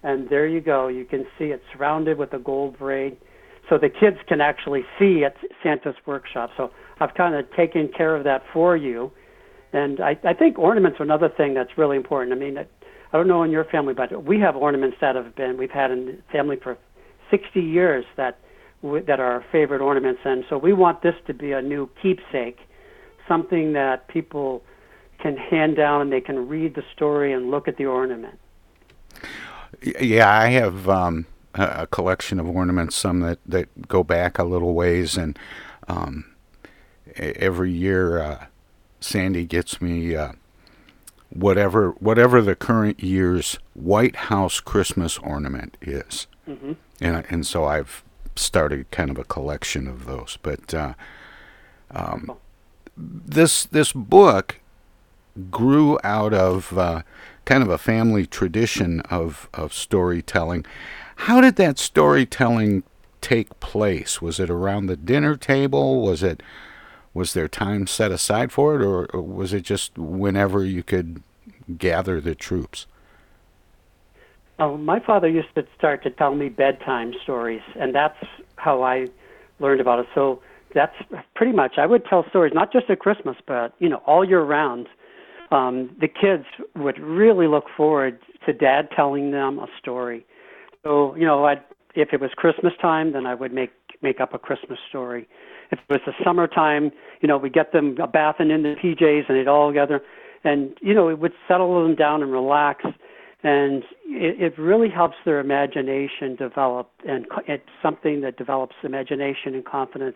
and 0.02 0.30
there 0.30 0.48
you 0.48 0.60
go. 0.60 0.88
You 0.88 1.06
can 1.06 1.26
see 1.38 1.46
it 1.46 1.62
surrounded 1.72 2.18
with 2.18 2.34
a 2.34 2.40
gold 2.40 2.78
braid, 2.80 3.18
so 3.70 3.78
the 3.78 3.90
kids 3.90 4.18
can 4.28 4.42
actually 4.42 4.84
see 5.00 5.24
at 5.24 5.36
Santa's 5.62 5.96
workshop. 6.06 6.50
So 6.58 6.72
I've 7.00 7.14
kind 7.14 7.36
of 7.36 7.46
taken 7.56 7.90
care 7.96 8.16
of 8.16 8.24
that 8.24 8.44
for 8.52 8.76
you. 8.76 9.12
And 9.72 10.00
I, 10.00 10.18
I 10.24 10.34
think 10.34 10.60
ornaments 10.60 11.00
are 11.00 11.04
another 11.04 11.30
thing 11.30 11.54
that's 11.54 11.78
really 11.78 11.98
important. 11.98 12.36
I 12.36 12.40
mean, 12.40 12.58
I 12.58 12.66
don't 13.18 13.28
know 13.28 13.44
in 13.44 13.52
your 13.52 13.66
family, 13.66 13.94
but 13.94 14.26
we 14.26 14.40
have 14.40 14.56
ornaments 14.56 14.98
that 15.02 15.16
have 15.16 15.36
been 15.36 15.58
we've 15.58 15.72
had 15.72 15.92
in 15.92 16.06
the 16.06 16.18
family 16.32 16.58
for 16.62 16.78
60 17.32 17.60
years 17.60 18.06
that 18.18 18.40
that 18.84 19.20
are 19.20 19.32
our 19.34 19.46
favorite 19.52 19.82
ornaments, 19.82 20.22
and 20.26 20.44
so 20.50 20.58
we 20.58 20.74
want 20.74 21.02
this 21.02 21.16
to 21.28 21.34
be 21.34 21.54
a 21.54 21.62
new 21.62 21.90
keepsake, 22.02 22.60
something 23.28 23.74
that 23.74 24.08
people 24.08 24.62
can 25.20 25.38
hand 25.38 25.78
down 25.78 26.02
and 26.02 26.12
they 26.12 26.22
can 26.22 26.48
read 26.50 26.76
the 26.76 26.84
story 26.94 27.32
and 27.32 27.50
look 27.50 27.68
at 27.68 27.78
the 27.78 27.86
ornament. 27.86 28.38
Yeah, 29.82 30.30
I 30.30 30.50
have 30.50 30.90
um, 30.90 31.26
a 31.56 31.88
collection 31.88 32.40
of 32.40 32.48
ornaments, 32.48 32.96
some 32.96 33.22
that, 33.22 33.40
that 33.46 33.88
go 33.88 34.04
back 34.04 34.38
a 34.38 34.44
little 34.44 34.74
ways, 34.74 35.18
and 35.18 35.40
um, 35.88 36.26
every 37.16 37.72
year 37.72 38.20
uh, 38.20 38.46
Sandy 39.00 39.46
gets 39.46 39.82
me 39.82 40.16
uh, 40.16 40.34
whatever 41.30 41.92
whatever 41.92 42.42
the 42.42 42.56
current 42.56 43.02
year's 43.02 43.58
White 43.74 44.16
House 44.16 44.60
Christmas 44.60 45.18
ornament 45.18 45.78
is, 45.82 46.28
mm-hmm. 46.48 46.74
and 47.02 47.26
and 47.30 47.46
so 47.46 47.66
I've 47.66 48.04
started 48.36 48.90
kind 48.92 49.10
of 49.10 49.18
a 49.18 49.24
collection 49.24 49.88
of 49.88 50.06
those. 50.06 50.38
But 50.42 50.74
uh, 50.74 50.94
um, 51.92 52.38
this 52.98 53.66
this 53.66 53.92
book 53.92 54.60
grew 55.50 56.00
out 56.04 56.34
of 56.34 56.78
uh, 56.78 57.02
kind 57.46 57.64
of 57.64 57.70
a 57.70 57.78
family 57.78 58.26
tradition 58.26 59.02
of 59.02 59.50
of 59.54 59.74
storytelling. 59.74 60.66
How 61.16 61.42
did 61.42 61.56
that 61.58 61.80
storytelling 61.80 62.84
take 63.22 63.60
place? 63.60 64.22
Was 64.22 64.40
it 64.40 64.50
around 64.50 64.88
the 64.88 64.98
dinner 64.98 65.36
table? 65.36 66.02
Was 66.02 66.24
it 66.24 66.44
was 67.14 67.34
there 67.34 67.48
time 67.48 67.86
set 67.88 68.12
aside 68.12 68.52
for 68.52 68.76
it, 68.76 68.84
or, 68.84 69.06
or 69.14 69.22
was 69.22 69.54
it 69.54 69.62
just 69.62 69.98
whenever 69.98 70.64
you 70.64 70.84
could 70.84 71.22
gather 71.78 72.20
the 72.20 72.36
troops? 72.36 72.88
Oh, 74.60 74.78
my 74.78 75.00
father 75.00 75.28
used 75.28 75.54
to 75.56 75.64
start 75.78 76.04
to 76.04 76.12
tell 76.12 76.36
me 76.36 76.50
bedtime 76.50 77.14
stories, 77.24 77.62
and 77.80 77.94
that's 77.94 78.18
how 78.58 78.84
I 78.84 79.08
learned 79.60 79.82
about 79.82 80.00
it. 80.00 80.06
So 80.14 80.42
that's 80.76 80.96
pretty 81.36 81.54
much. 81.54 81.74
I 81.78 81.86
would 81.86 82.06
tell 82.06 82.26
stories 82.30 82.54
not 82.54 82.72
just 82.72 82.90
at 82.90 83.00
Christmas, 83.00 83.36
but 83.48 83.74
you 83.80 83.90
know, 83.90 84.02
all 84.06 84.28
year 84.28 84.44
round. 84.44 84.88
Um, 85.52 85.96
the 86.00 86.08
kids 86.08 86.46
would 86.76 87.00
really 87.00 87.48
look 87.48 87.66
forward 87.76 88.20
to 88.46 88.54
Dad 88.54 88.90
telling 88.96 89.32
them 89.32 89.60
a 89.60 89.68
story. 89.80 90.26
So 90.84 91.16
you 91.16 91.26
know, 91.26 91.46
I'd, 91.46 91.62
if 91.96 92.10
it 92.14 92.22
was 92.22 92.32
Christmas 92.36 92.74
time, 92.82 93.14
then 93.14 93.26
I 93.26 93.34
would 93.36 93.54
make 93.54 93.72
make 94.02 94.20
up 94.20 94.34
a 94.34 94.40
Christmas 94.40 94.80
story. 94.90 95.28
If 95.72 95.80
it 95.80 95.86
was 95.90 96.02
the 96.06 96.14
summertime, 96.24 96.92
you 97.22 97.28
know, 97.28 97.38
we'd 97.38 97.54
get 97.54 97.72
them 97.72 97.98
a 98.00 98.08
bath 98.08 98.36
and 98.40 98.52
in 98.52 98.64
the 98.64 98.76
PJs, 98.76 99.30
and 99.30 99.38
they'd 99.38 99.48
all 99.48 99.72
gather, 99.74 100.02
and 100.44 100.78
you 100.82 100.94
know, 100.94 101.10
it 101.10 101.20
would 101.20 101.34
settle 101.48 101.82
them 101.82 101.96
down 101.96 102.22
and 102.22 102.32
relax 102.32 102.86
and 103.44 103.84
it, 104.06 104.42
it 104.42 104.60
really 104.60 104.90
helps 104.90 105.16
their 105.26 105.40
imagination 105.40 106.36
develop, 106.38 106.90
and 107.08 107.26
it's 107.48 107.64
something 107.82 108.22
that 108.22 108.38
develops 108.38 108.76
imagination 108.84 109.54
and 109.54 109.66
confidence. 109.66 110.16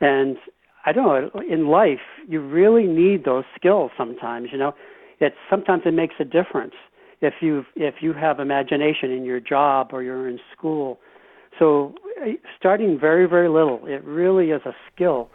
And 0.00 0.36
I 0.84 0.92
don't 0.92 1.34
know, 1.34 1.42
in 1.48 1.68
life, 1.68 2.00
you 2.28 2.40
really 2.40 2.86
need 2.86 3.24
those 3.24 3.44
skills 3.54 3.92
sometimes. 3.96 4.48
You 4.50 4.58
know, 4.58 4.72
it 5.20 5.34
sometimes 5.48 5.82
it 5.86 5.94
makes 5.94 6.14
a 6.18 6.24
difference 6.24 6.74
if 7.20 7.34
you 7.40 7.64
if 7.76 7.96
you 8.00 8.14
have 8.14 8.40
imagination 8.40 9.12
in 9.12 9.24
your 9.24 9.40
job 9.40 9.90
or 9.92 10.02
you're 10.02 10.28
in 10.28 10.40
school. 10.56 10.98
So 11.58 11.94
eh, 12.24 12.32
starting 12.58 12.98
very 12.98 13.28
very 13.28 13.48
little, 13.48 13.80
it 13.84 14.02
really 14.04 14.50
is 14.50 14.62
a 14.64 14.74
skill 14.92 15.30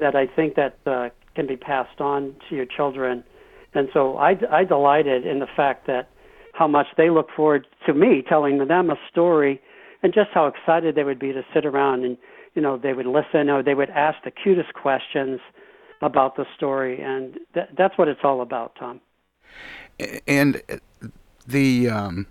that 0.00 0.16
I 0.16 0.26
think 0.26 0.56
that 0.56 0.78
uh, 0.86 1.10
can 1.34 1.46
be 1.46 1.56
passed 1.56 2.00
on 2.00 2.34
to 2.48 2.56
your 2.56 2.66
children. 2.66 3.22
And 3.74 3.88
so 3.92 4.16
I 4.16 4.34
I 4.50 4.64
delighted 4.64 5.26
in 5.26 5.38
the 5.38 5.46
fact 5.54 5.86
that 5.86 6.08
how 6.56 6.66
much 6.66 6.86
they 6.96 7.10
look 7.10 7.28
forward 7.36 7.66
to 7.84 7.92
me 7.92 8.22
telling 8.26 8.66
them 8.66 8.90
a 8.90 8.96
story 9.10 9.60
and 10.02 10.14
just 10.14 10.30
how 10.32 10.46
excited 10.46 10.94
they 10.94 11.04
would 11.04 11.18
be 11.18 11.32
to 11.32 11.42
sit 11.54 11.66
around 11.66 12.04
and 12.04 12.16
you 12.54 12.62
know 12.62 12.78
they 12.78 12.92
would 12.92 13.06
listen 13.06 13.50
or 13.50 13.62
they 13.62 13.74
would 13.74 13.90
ask 13.90 14.16
the 14.24 14.30
cutest 14.30 14.72
questions 14.74 15.40
about 16.02 16.36
the 16.36 16.44
story 16.56 17.00
and 17.00 17.38
th- 17.54 17.68
that's 17.76 17.96
what 17.98 18.08
it's 18.08 18.20
all 18.24 18.40
about 18.40 18.74
tom 18.78 19.00
and 20.26 20.62
the 21.46 21.88
um, 21.88 22.26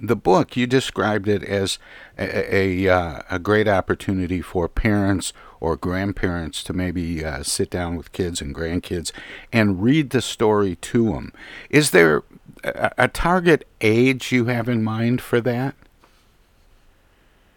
the 0.00 0.16
book 0.16 0.56
you 0.56 0.66
described 0.66 1.28
it 1.28 1.42
as 1.42 1.78
a 2.18 2.86
a, 2.86 2.88
uh, 2.88 3.22
a, 3.30 3.38
great 3.38 3.68
opportunity 3.68 4.40
for 4.40 4.68
parents 4.68 5.32
or 5.60 5.76
grandparents 5.76 6.62
to 6.62 6.72
maybe 6.72 7.24
uh, 7.24 7.42
sit 7.42 7.70
down 7.70 7.96
with 7.96 8.12
kids 8.12 8.40
and 8.40 8.54
grandkids 8.54 9.12
and 9.52 9.82
read 9.82 10.10
the 10.10 10.22
story 10.22 10.76
to 10.76 11.12
them. 11.12 11.32
Is 11.70 11.90
there 11.90 12.22
a, 12.64 13.08
target 13.08 13.66
age 13.80 14.32
you 14.32 14.46
have 14.46 14.68
in 14.68 14.82
mind 14.82 15.20
for 15.20 15.40
that? 15.40 15.74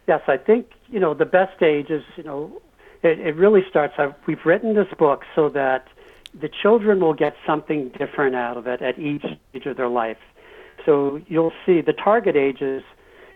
Yes, 0.08 0.22
I 0.26 0.36
think 0.36 0.66
you 0.88 1.00
know 1.00 1.14
the 1.14 1.24
best 1.24 1.62
age 1.62 1.90
is 1.90 2.02
you 2.16 2.24
know 2.24 2.60
it, 3.02 3.18
it 3.18 3.36
really 3.36 3.62
starts. 3.68 3.94
I've, 3.98 4.14
we've 4.26 4.44
written 4.44 4.74
this 4.74 4.92
book 4.98 5.22
so 5.34 5.48
that 5.50 5.88
the 6.38 6.48
children 6.48 7.00
will 7.00 7.14
get 7.14 7.34
something 7.46 7.90
different 7.90 8.34
out 8.34 8.56
of 8.56 8.66
it 8.66 8.80
at 8.80 8.98
each 8.98 9.22
stage 9.22 9.66
of 9.66 9.76
their 9.76 9.88
life. 9.88 10.18
So 10.84 11.20
you'll 11.28 11.52
see 11.64 11.80
the 11.80 11.92
target 11.92 12.36
ages 12.36 12.82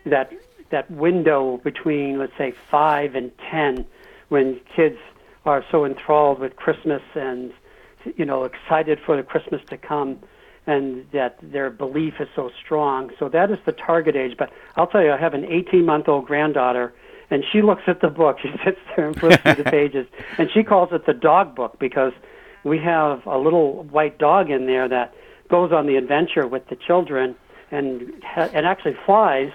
that 0.04 0.32
that 0.70 0.90
window 0.90 1.60
between 1.62 2.18
let's 2.18 2.36
say 2.36 2.52
five 2.70 3.14
and 3.14 3.30
ten, 3.50 3.86
when 4.28 4.60
kids 4.74 4.98
are 5.44 5.64
so 5.70 5.84
enthralled 5.84 6.40
with 6.40 6.56
Christmas 6.56 7.02
and 7.14 7.52
you 8.16 8.24
know 8.24 8.44
excited 8.44 8.98
for 9.04 9.16
the 9.16 9.22
Christmas 9.22 9.60
to 9.68 9.76
come, 9.76 10.18
and 10.66 11.06
that 11.12 11.38
their 11.42 11.70
belief 11.70 12.14
is 12.20 12.28
so 12.34 12.50
strong. 12.64 13.10
So 13.18 13.28
that 13.28 13.50
is 13.50 13.58
the 13.66 13.72
target 13.72 14.16
age. 14.16 14.36
But 14.36 14.50
I'll 14.76 14.88
tell 14.88 15.02
you, 15.02 15.12
I 15.12 15.16
have 15.16 15.34
an 15.34 15.42
18-month-old 15.42 16.26
granddaughter, 16.26 16.92
and 17.30 17.44
she 17.52 17.62
looks 17.62 17.82
at 17.86 18.00
the 18.00 18.08
book. 18.08 18.38
She 18.42 18.50
sits 18.64 18.78
there 18.96 19.08
and 19.08 19.18
flips 19.18 19.42
through 19.42 19.62
the 19.62 19.64
pages, 19.70 20.06
and 20.38 20.48
she 20.52 20.62
calls 20.62 20.90
it 20.92 21.06
the 21.06 21.14
dog 21.14 21.54
book 21.54 21.78
because 21.78 22.12
we 22.64 22.78
have 22.78 23.24
a 23.26 23.38
little 23.38 23.84
white 23.84 24.18
dog 24.18 24.50
in 24.50 24.66
there 24.66 24.88
that 24.88 25.14
goes 25.48 25.72
on 25.72 25.86
the 25.86 25.96
adventure 25.96 26.46
with 26.46 26.68
the 26.68 26.76
children 26.76 27.36
and 27.70 28.12
ha- 28.24 28.50
and 28.52 28.66
actually 28.66 28.96
flies 29.06 29.52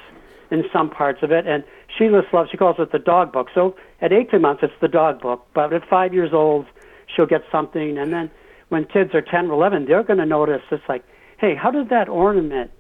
in 0.49 0.63
some 0.71 0.89
parts 0.89 1.23
of 1.23 1.31
it. 1.31 1.45
And 1.45 1.63
she 1.97 2.07
just 2.07 2.33
loves. 2.33 2.49
She 2.51 2.57
calls 2.57 2.77
it 2.79 2.91
the 2.91 2.99
dog 2.99 3.33
book. 3.33 3.47
So 3.53 3.75
at 4.01 4.13
18 4.13 4.41
months, 4.41 4.63
it's 4.63 4.73
the 4.81 4.87
dog 4.87 5.21
book. 5.21 5.45
But 5.53 5.73
at 5.73 5.87
five 5.89 6.13
years 6.13 6.31
old, 6.33 6.65
she'll 7.13 7.25
get 7.25 7.43
something. 7.51 7.97
And 7.97 8.13
then 8.13 8.31
when 8.71 8.85
kids 8.85 9.13
are 9.13 9.21
10 9.21 9.47
or 9.47 9.53
11, 9.53 9.85
they're 9.85 10.01
going 10.01 10.19
to 10.19 10.25
notice 10.25 10.61
it's 10.71 10.81
like, 10.87 11.03
hey, 11.39 11.55
how 11.55 11.71
did 11.71 11.89
that 11.89 12.07
ornament 12.07 12.71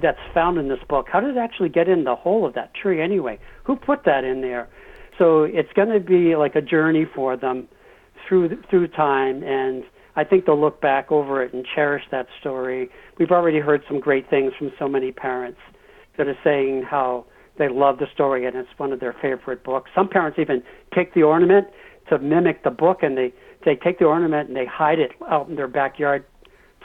that's 0.00 0.18
found 0.32 0.58
in 0.58 0.68
this 0.68 0.78
book, 0.88 1.06
how 1.10 1.18
did 1.18 1.36
it 1.36 1.38
actually 1.38 1.68
get 1.68 1.88
in 1.88 2.04
the 2.04 2.14
hole 2.14 2.46
of 2.46 2.54
that 2.54 2.72
tree 2.74 3.00
anyway? 3.02 3.38
Who 3.64 3.74
put 3.74 4.04
that 4.04 4.22
in 4.22 4.42
there? 4.42 4.68
So 5.18 5.42
it's 5.42 5.72
going 5.74 5.88
to 5.88 5.98
be 5.98 6.36
like 6.36 6.54
a 6.54 6.60
journey 6.60 7.04
for 7.04 7.36
them 7.36 7.68
through 8.28 8.62
through 8.70 8.88
time 8.88 9.42
and 9.42 9.84
I 10.16 10.22
think 10.22 10.46
they'll 10.46 10.60
look 10.60 10.80
back 10.80 11.10
over 11.10 11.42
it 11.42 11.52
and 11.52 11.66
cherish 11.74 12.04
that 12.12 12.26
story. 12.40 12.88
We've 13.18 13.32
already 13.32 13.58
heard 13.58 13.82
some 13.88 13.98
great 13.98 14.30
things 14.30 14.52
from 14.56 14.72
so 14.78 14.88
many 14.88 15.10
parents 15.10 15.58
that 16.16 16.28
are 16.28 16.38
saying 16.44 16.84
how 16.88 17.26
they 17.58 17.68
love 17.68 17.98
the 17.98 18.06
story 18.12 18.46
and 18.46 18.56
it's 18.56 18.68
one 18.76 18.92
of 18.92 19.00
their 19.00 19.14
favorite 19.20 19.64
books. 19.64 19.90
Some 19.94 20.08
parents 20.08 20.38
even 20.38 20.62
take 20.94 21.14
the 21.14 21.24
ornament 21.24 21.68
to 22.08 22.18
mimic 22.18 22.62
the 22.62 22.70
book 22.70 23.02
and 23.02 23.16
they 23.16 23.32
they 23.64 23.76
take 23.76 23.98
the 23.98 24.04
ornament 24.04 24.48
and 24.48 24.56
they 24.56 24.66
hide 24.66 24.98
it 24.98 25.12
out 25.28 25.48
in 25.48 25.56
their 25.56 25.68
backyard, 25.68 26.24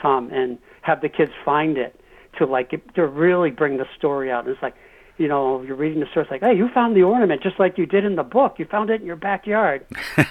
Tom, 0.00 0.30
and 0.32 0.58
have 0.82 1.00
the 1.00 1.08
kids 1.08 1.32
find 1.44 1.76
it 1.78 2.00
to 2.38 2.46
like 2.46 2.70
to 2.94 3.06
really 3.06 3.50
bring 3.50 3.76
the 3.76 3.86
story 3.96 4.30
out. 4.30 4.44
And 4.44 4.54
it's 4.54 4.62
like, 4.62 4.74
you 5.18 5.28
know, 5.28 5.62
you're 5.62 5.76
reading 5.76 6.00
the 6.00 6.06
story, 6.06 6.24
it's 6.24 6.30
like, 6.30 6.40
hey, 6.40 6.56
you 6.56 6.68
found 6.72 6.96
the 6.96 7.02
ornament 7.02 7.42
just 7.42 7.58
like 7.58 7.76
you 7.76 7.86
did 7.86 8.04
in 8.04 8.16
the 8.16 8.22
book. 8.22 8.58
You 8.58 8.64
found 8.64 8.90
it 8.90 9.00
in 9.00 9.06
your 9.06 9.16
backyard. 9.16 9.84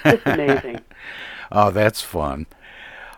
It's 0.06 0.24
amazing. 0.26 0.82
oh, 1.52 1.72
that's 1.72 2.02
fun. 2.02 2.48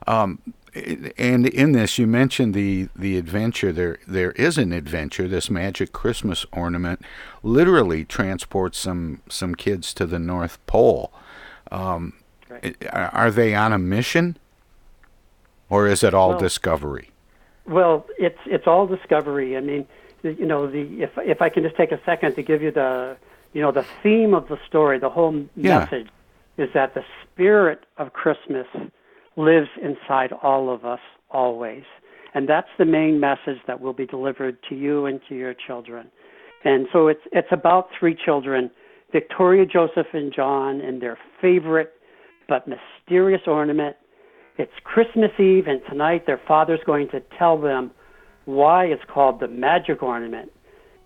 Um, 0.07 0.39
and 0.73 1.47
in 1.47 1.73
this, 1.73 1.97
you 1.97 2.07
mentioned 2.07 2.53
the 2.53 2.87
the 2.95 3.17
adventure. 3.17 3.73
There 3.73 3.99
there 4.07 4.31
is 4.31 4.57
an 4.57 4.71
adventure. 4.71 5.27
This 5.27 5.49
magic 5.49 5.91
Christmas 5.91 6.45
ornament 6.53 7.01
literally 7.43 8.05
transports 8.05 8.77
some 8.77 9.21
some 9.27 9.53
kids 9.53 9.93
to 9.95 10.05
the 10.05 10.19
North 10.19 10.65
Pole. 10.67 11.11
Um, 11.71 12.13
right. 12.51 12.77
Uh, 12.85 13.09
are 13.13 13.31
they 13.31 13.55
on 13.55 13.73
a 13.73 13.79
mission, 13.79 14.37
or 15.69 15.87
is 15.87 16.03
it 16.03 16.13
all 16.13 16.29
well, 16.29 16.39
discovery? 16.39 17.11
Well, 17.65 18.05
it's 18.17 18.39
it's 18.45 18.67
all 18.67 18.87
discovery. 18.87 19.57
I 19.57 19.61
mean, 19.61 19.87
you 20.23 20.45
know, 20.45 20.69
the 20.69 21.03
if 21.03 21.11
if 21.17 21.41
I 21.41 21.49
can 21.49 21.63
just 21.63 21.75
take 21.75 21.91
a 21.91 21.99
second 22.05 22.35
to 22.35 22.43
give 22.43 22.61
you 22.61 22.71
the 22.71 23.17
you 23.53 23.61
know 23.61 23.71
the 23.71 23.85
theme 24.03 24.33
of 24.33 24.47
the 24.47 24.57
story, 24.67 24.99
the 24.99 25.09
whole 25.09 25.45
yeah. 25.55 25.79
message 25.79 26.07
is 26.57 26.69
that 26.73 26.93
the 26.93 27.03
spirit 27.23 27.85
of 27.97 28.13
Christmas 28.13 28.67
lives 29.35 29.69
inside 29.81 30.31
all 30.43 30.73
of 30.73 30.85
us 30.85 30.99
always. 31.29 31.83
And 32.33 32.47
that's 32.47 32.69
the 32.77 32.85
main 32.85 33.19
message 33.19 33.57
that 33.67 33.81
will 33.81 33.93
be 33.93 34.05
delivered 34.05 34.57
to 34.69 34.75
you 34.75 35.05
and 35.05 35.19
to 35.27 35.35
your 35.35 35.53
children. 35.53 36.09
And 36.63 36.87
so 36.93 37.07
it's 37.07 37.21
it's 37.31 37.51
about 37.51 37.89
three 37.97 38.15
children, 38.15 38.69
Victoria, 39.11 39.65
Joseph, 39.65 40.07
and 40.13 40.33
John, 40.33 40.79
and 40.81 41.01
their 41.01 41.17
favorite 41.41 41.93
but 42.51 42.67
mysterious 42.67 43.43
ornament. 43.47 43.95
It's 44.57 44.73
Christmas 44.83 45.31
Eve, 45.39 45.67
and 45.67 45.79
tonight 45.89 46.25
their 46.25 46.41
father's 46.45 46.81
going 46.85 47.07
to 47.11 47.21
tell 47.39 47.57
them 47.57 47.91
why 48.43 48.87
it's 48.87 49.01
called 49.07 49.39
the 49.39 49.47
magic 49.47 50.03
ornament. 50.03 50.51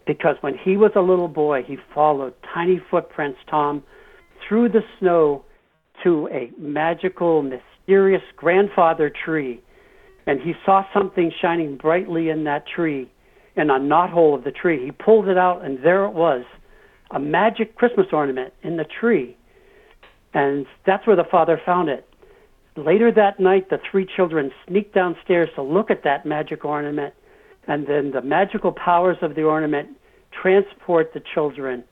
Because 0.07 0.37
when 0.41 0.55
he 0.57 0.75
was 0.75 0.89
a 0.95 1.01
little 1.01 1.27
boy, 1.27 1.61
he 1.61 1.77
followed 1.93 2.33
tiny 2.51 2.81
footprints, 2.89 3.37
Tom, 3.47 3.83
through 4.47 4.69
the 4.69 4.81
snow 4.97 5.45
to 6.03 6.27
a 6.31 6.49
magical, 6.59 7.43
mysterious 7.43 8.23
grandfather 8.35 9.13
tree, 9.23 9.61
and 10.25 10.41
he 10.41 10.53
saw 10.65 10.81
something 10.95 11.31
shining 11.43 11.77
brightly 11.77 12.29
in 12.29 12.43
that 12.45 12.63
tree, 12.75 13.07
in 13.55 13.69
a 13.69 13.77
knothole 13.77 14.35
of 14.35 14.43
the 14.43 14.51
tree. 14.51 14.83
He 14.83 14.91
pulled 14.91 15.27
it 15.27 15.37
out, 15.37 15.63
and 15.63 15.77
there 15.85 16.05
it 16.05 16.13
was, 16.15 16.43
a 17.11 17.19
magic 17.19 17.75
Christmas 17.75 18.07
ornament 18.11 18.51
in 18.63 18.77
the 18.77 18.85
tree. 18.99 19.37
And 20.35 20.67
that's 20.85 21.07
where 21.07 21.15
the 21.15 21.23
father 21.23 21.59
found 21.65 21.89
it. 21.89 22.07
Later 22.75 23.11
that 23.11 23.39
night, 23.39 23.69
the 23.69 23.79
three 23.89 24.05
children 24.05 24.51
sneaked 24.67 24.93
downstairs 24.93 25.49
to 25.55 25.63
look 25.63 25.89
at 25.89 26.03
that 26.03 26.25
magic 26.25 26.65
ornament, 26.65 27.13
and 27.67 27.87
then 27.87 28.11
the 28.11 28.21
magical 28.21 28.71
powers 28.71 29.17
of 29.21 29.33
the 29.33 29.43
ornament 29.43 29.89
transport 30.31 31.13
the 31.13 31.21
children 31.33 31.83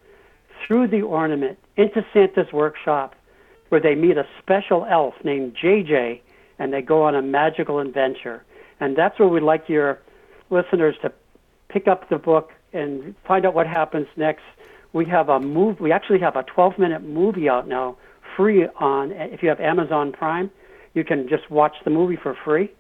through 0.68 0.88
the 0.88 1.02
ornament 1.02 1.58
into 1.78 2.06
Santa's 2.14 2.52
workshop 2.52 3.16
where 3.70 3.82
they 3.82 3.96
meet 3.96 4.18
a 4.18 4.28
special 4.40 4.86
elf 4.86 5.16
named 5.24 5.56
JJ 5.56 6.22
and 6.60 6.72
they 6.72 6.82
go 6.82 7.02
on 7.04 7.16
a 7.16 7.22
magical 7.22 7.80
adventure. 7.80 8.44
And 8.80 8.96
that's 8.96 9.18
where 9.18 9.28
we'd 9.28 9.42
like 9.42 9.68
your 9.68 10.00
listeners 10.50 10.96
to 11.02 11.12
pick 11.70 11.88
up 11.88 12.10
the 12.10 12.18
book 12.18 12.52
and 12.74 13.16
find 13.26 13.46
out 13.46 13.56
what 13.56 13.66
happens 13.66 14.08
next. 14.16 14.44
We 14.92 15.06
have 15.06 15.30
a 15.30 15.40
move. 15.40 15.80
We 15.80 15.92
actually 15.92 16.20
have 16.20 16.36
a 16.36 16.44
12-minute 16.44 17.02
movie 17.02 17.50
out 17.50 17.68
now, 17.68 17.98
free 18.36 18.66
on. 18.80 19.12
If 19.12 19.44
you 19.44 19.50
have 19.50 19.60
Amazon 19.60 20.12
Prime, 20.12 20.52
you 20.94 21.04
can 21.04 21.28
just 21.28 21.50
watch 21.50 21.76
the 21.84 21.90
movie 21.90 22.18
for 22.22 22.36
free. 22.46 22.72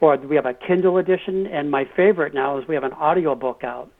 Or 0.00 0.16
we 0.16 0.36
have 0.36 0.46
a 0.46 0.54
Kindle 0.54 0.96
edition, 0.96 1.46
and 1.46 1.70
my 1.70 1.84
favorite 1.84 2.32
now 2.32 2.58
is 2.58 2.66
we 2.66 2.74
have 2.74 2.84
an 2.84 2.94
audio 2.94 3.34
book 3.34 3.62
out, 3.62 3.90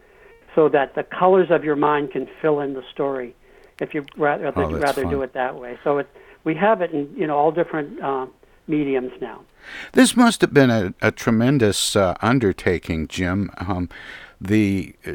so 0.54 0.68
that 0.70 0.94
the 0.94 1.02
colors 1.02 1.48
of 1.50 1.62
your 1.62 1.76
mind 1.76 2.10
can 2.12 2.26
fill 2.40 2.60
in 2.60 2.72
the 2.72 2.82
story. 2.90 3.36
If 3.80 3.94
you 3.94 4.06
rather 4.16 4.50
oh, 4.56 4.78
rather 4.78 5.02
fun. 5.02 5.10
do 5.10 5.22
it 5.22 5.34
that 5.34 5.56
way, 5.56 5.78
so 5.84 5.98
it's 5.98 6.08
we 6.44 6.54
have 6.54 6.80
it 6.80 6.92
in 6.92 7.12
you 7.16 7.26
know 7.26 7.36
all 7.36 7.52
different 7.52 8.02
uh, 8.02 8.26
mediums 8.66 9.12
now. 9.20 9.42
This 9.92 10.16
must 10.16 10.40
have 10.40 10.54
been 10.54 10.70
a, 10.70 10.94
a 11.02 11.10
tremendous 11.10 11.94
uh, 11.96 12.14
undertaking, 12.22 13.08
Jim. 13.08 13.50
Um, 13.58 13.90
the 14.40 14.94
uh, 15.06 15.12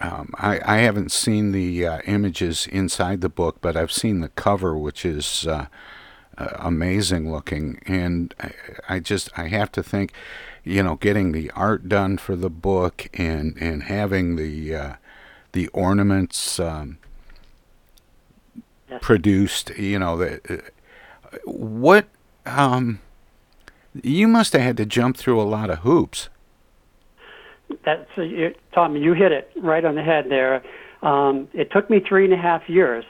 um, 0.00 0.32
I, 0.36 0.60
I, 0.64 0.78
haven't 0.78 1.10
seen 1.10 1.52
the 1.52 1.86
uh, 1.86 1.98
images 2.06 2.66
inside 2.66 3.20
the 3.20 3.28
book, 3.28 3.58
but 3.60 3.76
I've 3.76 3.92
seen 3.92 4.20
the 4.20 4.28
cover, 4.28 4.76
which 4.76 5.04
is 5.06 5.46
uh, 5.46 5.66
uh, 6.36 6.48
amazing 6.58 7.32
looking, 7.32 7.80
and 7.86 8.34
I, 8.38 8.52
I 8.88 9.00
just 9.00 9.30
I 9.38 9.48
have 9.48 9.72
to 9.72 9.82
think, 9.82 10.12
you 10.64 10.82
know, 10.82 10.96
getting 10.96 11.32
the 11.32 11.50
art 11.52 11.88
done 11.88 12.18
for 12.18 12.36
the 12.36 12.50
book 12.50 13.08
and 13.14 13.56
and 13.58 13.84
having 13.84 14.36
the 14.36 14.74
uh, 14.74 14.94
the 15.52 15.68
ornaments 15.68 16.60
um, 16.60 16.98
produced, 19.00 19.70
you 19.78 19.98
know, 19.98 20.18
the, 20.18 20.40
uh, 20.48 21.38
what 21.44 22.06
um, 22.44 23.00
you 24.02 24.28
must 24.28 24.52
have 24.52 24.62
had 24.62 24.76
to 24.76 24.86
jump 24.86 25.16
through 25.16 25.40
a 25.40 25.44
lot 25.44 25.70
of 25.70 25.78
hoops. 25.78 26.28
That's 27.84 28.08
you, 28.16 28.50
Tom. 28.74 28.96
You 28.96 29.12
hit 29.12 29.32
it 29.32 29.50
right 29.62 29.84
on 29.84 29.94
the 29.94 30.02
head 30.02 30.26
there. 30.28 30.62
Um, 31.02 31.48
it 31.52 31.68
took 31.72 31.90
me 31.90 32.00
three 32.06 32.24
and 32.24 32.32
a 32.32 32.36
half 32.36 32.62
years. 32.68 33.04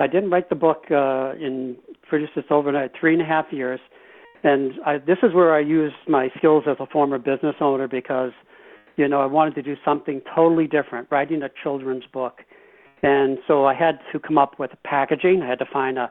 I 0.00 0.06
didn't 0.06 0.30
write 0.30 0.48
the 0.48 0.56
book 0.56 0.84
uh, 0.90 1.32
in 1.40 1.76
produce 2.08 2.30
this 2.34 2.44
overnight. 2.50 2.92
Three 2.98 3.12
and 3.12 3.22
a 3.22 3.24
half 3.24 3.46
years, 3.50 3.80
and 4.42 4.72
I, 4.84 4.98
this 4.98 5.18
is 5.22 5.32
where 5.32 5.54
I 5.54 5.60
used 5.60 5.94
my 6.08 6.30
skills 6.36 6.64
as 6.66 6.76
a 6.80 6.86
former 6.86 7.18
business 7.18 7.54
owner 7.60 7.86
because, 7.88 8.32
you 8.96 9.06
know, 9.06 9.20
I 9.20 9.26
wanted 9.26 9.54
to 9.54 9.62
do 9.62 9.76
something 9.84 10.20
totally 10.34 10.66
different, 10.66 11.08
writing 11.10 11.42
a 11.42 11.50
children's 11.62 12.04
book, 12.12 12.40
and 13.02 13.38
so 13.46 13.66
I 13.66 13.74
had 13.74 13.98
to 14.12 14.18
come 14.18 14.38
up 14.38 14.58
with 14.58 14.70
packaging. 14.84 15.42
I 15.42 15.48
had 15.48 15.58
to 15.60 15.68
find 15.72 15.98
a 15.98 16.10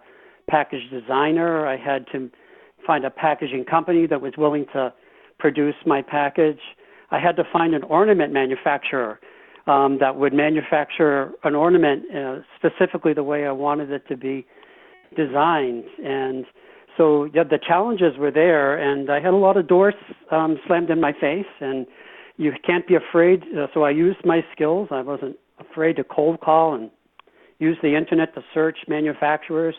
package 0.49 0.89
designer. 0.89 1.67
I 1.67 1.77
had 1.77 2.05
to 2.13 2.29
find 2.85 3.05
a 3.05 3.09
packaging 3.09 3.65
company 3.65 4.07
that 4.07 4.21
was 4.21 4.33
willing 4.37 4.65
to 4.73 4.93
produce 5.39 5.75
my 5.85 6.01
package. 6.01 6.59
I 7.11 7.19
had 7.19 7.35
to 7.35 7.43
find 7.51 7.73
an 7.73 7.83
ornament 7.83 8.33
manufacturer 8.33 9.19
um, 9.67 9.97
that 9.99 10.15
would 10.15 10.33
manufacture 10.33 11.31
an 11.43 11.55
ornament 11.55 12.03
uh, 12.15 12.39
specifically 12.57 13.13
the 13.13 13.23
way 13.23 13.45
I 13.45 13.51
wanted 13.51 13.91
it 13.91 14.07
to 14.07 14.17
be 14.17 14.45
designed. 15.15 15.83
And 16.03 16.45
so 16.97 17.25
yeah, 17.33 17.43
the 17.43 17.59
challenges 17.65 18.17
were 18.17 18.31
there, 18.31 18.77
and 18.77 19.09
I 19.09 19.19
had 19.19 19.33
a 19.33 19.37
lot 19.37 19.57
of 19.57 19.67
doors 19.67 19.93
um, 20.31 20.57
slammed 20.65 20.89
in 20.89 20.99
my 20.99 21.13
face. 21.13 21.45
And 21.59 21.85
you 22.37 22.51
can't 22.65 22.87
be 22.87 22.95
afraid. 22.95 23.43
Uh, 23.43 23.67
so 23.73 23.83
I 23.83 23.91
used 23.91 24.25
my 24.25 24.43
skills. 24.51 24.87
I 24.91 25.01
wasn't 25.01 25.37
afraid 25.59 25.97
to 25.97 26.03
cold 26.03 26.39
call 26.39 26.73
and 26.73 26.89
use 27.59 27.77
the 27.83 27.95
internet 27.95 28.33
to 28.35 28.41
search 28.53 28.79
manufacturers. 28.87 29.75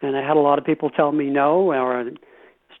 And 0.00 0.16
I 0.16 0.26
had 0.26 0.36
a 0.36 0.40
lot 0.40 0.58
of 0.58 0.64
people 0.64 0.90
tell 0.90 1.12
me 1.12 1.26
no, 1.26 1.70
or 1.70 2.00
it's 2.00 2.18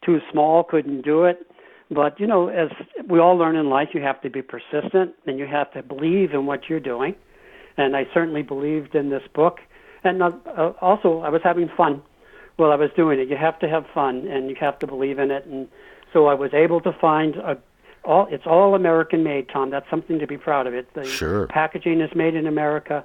too 0.04 0.18
small, 0.32 0.64
couldn't 0.64 1.02
do 1.02 1.24
it. 1.24 1.46
But 1.94 2.18
you 2.18 2.26
know, 2.26 2.48
as 2.48 2.70
we 3.08 3.18
all 3.18 3.36
learn 3.36 3.56
in 3.56 3.68
life, 3.68 3.90
you 3.92 4.02
have 4.02 4.20
to 4.22 4.30
be 4.30 4.42
persistent 4.42 5.14
and 5.26 5.38
you 5.38 5.46
have 5.46 5.72
to 5.72 5.82
believe 5.82 6.32
in 6.32 6.46
what 6.46 6.68
you're 6.68 6.80
doing. 6.80 7.14
And 7.76 7.96
I 7.96 8.06
certainly 8.12 8.42
believed 8.42 8.94
in 8.94 9.10
this 9.10 9.22
book. 9.34 9.60
And 10.04 10.22
uh, 10.22 10.32
uh, 10.46 10.72
also, 10.80 11.20
I 11.20 11.28
was 11.28 11.42
having 11.42 11.68
fun 11.76 12.02
while 12.56 12.72
I 12.72 12.76
was 12.76 12.90
doing 12.96 13.18
it. 13.18 13.28
You 13.28 13.36
have 13.36 13.58
to 13.60 13.68
have 13.68 13.84
fun 13.94 14.26
and 14.26 14.50
you 14.50 14.56
have 14.60 14.78
to 14.80 14.86
believe 14.86 15.18
in 15.18 15.30
it. 15.30 15.46
And 15.46 15.68
so 16.12 16.26
I 16.26 16.34
was 16.34 16.52
able 16.52 16.80
to 16.82 16.92
find 17.00 17.36
a 17.36 17.58
all. 18.04 18.26
It's 18.30 18.46
all 18.46 18.74
American 18.74 19.22
made, 19.22 19.48
Tom. 19.48 19.70
That's 19.70 19.88
something 19.88 20.18
to 20.18 20.26
be 20.26 20.36
proud 20.36 20.66
of. 20.66 20.74
It. 20.74 20.92
The 20.94 21.04
Sure. 21.04 21.46
packaging 21.46 22.00
is 22.00 22.14
made 22.14 22.34
in 22.34 22.46
America. 22.46 23.04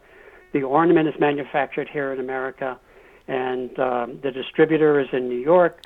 The 0.53 0.63
ornament 0.63 1.07
is 1.07 1.13
manufactured 1.19 1.87
here 1.87 2.11
in 2.11 2.19
America, 2.19 2.79
and 3.27 3.77
um, 3.79 4.19
the 4.23 4.31
distributor 4.31 4.99
is 4.99 5.07
in 5.11 5.29
New 5.29 5.39
York. 5.39 5.81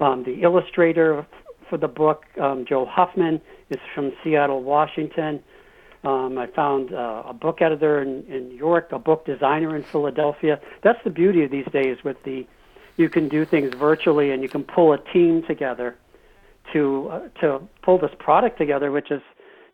Um, 0.00 0.24
the 0.24 0.42
illustrator 0.42 1.24
for 1.72 1.78
the 1.78 1.88
book, 1.88 2.24
um, 2.38 2.66
Joe 2.68 2.84
Huffman, 2.84 3.40
is 3.70 3.78
from 3.94 4.12
Seattle, 4.22 4.62
Washington. 4.62 5.42
Um, 6.04 6.36
I 6.36 6.46
found 6.48 6.92
uh, 6.92 7.22
a 7.28 7.32
book 7.32 7.62
editor 7.62 8.02
in, 8.02 8.24
in 8.28 8.50
New 8.50 8.56
York, 8.56 8.92
a 8.92 8.98
book 8.98 9.24
designer 9.24 9.74
in 9.74 9.82
Philadelphia. 9.82 10.60
That's 10.82 11.02
the 11.02 11.08
beauty 11.08 11.44
of 11.44 11.50
these 11.50 11.64
days 11.72 11.96
with 12.04 12.22
the 12.24 12.46
you 12.98 13.08
can 13.08 13.26
do 13.26 13.46
things 13.46 13.74
virtually 13.74 14.32
and 14.32 14.42
you 14.42 14.50
can 14.50 14.64
pull 14.64 14.92
a 14.92 14.98
team 15.14 15.44
together 15.48 15.96
to 16.74 17.08
uh, 17.10 17.28
to 17.40 17.66
pull 17.80 17.96
this 17.98 18.10
product 18.18 18.58
together, 18.58 18.90
which 18.90 19.10
is 19.10 19.22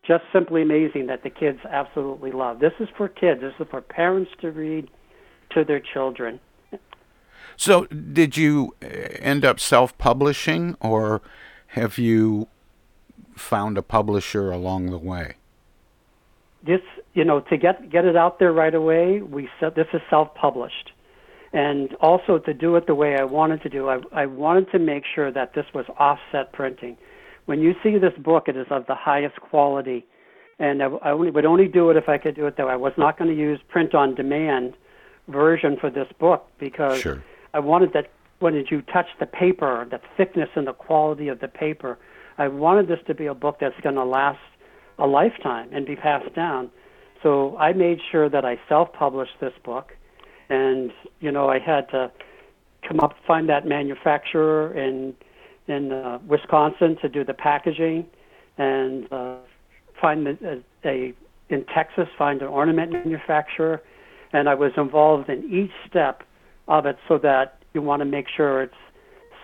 just 0.06 0.22
simply 0.32 0.62
amazing 0.62 1.06
that 1.08 1.24
the 1.24 1.30
kids 1.30 1.58
absolutely 1.68 2.30
love. 2.30 2.60
This 2.60 2.74
is 2.78 2.88
for 2.96 3.08
kids. 3.08 3.40
This 3.40 3.54
is 3.58 3.66
for 3.68 3.80
parents 3.80 4.30
to 4.40 4.52
read 4.52 4.88
to 5.50 5.64
their 5.64 5.80
children. 5.80 6.38
So, 7.56 7.86
did 7.86 8.36
you 8.36 8.76
uh, 8.80 8.86
end 8.86 9.44
up 9.44 9.58
self-publishing, 9.58 10.76
or 10.80 11.22
have 11.68 11.98
you 11.98 12.48
found 13.36 13.78
a 13.78 13.82
publisher 13.82 14.50
along 14.50 14.90
the 14.90 14.98
way? 14.98 15.34
This, 16.64 16.80
you 17.14 17.24
know, 17.24 17.40
to 17.40 17.56
get 17.56 17.90
get 17.90 18.04
it 18.04 18.16
out 18.16 18.38
there 18.38 18.52
right 18.52 18.74
away, 18.74 19.22
we 19.22 19.48
said 19.60 19.74
this 19.74 19.86
is 19.92 20.00
self-published, 20.10 20.92
and 21.52 21.94
also 22.00 22.38
to 22.38 22.52
do 22.52 22.74
it 22.76 22.86
the 22.86 22.94
way 22.94 23.16
I 23.16 23.24
wanted 23.24 23.62
to 23.62 23.68
do. 23.68 23.88
I 23.88 24.00
I 24.12 24.26
wanted 24.26 24.70
to 24.72 24.78
make 24.78 25.04
sure 25.14 25.30
that 25.30 25.54
this 25.54 25.66
was 25.72 25.86
offset 25.98 26.52
printing. 26.52 26.96
When 27.46 27.60
you 27.60 27.74
see 27.82 27.96
this 27.96 28.12
book, 28.18 28.48
it 28.48 28.56
is 28.56 28.66
of 28.70 28.86
the 28.86 28.94
highest 28.94 29.40
quality, 29.40 30.04
and 30.58 30.82
I, 30.82 30.86
I 30.86 31.10
only, 31.12 31.30
would 31.30 31.46
only 31.46 31.68
do 31.68 31.90
it 31.90 31.96
if 31.96 32.08
I 32.08 32.18
could 32.18 32.34
do 32.34 32.46
it 32.46 32.58
way. 32.58 32.66
I 32.68 32.76
was 32.76 32.92
not 32.96 33.18
going 33.18 33.30
to 33.30 33.36
use 33.36 33.60
print 33.68 33.94
on 33.94 34.14
demand 34.14 34.74
version 35.28 35.76
for 35.80 35.90
this 35.90 36.08
book 36.18 36.46
because 36.58 37.00
Sure. 37.00 37.22
I 37.54 37.60
wanted 37.60 37.92
that 37.92 38.10
when 38.40 38.54
did 38.54 38.68
you 38.70 38.82
touch 38.82 39.06
the 39.18 39.26
paper, 39.26 39.86
the 39.90 40.00
thickness 40.16 40.48
and 40.54 40.66
the 40.66 40.72
quality 40.72 41.28
of 41.28 41.40
the 41.40 41.48
paper, 41.48 41.98
I 42.38 42.48
wanted 42.48 42.88
this 42.88 43.00
to 43.08 43.14
be 43.14 43.26
a 43.26 43.34
book 43.34 43.58
that's 43.60 43.78
going 43.82 43.96
to 43.96 44.04
last 44.04 44.38
a 44.98 45.06
lifetime 45.06 45.68
and 45.72 45.86
be 45.86 45.96
passed 45.96 46.34
down. 46.34 46.70
So 47.22 47.56
I 47.56 47.72
made 47.72 47.98
sure 48.12 48.28
that 48.28 48.44
I 48.44 48.58
self-published 48.68 49.40
this 49.40 49.52
book, 49.64 49.92
and 50.48 50.92
you 51.20 51.32
know 51.32 51.48
I 51.48 51.58
had 51.58 51.88
to 51.90 52.12
come 52.86 53.00
up 53.00 53.14
find 53.26 53.48
that 53.48 53.66
manufacturer 53.66 54.72
in 54.72 55.14
in 55.66 55.92
uh, 55.92 56.18
Wisconsin 56.26 56.96
to 57.02 57.08
do 57.08 57.24
the 57.24 57.34
packaging, 57.34 58.06
and 58.56 59.12
uh, 59.12 59.36
find 60.00 60.26
a, 60.28 60.62
a 60.84 61.12
in 61.48 61.64
Texas 61.74 62.06
find 62.16 62.40
an 62.40 62.48
ornament 62.48 62.92
manufacturer, 62.92 63.82
and 64.32 64.48
I 64.48 64.54
was 64.54 64.72
involved 64.76 65.28
in 65.28 65.44
each 65.50 65.72
step 65.88 66.22
of 66.68 66.86
it 66.86 66.98
so 67.08 67.18
that 67.18 67.57
you 67.74 67.82
want 67.82 68.00
to 68.00 68.06
make 68.06 68.26
sure 68.28 68.62
it's 68.62 68.74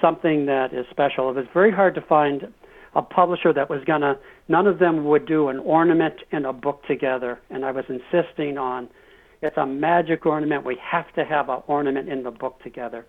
something 0.00 0.46
that 0.46 0.72
is 0.72 0.86
special. 0.90 1.30
It 1.30 1.36
was 1.36 1.46
very 1.52 1.72
hard 1.72 1.94
to 1.94 2.00
find 2.00 2.52
a 2.94 3.02
publisher 3.02 3.52
that 3.52 3.68
was 3.68 3.82
going 3.84 4.02
to, 4.02 4.18
none 4.48 4.66
of 4.66 4.78
them 4.78 5.04
would 5.04 5.26
do 5.26 5.48
an 5.48 5.58
ornament 5.58 6.16
and 6.32 6.46
a 6.46 6.52
book 6.52 6.84
together. 6.86 7.40
And 7.50 7.64
I 7.64 7.70
was 7.72 7.84
insisting 7.88 8.58
on 8.58 8.88
it's 9.42 9.56
a 9.56 9.66
magic 9.66 10.24
ornament. 10.24 10.64
We 10.64 10.78
have 10.82 11.12
to 11.14 11.24
have 11.24 11.48
an 11.48 11.62
ornament 11.66 12.08
in 12.08 12.22
the 12.22 12.30
book 12.30 12.62
together. 12.62 13.06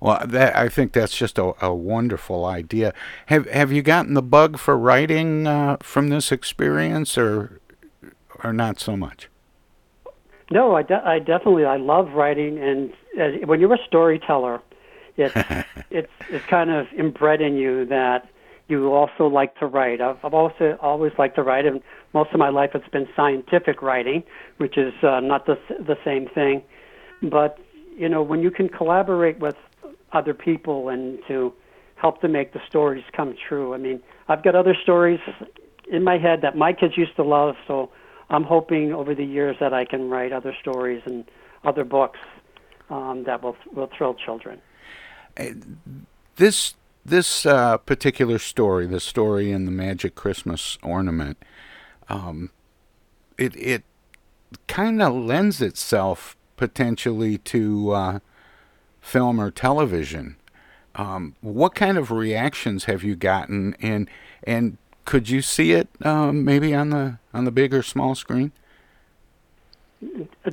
Well, 0.00 0.22
that 0.26 0.56
I 0.56 0.68
think 0.68 0.92
that's 0.92 1.16
just 1.16 1.38
a, 1.38 1.52
a 1.64 1.74
wonderful 1.74 2.46
idea. 2.46 2.94
Have 3.26 3.46
Have 3.50 3.70
you 3.70 3.82
gotten 3.82 4.14
the 4.14 4.22
bug 4.22 4.58
for 4.58 4.76
writing 4.78 5.46
uh, 5.46 5.76
from 5.82 6.08
this 6.08 6.32
experience, 6.32 7.18
or 7.18 7.60
or 8.42 8.52
not 8.52 8.80
so 8.80 8.96
much? 8.96 9.28
No, 10.50 10.74
I, 10.74 10.82
de- 10.82 11.02
I 11.04 11.18
definitely 11.18 11.64
I 11.64 11.76
love 11.76 12.12
writing, 12.12 12.58
and 12.58 12.92
uh, 13.20 13.46
when 13.46 13.60
you're 13.60 13.72
a 13.72 13.84
storyteller, 13.86 14.60
it's 15.16 15.34
it's 15.90 16.12
it's 16.28 16.44
kind 16.46 16.70
of 16.70 16.86
inbred 16.96 17.40
in 17.40 17.54
you 17.56 17.84
that 17.86 18.28
you 18.68 18.92
also 18.92 19.26
like 19.26 19.56
to 19.58 19.66
write. 19.66 20.00
I've, 20.00 20.16
I've 20.24 20.34
also 20.34 20.76
always 20.80 21.12
liked 21.18 21.36
to 21.36 21.42
write, 21.42 21.66
and 21.66 21.80
most 22.14 22.30
of 22.32 22.38
my 22.38 22.48
life 22.48 22.70
it's 22.74 22.88
been 22.88 23.08
scientific 23.14 23.80
writing, 23.82 24.22
which 24.58 24.76
is 24.76 24.92
uh, 25.02 25.20
not 25.20 25.46
the 25.46 25.56
the 25.68 25.96
same 26.04 26.28
thing. 26.28 26.62
But 27.22 27.58
you 27.96 28.08
know, 28.08 28.22
when 28.22 28.40
you 28.42 28.50
can 28.50 28.68
collaborate 28.68 29.38
with 29.38 29.56
other 30.12 30.34
people 30.34 30.88
and 30.88 31.18
to 31.28 31.52
help 31.96 32.20
to 32.22 32.28
make 32.28 32.52
the 32.52 32.60
stories 32.66 33.04
come 33.14 33.34
true. 33.48 33.74
I 33.74 33.78
mean, 33.78 34.00
I've 34.28 34.42
got 34.42 34.54
other 34.54 34.74
stories 34.82 35.20
in 35.90 36.02
my 36.02 36.18
head 36.18 36.40
that 36.42 36.56
my 36.56 36.72
kids 36.72 36.94
used 36.96 37.14
to 37.16 37.22
love, 37.22 37.56
so 37.68 37.90
I'm 38.30 38.44
hoping 38.44 38.92
over 38.92 39.14
the 39.14 39.24
years 39.24 39.56
that 39.60 39.74
I 39.74 39.84
can 39.84 40.08
write 40.08 40.32
other 40.32 40.54
stories 40.60 41.02
and 41.04 41.24
other 41.64 41.84
books 41.84 42.18
um, 42.88 43.24
that 43.24 43.42
will 43.42 43.56
will 43.72 43.90
thrill 43.96 44.14
children. 44.14 44.60
This 46.36 46.74
this 47.04 47.44
uh, 47.44 47.78
particular 47.78 48.38
story, 48.38 48.86
the 48.86 49.00
story 49.00 49.50
in 49.50 49.64
the 49.64 49.70
Magic 49.72 50.14
Christmas 50.14 50.78
Ornament, 50.82 51.38
um, 52.08 52.50
it 53.36 53.56
it 53.56 53.82
kind 54.68 55.02
of 55.02 55.12
lends 55.12 55.60
itself 55.60 56.36
potentially 56.56 57.38
to 57.38 57.90
uh, 57.90 58.18
film 59.00 59.40
or 59.40 59.50
television. 59.50 60.36
Um, 60.94 61.36
what 61.40 61.74
kind 61.74 61.96
of 61.98 62.10
reactions 62.10 62.84
have 62.84 63.02
you 63.02 63.16
gotten, 63.16 63.74
and 63.80 64.08
and 64.44 64.78
could 65.04 65.28
you 65.28 65.42
see 65.42 65.72
it 65.72 65.88
um, 66.02 66.44
maybe 66.44 66.74
on 66.74 66.90
the 66.90 67.18
on 67.32 67.44
the 67.44 67.50
big 67.50 67.74
or 67.74 67.82
small 67.82 68.14
screen? 68.14 68.52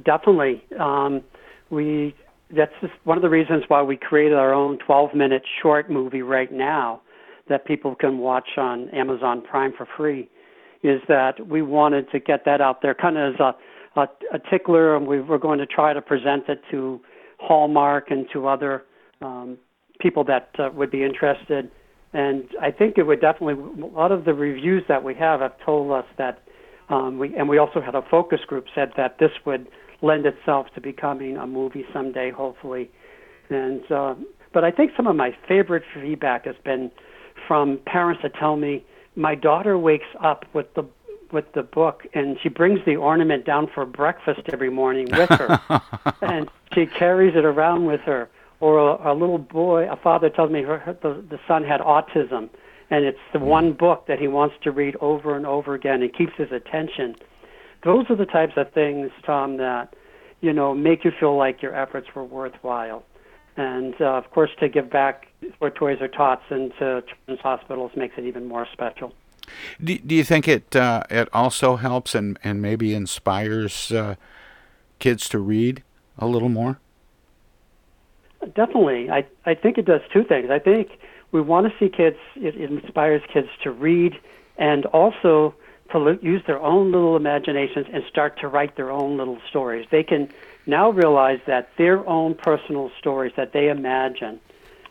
Definitely. 0.04 0.64
Um, 0.80 1.24
we 1.70 2.16
that's 2.56 2.74
one 3.04 3.18
of 3.18 3.24
the 3.24 3.30
reasons 3.30 3.64
why 3.68 3.82
we 3.82 3.98
created 3.98 4.38
our 4.38 4.54
own 4.54 4.78
12-minute 4.88 5.44
short 5.62 5.92
movie 5.92 6.22
right 6.22 6.52
now 6.52 7.02
that 7.50 7.66
people 7.66 7.94
can 7.94 8.20
watch 8.20 8.48
on 8.58 8.90
Amazon 8.90 9.42
Prime 9.42 9.74
for 9.78 9.86
free. 9.98 10.30
Is 10.84 11.02
that 11.08 11.48
we 11.48 11.62
wanted 11.62 12.10
to 12.12 12.20
get 12.20 12.46
that 12.46 12.62
out 12.62 12.82
there, 12.82 12.94
kind 12.94 13.18
of 13.18 13.34
as 13.34 13.40
a 13.40 13.56
a, 13.98 14.08
a 14.34 14.40
tickler, 14.50 14.96
and 14.96 15.08
we 15.08 15.20
were 15.20 15.40
going 15.40 15.60
to 15.60 15.66
try 15.66 15.94
to 15.94 16.02
present 16.02 16.48
it 16.48 16.62
to 16.72 17.02
Hallmark 17.40 18.12
and 18.12 18.28
to 18.32 18.48
other 18.48 18.84
um, 19.22 19.58
people 20.00 20.24
that 20.26 20.50
uh, 20.60 20.70
would 20.74 20.92
be 20.92 21.04
interested. 21.04 21.72
And 22.18 22.50
I 22.60 22.72
think 22.72 22.98
it 22.98 23.04
would 23.04 23.22
definitely. 23.22 23.54
A 23.84 23.86
lot 23.86 24.12
of 24.12 24.26
the 24.26 24.34
reviews 24.34 24.84
that 24.88 25.04
we 25.04 25.14
have 25.14 25.40
have 25.40 25.54
told 25.64 25.92
us 25.92 26.06
that 26.18 26.42
um, 26.90 27.20
we 27.20 27.36
and 27.36 27.48
we 27.48 27.60
also 27.60 27.80
had 27.80 27.94
a 27.94 28.02
focus 28.02 28.40
group 28.48 28.66
said 28.74 28.92
that 28.98 29.20
this 29.20 29.30
would 29.46 29.68
lend 30.02 30.26
itself 30.26 30.66
to 30.74 30.82
becoming 30.82 31.38
a 31.38 31.46
movie 31.46 31.86
someday, 31.94 32.32
hopefully. 32.32 32.90
And 33.52 33.84
uh, 33.92 34.16
but 34.52 34.64
I 34.64 34.72
think 34.72 34.94
some 34.98 35.06
of 35.06 35.16
my 35.16 35.38
favorite 35.48 35.84
feedback 35.94 36.46
has 36.46 36.56
been 36.66 36.90
from 37.48 37.78
parents 37.86 38.24
that 38.24 38.34
tell 38.34 38.56
me 38.56 38.84
my 39.16 39.36
daughter 39.36 39.78
wakes 39.78 40.08
up 40.20 40.44
with 40.56 40.74
the 40.74 40.90
with 41.32 41.46
the 41.54 41.62
book 41.62 42.02
and 42.16 42.38
she 42.42 42.50
brings 42.50 42.80
the 42.88 42.96
ornament 42.96 43.46
down 43.46 43.68
for 43.76 43.86
breakfast 43.86 44.42
every 44.52 44.72
morning 44.72 45.08
with 45.12 45.30
her 45.30 45.60
and 46.22 46.50
she 46.74 46.88
carries 46.88 47.36
it 47.36 47.46
around 47.46 47.86
with 47.86 48.00
her 48.02 48.30
or 48.60 48.78
a, 48.80 49.12
a 49.12 49.14
little 49.14 49.38
boy 49.38 49.90
a 49.90 49.96
father 49.96 50.30
tells 50.30 50.52
me 50.52 50.64
her, 50.64 50.80
her 50.80 50.94
the, 51.02 51.24
the 51.30 51.40
son 51.48 51.64
had 51.64 51.80
autism 51.82 52.50
and 52.90 53.06
it's 53.06 53.20
the 53.34 53.40
one 53.40 53.74
book 53.74 54.08
that 54.08 54.20
he 54.20 54.28
wants 54.28 54.56
to 54.64 54.72
read 54.72 54.96
over 55.02 55.36
and 55.36 55.46
over 55.46 55.74
again 55.74 56.02
and 56.02 56.14
keeps 56.14 56.34
his 56.38 56.52
attention. 56.52 57.16
Those 57.84 58.06
are 58.10 58.16
the 58.16 58.26
types 58.26 58.54
of 58.56 58.72
things 58.72 59.12
tom 59.26 59.58
that 59.58 59.94
you 60.42 60.54
know 60.54 60.74
make 60.74 61.04
you 61.04 61.12
feel 61.20 61.38
like 61.38 61.62
your 61.62 61.76
efforts 61.76 62.08
were 62.16 62.24
worthwhile. 62.24 63.04
And 63.56 63.96
uh, 64.00 64.06
of 64.06 64.30
course 64.32 64.52
to 64.60 64.70
give 64.70 64.90
back 64.90 65.28
where 65.60 65.72
toys 65.72 66.00
are 66.02 66.08
tots 66.08 66.44
and 66.50 66.72
to 66.80 67.04
children's 67.08 67.42
hospitals 67.42 67.92
makes 67.96 68.16
it 68.18 68.26
even 68.26 68.46
more 68.46 68.68
special. 68.72 69.14
Do, 69.82 69.98
do 69.98 70.16
you 70.16 70.24
think 70.24 70.48
it 70.48 70.76
uh, 70.76 71.04
it 71.10 71.30
also 71.34 71.76
helps 71.76 72.16
and, 72.16 72.40
and 72.44 72.62
maybe 72.62 72.94
inspires 72.94 73.92
uh, 73.92 74.16
kids 75.00 75.30
to 75.30 75.40
read 75.40 75.84
a 76.18 76.28
little 76.28 76.50
more? 76.50 76.80
Definitely, 78.54 79.10
I 79.10 79.26
I 79.46 79.56
think 79.56 79.78
it 79.78 79.86
does 79.86 80.02
two 80.14 80.24
things. 80.24 80.50
I 80.50 80.60
think 80.60 81.00
we 81.32 81.42
want 81.42 81.68
to 81.68 81.74
see 81.80 81.90
kids. 81.90 82.18
It, 82.36 82.56
it 82.56 82.72
inspires 82.72 83.22
kids 83.34 83.50
to 83.64 83.72
read 83.72 84.14
and 84.58 84.86
also 84.88 85.54
to 85.92 86.20
use 86.22 86.42
their 86.46 86.60
own 86.60 86.92
little 86.92 87.16
imaginations 87.16 87.88
and 87.92 88.04
start 88.10 88.40
to 88.42 88.48
write 88.48 88.76
their 88.76 88.92
own 88.92 89.18
little 89.18 89.40
stories. 89.50 89.88
They 89.90 90.04
can 90.04 90.30
now 90.66 90.90
realize 90.90 91.40
that 91.48 91.70
their 91.78 92.08
own 92.08 92.36
personal 92.36 92.92
stories 93.00 93.34
that 93.38 93.54
they 93.54 93.70
imagine 93.70 94.40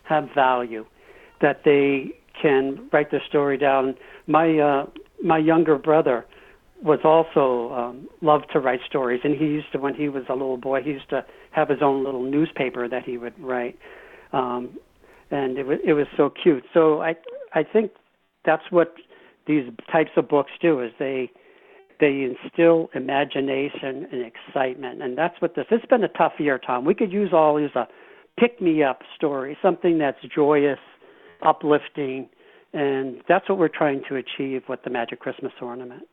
have 0.03 0.29
value, 0.33 0.85
that 1.41 1.63
they 1.63 2.13
can 2.41 2.89
write 2.91 3.11
their 3.11 3.23
story 3.27 3.57
down 3.57 3.95
my 4.27 4.57
uh, 4.59 4.85
my 5.23 5.37
younger 5.37 5.77
brother 5.77 6.25
was 6.83 6.99
also 7.03 7.73
um, 7.73 8.07
loved 8.21 8.45
to 8.53 8.59
write 8.59 8.79
stories, 8.87 9.21
and 9.23 9.35
he 9.35 9.45
used 9.45 9.71
to 9.71 9.79
when 9.79 9.95
he 9.95 10.09
was 10.09 10.23
a 10.29 10.33
little 10.33 10.57
boy, 10.57 10.81
he 10.83 10.91
used 10.91 11.09
to 11.09 11.25
have 11.51 11.69
his 11.69 11.79
own 11.81 12.03
little 12.03 12.23
newspaper 12.23 12.87
that 12.87 13.03
he 13.03 13.17
would 13.17 13.37
write, 13.39 13.77
um, 14.33 14.77
and 15.31 15.57
it 15.57 15.65
was 15.65 15.79
it 15.85 15.93
was 15.93 16.07
so 16.15 16.29
cute. 16.29 16.63
So 16.73 17.01
I 17.01 17.15
I 17.53 17.63
think 17.63 17.91
that's 18.45 18.63
what 18.69 18.93
these 19.47 19.63
types 19.91 20.11
of 20.17 20.29
books 20.29 20.51
do 20.61 20.81
is 20.81 20.91
they 20.99 21.31
they 21.99 22.29
instill 22.29 22.89
imagination 22.93 24.07
and 24.11 24.23
excitement, 24.23 25.01
and 25.01 25.17
that's 25.17 25.41
what 25.41 25.55
this. 25.55 25.65
It's 25.71 25.85
been 25.85 26.03
a 26.03 26.09
tough 26.09 26.33
year, 26.37 26.59
Tom. 26.59 26.85
We 26.85 26.93
could 26.93 27.11
use 27.11 27.29
all 27.33 27.57
these 27.57 27.75
a 27.75 27.87
pick 28.39 28.61
me 28.61 28.83
up 28.83 29.01
story, 29.15 29.57
something 29.61 29.97
that's 29.97 30.19
joyous, 30.33 30.79
uplifting, 31.41 32.29
and 32.73 33.21
that's 33.27 33.49
what 33.49 33.57
we're 33.57 33.67
trying 33.67 34.03
to 34.09 34.15
achieve 34.15 34.61
with 34.69 34.83
the 34.83 34.91
Magic 34.91 35.19
Christmas 35.19 35.53
ornament. 35.59 36.03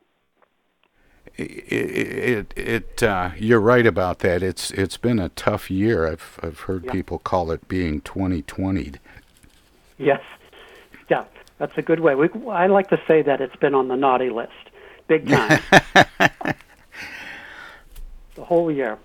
It, 1.37 1.73
it, 1.73 2.55
it 2.57 3.03
uh, 3.03 3.31
you're 3.37 3.61
right 3.61 3.87
about 3.87 4.21
that. 4.21 4.43
It's 4.43 4.71
it's 4.71 4.97
been 4.97 5.19
a 5.19 5.31
tough 5.31 5.71
year. 5.71 6.07
I've 6.07 6.39
I've 6.43 6.61
heard 6.61 6.85
yeah. 6.85 6.93
people 6.93 7.19
call 7.19 7.51
it 7.51 7.67
being 7.67 8.01
2020'd. 8.03 9.01
Yes, 9.99 10.21
yeah, 11.09 11.25
that's 11.59 11.77
a 11.77 11.83
good 11.83 12.01
way. 12.01 12.15
We, 12.15 12.29
I 12.51 12.67
like 12.67 12.89
to 12.91 13.01
say 13.07 13.23
that 13.23 13.41
it's 13.41 13.57
been 13.57 13.75
on 13.75 13.89
the 13.89 13.97
naughty 13.97 14.31
list, 14.31 14.53
big 15.09 15.29
time. 15.29 15.61
the 18.35 18.45
whole 18.45 18.71
year. 18.71 18.99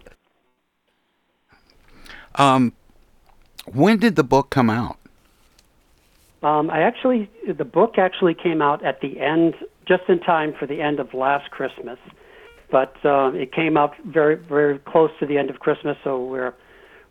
Um, 2.36 2.74
when 3.65 3.97
did 3.97 4.15
the 4.15 4.24
book 4.24 4.49
come 4.49 4.70
out? 4.70 4.97
Um, 6.41 6.70
I 6.70 6.82
actually, 6.82 7.30
the 7.47 7.65
book 7.65 7.97
actually 7.97 8.34
came 8.34 8.61
out 8.61 8.84
at 8.84 9.01
the 9.01 9.20
end, 9.20 9.55
just 9.89 10.03
in 10.07 10.19
time 10.19 10.53
for 10.57 10.67
the 10.67 10.79
end 10.81 10.99
of 10.99 11.13
last 11.13 11.49
Christmas. 11.49 11.97
But 12.71 12.95
uh, 13.03 13.31
it 13.33 13.51
came 13.51 13.75
out 13.75 13.95
very, 14.05 14.35
very 14.35 14.77
close 14.77 15.09
to 15.19 15.25
the 15.25 15.39
end 15.39 15.49
of 15.49 15.59
Christmas, 15.59 15.97
so 16.03 16.23
we're 16.23 16.53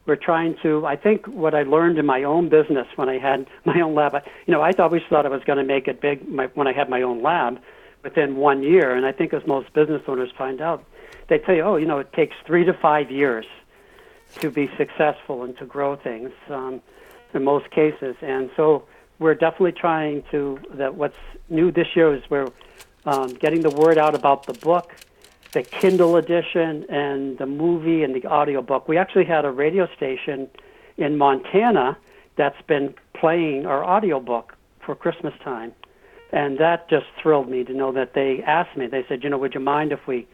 we're 0.06 0.16
trying 0.16 0.56
to. 0.62 0.86
I 0.86 0.96
think 0.96 1.26
what 1.26 1.54
I 1.54 1.64
learned 1.64 1.98
in 1.98 2.06
my 2.06 2.22
own 2.22 2.48
business 2.48 2.86
when 2.94 3.08
I 3.08 3.18
had 3.18 3.46
my 3.64 3.80
own 3.80 3.94
lab, 3.94 4.14
I, 4.14 4.22
you 4.46 4.54
know, 4.54 4.62
I 4.62 4.70
always 4.78 5.02
thought 5.10 5.26
I 5.26 5.28
was 5.28 5.42
going 5.44 5.58
to 5.58 5.64
make 5.64 5.88
it 5.88 6.00
big 6.00 6.26
my, 6.28 6.46
when 6.54 6.68
I 6.68 6.72
had 6.72 6.88
my 6.88 7.02
own 7.02 7.22
lab 7.22 7.58
within 8.04 8.36
one 8.36 8.62
year, 8.62 8.94
and 8.94 9.04
I 9.04 9.10
think 9.10 9.34
as 9.34 9.44
most 9.46 9.72
business 9.72 10.02
owners 10.06 10.30
find 10.38 10.60
out, 10.60 10.84
they 11.28 11.38
tell 11.38 11.56
you, 11.56 11.62
oh, 11.62 11.76
you 11.76 11.86
know, 11.86 11.98
it 11.98 12.12
takes 12.12 12.36
three 12.46 12.64
to 12.64 12.72
five 12.72 13.10
years 13.10 13.44
to 14.36 14.50
be 14.50 14.70
successful 14.78 15.42
and 15.42 15.58
to 15.58 15.66
grow 15.66 15.96
things 15.96 16.30
um, 16.48 16.80
in 17.34 17.42
most 17.42 17.68
cases, 17.70 18.14
and 18.22 18.48
so 18.56 18.84
we're 19.18 19.34
definitely 19.34 19.72
trying 19.72 20.22
to 20.30 20.58
that 20.74 20.94
what's 20.94 21.16
new 21.48 21.70
this 21.70 21.88
year 21.94 22.14
is 22.14 22.22
we're 22.30 22.48
um, 23.04 23.28
getting 23.34 23.62
the 23.62 23.70
word 23.70 23.98
out 23.98 24.14
about 24.14 24.46
the 24.46 24.52
book 24.54 24.94
the 25.52 25.62
kindle 25.62 26.16
edition 26.16 26.84
and 26.90 27.38
the 27.38 27.46
movie 27.46 28.02
and 28.02 28.14
the 28.14 28.26
audio 28.26 28.62
book 28.62 28.88
we 28.88 28.96
actually 28.96 29.24
had 29.24 29.44
a 29.44 29.50
radio 29.50 29.88
station 29.96 30.48
in 30.96 31.16
montana 31.16 31.96
that's 32.36 32.60
been 32.66 32.94
playing 33.14 33.66
our 33.66 33.84
audio 33.84 34.20
book 34.20 34.56
for 34.80 34.94
christmas 34.94 35.34
time. 35.42 35.72
And 36.30 36.58
that 36.58 36.90
just 36.90 37.06
thrilled 37.22 37.48
me 37.48 37.64
to 37.64 37.72
know 37.72 37.90
that 37.92 38.12
they 38.12 38.42
asked 38.42 38.76
me 38.76 38.86
they 38.86 39.04
said 39.08 39.24
you 39.24 39.30
know 39.30 39.38
would 39.38 39.54
you 39.54 39.60
mind 39.60 39.92
if 39.92 40.06
we 40.06 40.26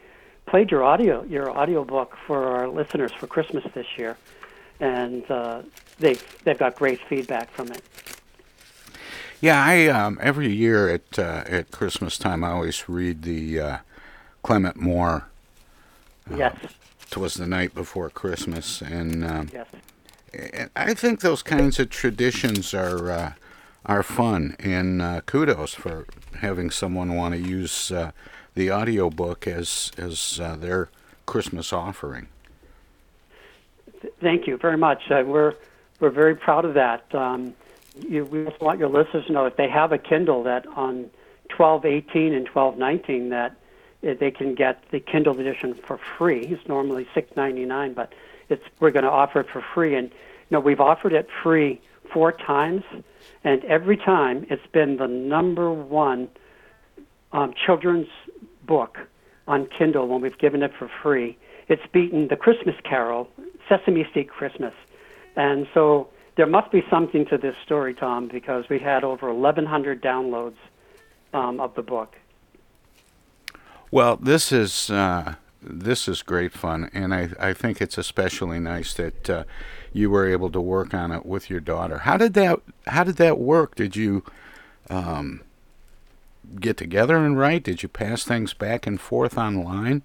played 0.45 0.69
your 0.69 0.83
audio 0.83 1.23
your 1.23 1.49
audio 1.49 1.83
book 1.83 2.15
for 2.27 2.47
our 2.47 2.67
listeners 2.67 3.11
for 3.11 3.27
christmas 3.27 3.63
this 3.73 3.87
year? 3.97 4.17
And 4.79 5.29
uh, 5.31 5.61
they 5.99 6.17
they've 6.43 6.57
got 6.57 6.75
great 6.75 6.99
feedback 7.07 7.49
from 7.51 7.71
it 7.71 7.81
yeah, 9.41 9.63
I 9.63 9.87
um, 9.87 10.17
every 10.21 10.51
year 10.51 10.89
at 10.89 11.19
uh, 11.19 11.43
at 11.45 11.71
Christmas 11.71 12.17
time 12.17 12.43
I 12.43 12.51
always 12.51 12.87
read 12.89 13.23
the 13.23 13.59
uh, 13.59 13.77
Clement 14.43 14.77
Moore. 14.77 15.27
Uh, 16.31 16.37
yes. 16.37 16.55
Twas 17.11 17.35
the 17.35 17.47
night 17.47 17.75
before 17.75 18.09
Christmas, 18.09 18.81
and 18.81 19.23
um, 19.23 19.49
yes. 19.53 19.67
I 20.75 20.93
think 20.93 21.21
those 21.21 21.43
kinds 21.43 21.79
of 21.79 21.89
traditions 21.89 22.73
are 22.73 23.11
uh, 23.11 23.33
are 23.85 24.03
fun, 24.03 24.55
and 24.59 25.01
uh, 25.01 25.21
kudos 25.21 25.73
for 25.73 26.07
having 26.39 26.71
someone 26.71 27.15
want 27.15 27.35
to 27.35 27.39
use 27.39 27.91
uh, 27.91 28.11
the 28.55 28.69
audio 28.69 29.09
book 29.09 29.47
as 29.47 29.91
as 29.97 30.39
uh, 30.39 30.55
their 30.55 30.89
Christmas 31.25 31.71
offering. 31.71 32.27
Thank 34.21 34.47
you 34.47 34.57
very 34.57 34.77
much. 34.77 35.09
Uh, 35.09 35.23
we're 35.25 35.53
we're 35.99 36.09
very 36.09 36.35
proud 36.35 36.65
of 36.65 36.73
that. 36.73 37.03
Um, 37.13 37.53
you, 37.97 38.25
we 38.25 38.45
just 38.45 38.61
want 38.61 38.79
your 38.79 38.89
listeners 38.89 39.25
to 39.27 39.31
know 39.31 39.45
if 39.45 39.55
they 39.55 39.69
have 39.69 39.91
a 39.91 39.97
Kindle 39.97 40.43
that 40.43 40.67
on 40.67 41.09
1218 41.55 42.33
and 42.33 42.47
1219 42.47 43.29
that 43.29 43.55
they 44.01 44.31
can 44.31 44.55
get 44.55 44.83
the 44.91 44.99
Kindle 44.99 45.39
edition 45.39 45.73
for 45.73 45.99
free. 46.17 46.41
It's 46.41 46.67
normally 46.67 47.07
6.99, 47.15 47.95
but 47.95 48.13
it's 48.49 48.63
we're 48.79 48.91
going 48.91 49.05
to 49.05 49.11
offer 49.11 49.39
it 49.39 49.47
for 49.51 49.63
free. 49.73 49.95
And 49.95 50.09
you 50.09 50.51
know 50.51 50.59
we've 50.59 50.79
offered 50.79 51.13
it 51.13 51.27
free 51.43 51.81
four 52.13 52.31
times, 52.31 52.83
and 53.43 53.63
every 53.65 53.97
time 53.97 54.45
it's 54.49 54.65
been 54.71 54.97
the 54.97 55.07
number 55.07 55.71
one 55.71 56.29
um, 57.31 57.53
children's 57.65 58.07
book 58.63 58.99
on 59.47 59.67
Kindle 59.77 60.07
when 60.07 60.21
we've 60.21 60.37
given 60.37 60.63
it 60.63 60.71
for 60.77 60.89
free. 61.01 61.37
It's 61.67 61.81
beaten 61.91 62.27
The 62.27 62.35
Christmas 62.35 62.75
Carol, 62.83 63.27
Sesame 63.67 64.05
Street 64.09 64.29
Christmas, 64.29 64.73
and 65.35 65.67
so 65.73 66.09
there 66.35 66.47
must 66.47 66.71
be 66.71 66.83
something 66.89 67.25
to 67.27 67.37
this 67.37 67.55
story, 67.63 67.93
Tom, 67.93 68.27
because 68.27 68.65
we 68.69 68.79
had 68.79 69.03
over 69.03 69.33
1,100 69.33 70.01
downloads 70.01 70.57
um, 71.33 71.59
of 71.59 71.73
the 71.75 71.81
book. 71.81 72.15
Well, 73.91 74.17
this 74.17 74.51
is 74.51 74.89
uh, 74.89 75.35
this 75.61 76.07
is 76.07 76.21
great 76.21 76.51
fun, 76.51 76.89
and 76.93 77.13
I 77.13 77.29
I 77.39 77.53
think 77.53 77.81
it's 77.81 77.97
especially 77.97 78.59
nice 78.59 78.93
that 78.95 79.29
uh, 79.29 79.43
you 79.93 80.09
were 80.09 80.27
able 80.27 80.49
to 80.51 80.59
work 80.59 80.93
on 80.93 81.11
it 81.11 81.25
with 81.25 81.49
your 81.49 81.59
daughter. 81.59 81.99
How 81.99 82.17
did 82.17 82.33
that 82.33 82.59
How 82.87 83.03
did 83.03 83.15
that 83.17 83.37
work? 83.37 83.75
Did 83.75 83.95
you 83.95 84.23
um, 84.89 85.41
get 86.59 86.77
together 86.77 87.17
and 87.17 87.37
write? 87.37 87.63
Did 87.63 87.83
you 87.83 87.89
pass 87.89 88.25
things 88.25 88.53
back 88.53 88.85
and 88.85 88.99
forth 88.99 89.37
online? 89.37 90.03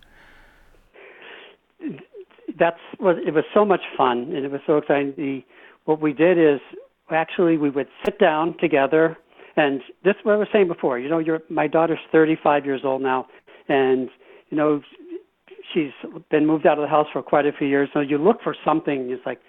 That's 2.58 2.80
was 3.00 3.16
it 3.26 3.34
was 3.34 3.44
so 3.52 3.64
much 3.64 3.82
fun, 3.96 4.32
and 4.34 4.44
it 4.44 4.52
was 4.52 4.60
so 4.66 4.76
exciting. 4.76 5.14
The 5.16 5.42
what 5.84 6.00
we 6.00 6.12
did 6.12 6.38
is 6.38 6.60
actually 7.10 7.56
we 7.56 7.70
would 7.70 7.88
sit 8.04 8.18
down 8.18 8.56
together 8.58 9.16
and 9.56 9.80
this 10.04 10.12
is 10.12 10.24
what 10.24 10.34
I 10.34 10.36
was 10.36 10.48
saying 10.52 10.68
before. 10.68 10.98
You 10.98 11.08
know, 11.08 11.18
you're, 11.18 11.40
my 11.50 11.66
daughter's 11.66 11.98
35 12.12 12.64
years 12.64 12.82
old 12.84 13.02
now, 13.02 13.26
and 13.68 14.08
you 14.48 14.56
know, 14.56 14.80
she's 15.72 15.90
been 16.30 16.46
moved 16.46 16.66
out 16.66 16.78
of 16.78 16.82
the 16.82 16.88
house 16.88 17.06
for 17.12 17.22
quite 17.22 17.46
a 17.46 17.52
few 17.52 17.66
years. 17.66 17.88
So 17.92 18.00
you 18.00 18.18
look 18.18 18.42
for 18.42 18.54
something. 18.64 19.10
It's 19.10 19.24
like, 19.26 19.40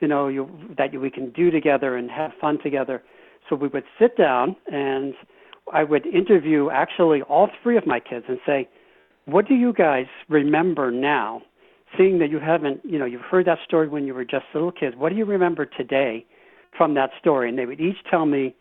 you 0.00 0.08
know, 0.08 0.28
you, 0.28 0.48
that 0.76 0.92
you, 0.92 1.00
we 1.00 1.10
can 1.10 1.30
do 1.30 1.50
together 1.50 1.96
and 1.96 2.10
have 2.10 2.32
fun 2.40 2.58
together. 2.62 3.02
So 3.48 3.56
we 3.56 3.68
would 3.68 3.84
sit 3.98 4.16
down 4.16 4.56
and 4.70 5.14
I 5.72 5.84
would 5.84 6.06
interview 6.06 6.70
actually 6.70 7.22
all 7.22 7.48
three 7.62 7.76
of 7.76 7.86
my 7.86 8.00
kids 8.00 8.26
and 8.28 8.38
say, 8.46 8.68
what 9.26 9.48
do 9.48 9.54
you 9.54 9.72
guys 9.72 10.06
remember 10.28 10.90
now? 10.90 11.42
Seeing 11.96 12.18
that 12.18 12.30
you 12.30 12.40
haven't, 12.40 12.80
you 12.84 12.98
know, 12.98 13.04
you've 13.04 13.22
heard 13.22 13.46
that 13.46 13.58
story 13.64 13.88
when 13.88 14.06
you 14.06 14.14
were 14.14 14.24
just 14.24 14.44
little 14.52 14.72
kids. 14.72 14.96
What 14.96 15.10
do 15.10 15.16
you 15.16 15.24
remember 15.24 15.64
today 15.66 16.26
from 16.76 16.94
that 16.94 17.10
story? 17.20 17.48
And 17.48 17.58
they 17.58 17.66
would 17.66 17.80
each 17.80 17.98
tell 18.10 18.26
me, 18.26 18.54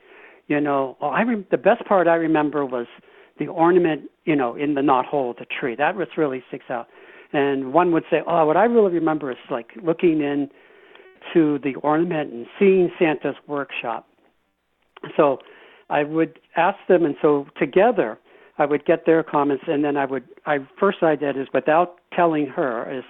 you 0.48 0.60
know, 0.60 0.98
oh, 1.02 1.08
I 1.08 1.24
rem- 1.24 1.46
the 1.52 1.58
best 1.58 1.86
part 1.86 2.08
I 2.08 2.16
remember 2.16 2.66
was 2.66 2.88
the 3.40 3.48
ornament, 3.48 4.10
you 4.26 4.36
know, 4.36 4.56
in 4.56 4.76
the 4.76 4.82
knothole 4.82 5.32
of 5.32 5.38
the 5.38 5.46
tree. 5.46 5.76
That 5.76 5.96
was 5.96 6.08
really 6.18 6.44
sticks 6.50 6.66
out. 6.70 6.88
And 7.32 7.74
one 7.74 7.92
would 7.92 8.04
say, 8.12 8.18
oh, 8.28 8.46
what 8.46 8.58
I 8.58 8.66
really 8.66 8.94
remember 8.94 9.32
is 9.32 9.38
like 9.50 9.72
looking 9.82 10.22
in 10.22 10.50
to 11.34 11.60
the 11.64 11.76
ornament 11.76 12.32
and 12.32 12.46
seeing 12.60 12.92
Santa's 13.00 13.36
workshop. 13.48 14.08
So 15.18 15.40
I 15.90 16.04
would 16.04 16.40
ask 16.56 16.78
them, 16.88 17.06
and 17.06 17.16
so 17.22 17.48
together 17.58 18.20
I 18.58 18.66
would 18.66 18.86
get 18.86 19.06
their 19.06 19.24
comments, 19.24 19.64
and 19.68 19.84
then 19.84 19.98
I 19.98 20.06
would. 20.06 20.24
I 20.46 20.60
first 20.80 21.02
I 21.02 21.16
did 21.16 21.38
is 21.38 21.48
without 21.54 21.96
telling 22.16 22.46
her 22.48 22.92
is 22.92 23.04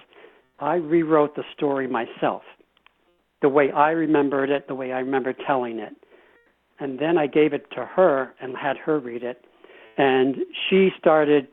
I 0.64 0.76
rewrote 0.76 1.36
the 1.36 1.44
story 1.54 1.86
myself, 1.86 2.42
the 3.42 3.48
way 3.50 3.70
I 3.70 3.90
remembered 3.90 4.48
it, 4.48 4.66
the 4.66 4.74
way 4.74 4.92
I 4.92 5.00
remember 5.00 5.34
telling 5.46 5.78
it, 5.78 5.92
and 6.80 6.98
then 6.98 7.18
I 7.18 7.26
gave 7.26 7.52
it 7.52 7.66
to 7.72 7.84
her 7.84 8.34
and 8.40 8.56
had 8.56 8.78
her 8.78 8.98
read 8.98 9.22
it, 9.22 9.44
and 9.98 10.36
she 10.68 10.88
started 10.98 11.48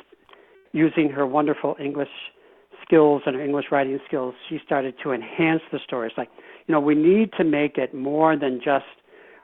using 0.72 1.10
her 1.10 1.28
wonderful 1.28 1.76
English 1.80 2.10
skills 2.86 3.22
and 3.26 3.36
her 3.36 3.44
English 3.44 3.66
writing 3.70 4.00
skills. 4.08 4.34
She 4.50 4.60
started 4.66 4.96
to 5.04 5.12
enhance 5.12 5.62
the 5.72 5.80
story. 5.86 6.08
It's 6.08 6.18
like, 6.18 6.30
you 6.68 6.74
know, 6.74 6.80
we 6.80 6.96
need 6.96 7.32
to 7.38 7.44
make 7.44 7.78
it 7.78 7.94
more 7.94 8.38
than 8.38 8.62
just 8.64 8.86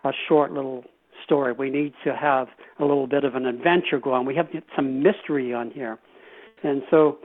a 0.06 0.12
short 0.28 0.54
little 0.54 0.86
story. 1.26 1.52
We 1.52 1.70
need 1.70 1.94
to 2.06 2.16
have 2.16 2.48
a 2.80 2.86
little 2.86 3.08
bit 3.08 3.26
of 3.26 3.36
an 3.36 3.46
adventure 3.46 4.00
go 4.00 4.14
on. 4.14 4.26
We 4.26 4.36
have 4.36 4.48
some 4.76 5.04
mystery 5.04 5.54
on 5.54 5.72
here. 5.72 6.00
And 6.64 6.82
so 6.90 7.18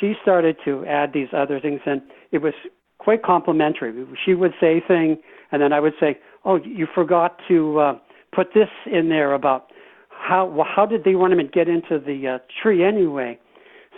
she 0.00 0.14
started 0.22 0.56
to 0.64 0.84
add 0.86 1.12
these 1.12 1.28
other 1.32 1.60
things, 1.60 1.80
and 1.86 2.02
it 2.32 2.38
was 2.38 2.54
quite 2.98 3.22
complimentary. 3.22 3.92
She 4.24 4.34
would 4.34 4.52
say 4.60 4.82
thing, 4.86 5.18
and 5.52 5.62
then 5.62 5.72
I 5.72 5.80
would 5.80 5.94
say, 6.00 6.18
"Oh, 6.44 6.56
you 6.56 6.86
forgot 6.94 7.40
to 7.48 7.78
uh, 7.78 7.98
put 8.34 8.48
this 8.54 8.68
in 8.86 9.08
there 9.08 9.32
about 9.34 9.70
how 10.10 10.46
well, 10.46 10.66
how 10.68 10.86
did 10.86 11.04
the 11.04 11.14
ornament 11.14 11.52
get 11.52 11.68
into 11.68 11.98
the 11.98 12.28
uh, 12.28 12.38
tree 12.62 12.84
anyway?" 12.84 13.38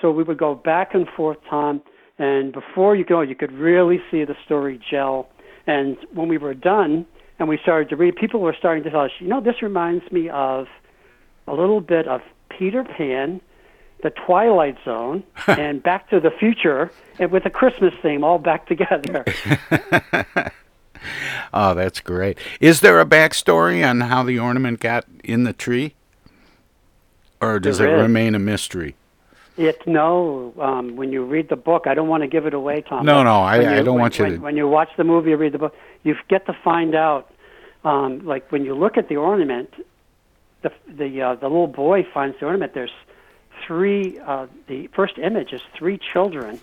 So 0.01 0.11
we 0.11 0.23
would 0.23 0.39
go 0.39 0.55
back 0.55 0.95
and 0.95 1.07
forth, 1.17 1.39
Tom, 1.49 1.83
and 2.19 2.53
before 2.53 2.97
you 2.97 3.05
go, 3.05 3.21
you 3.21 3.35
could 3.35 3.53
really 3.53 3.99
see 4.11 4.25
the 4.25 4.35
story 4.45 4.81
gel. 4.91 5.29
And 5.67 5.97
when 6.13 6.29
we 6.29 6.39
were 6.39 6.55
done, 6.55 7.07
and 7.39 7.49
we 7.49 7.59
started 7.63 7.89
to 7.91 7.97
read, 7.97 8.17
people 8.17 8.41
were 8.41 8.55
starting 8.59 8.83
to 8.85 8.91
tell 8.91 9.03
us, 9.03 9.11
you 9.21 9.29
know, 9.29 9.41
this 9.41 9.63
reminds 9.63 10.11
me 10.11 10.29
of 10.29 10.67
a 11.47 11.53
little 11.53 11.81
bit 11.81 12.09
of 12.09 12.21
Peter 12.57 12.85
Pan, 12.85 13.41
The 14.03 14.11
Twilight 14.11 14.77
Zone, 14.85 15.25
and 15.47 15.83
Back 15.83 16.09
to 16.11 16.21
the 16.21 16.31
Future, 16.31 16.91
and 17.19 17.31
with 17.31 17.47
a 17.47 17.51
Christmas 17.51 17.95
theme 18.03 18.23
all 18.25 18.39
back 18.39 18.67
together. 18.67 19.25
oh, 21.53 21.75
that's 21.75 22.01
great. 22.01 22.39
Is 22.61 22.81
there 22.81 23.01
a 23.01 23.07
backstory 23.07 23.89
on 23.89 24.03
how 24.03 24.23
the 24.23 24.39
ornament 24.39 24.81
got 24.81 25.05
in 25.25 25.45
the 25.45 25.53
tree? 25.53 25.95
Or 27.41 27.59
does 27.59 27.79
there 27.79 27.95
it 27.95 27.97
is. 27.97 28.03
remain 28.03 28.35
a 28.35 28.39
mystery? 28.39 28.97
It 29.57 29.85
no. 29.87 30.55
Um, 30.61 30.97
when 30.97 31.11
you 31.13 31.25
read 31.25 31.49
the 31.49 31.57
book, 31.57 31.87
I 31.87 31.95
don't 31.95 32.09
want 32.09 32.23
to 32.23 32.29
give 32.29 32.47
it 32.47 32.55
away, 32.55 32.83
Tom. 32.83 33.05
No, 33.05 33.25
no, 33.25 33.41
I, 33.41 33.61
you, 33.61 33.69
I 33.69 33.77
don't 33.77 33.95
when, 33.95 34.01
want 34.01 34.19
you 34.19 34.25
when, 34.25 34.33
to. 34.35 34.39
When 34.39 34.57
you 34.57 34.69
watch 34.69 34.91
the 34.97 35.05
movie 35.05 35.33
or 35.33 35.37
read 35.37 35.53
the 35.53 35.59
book, 35.59 35.75
you 36.05 36.15
get 36.29 36.47
to 36.47 36.57
find 36.65 36.95
out. 36.95 37.33
Um, 37.85 38.25
like 38.25 38.51
when 38.51 38.65
you 38.65 38.75
look 38.75 38.97
at 38.97 39.09
the 39.09 39.17
ornament, 39.17 39.73
the 40.63 40.73
the 40.89 41.23
uh, 41.23 41.35
the 41.35 41.49
little 41.49 41.67
boy 41.67 42.07
finds 42.15 42.39
the 42.39 42.47
ornament. 42.47 42.75
There's 42.75 42.93
three. 43.67 44.19
Uh, 44.19 44.47
the 44.67 44.89
first 44.95 45.19
image 45.19 45.53
is 45.53 45.61
three 45.77 45.99
children 46.13 46.61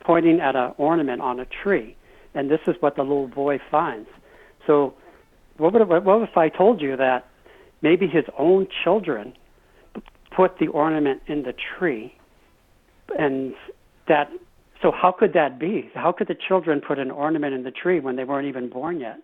pointing 0.00 0.40
at 0.40 0.56
an 0.56 0.74
ornament 0.78 1.20
on 1.20 1.40
a 1.40 1.46
tree, 1.46 1.96
and 2.34 2.50
this 2.50 2.60
is 2.66 2.74
what 2.80 2.96
the 2.96 3.02
little 3.02 3.28
boy 3.28 3.60
finds. 3.70 4.08
So, 4.66 4.94
what 5.58 5.72
would 5.72 6.04
what 6.04 6.22
if 6.22 6.36
I 6.36 6.48
told 6.48 6.80
you 6.80 6.96
that 6.96 7.28
maybe 7.82 8.06
his 8.06 8.24
own 8.38 8.66
children 8.84 9.34
put 10.34 10.58
the 10.58 10.68
ornament 10.68 11.22
in 11.26 11.42
the 11.42 11.52
tree 11.78 12.14
and 13.18 13.54
that 14.08 14.30
so 14.80 14.90
how 14.90 15.12
could 15.12 15.32
that 15.34 15.60
be? 15.60 15.90
How 15.94 16.10
could 16.10 16.26
the 16.26 16.34
children 16.34 16.80
put 16.80 16.98
an 16.98 17.10
ornament 17.10 17.54
in 17.54 17.62
the 17.62 17.70
tree 17.70 18.00
when 18.00 18.16
they 18.16 18.24
weren't 18.24 18.48
even 18.48 18.68
born 18.68 18.98
yet, 18.98 19.18